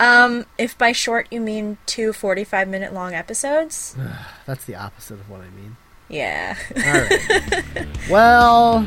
Um, 0.00 0.44
if 0.58 0.76
by 0.76 0.92
short 0.92 1.28
you 1.30 1.40
mean 1.40 1.78
two 1.86 2.12
45 2.12 2.68
minute 2.68 2.92
long 2.92 3.14
episodes, 3.14 3.96
That's 4.46 4.64
the 4.64 4.74
opposite 4.74 5.14
of 5.20 5.30
what 5.30 5.40
I 5.40 5.48
mean. 5.50 5.76
yeah. 6.08 6.56
All 6.76 6.82
right. 6.92 7.86
well, 8.10 8.86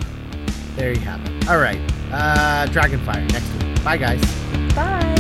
there 0.76 0.92
you 0.94 1.00
have 1.02 1.24
it. 1.26 1.50
All 1.50 1.58
right. 1.60 1.80
Uh, 2.12 2.68
Dragonfire 2.68 3.32
next 3.32 3.52
week. 3.64 3.84
Bye, 3.84 3.98
guys. 3.98 4.22
Bye. 4.76 5.16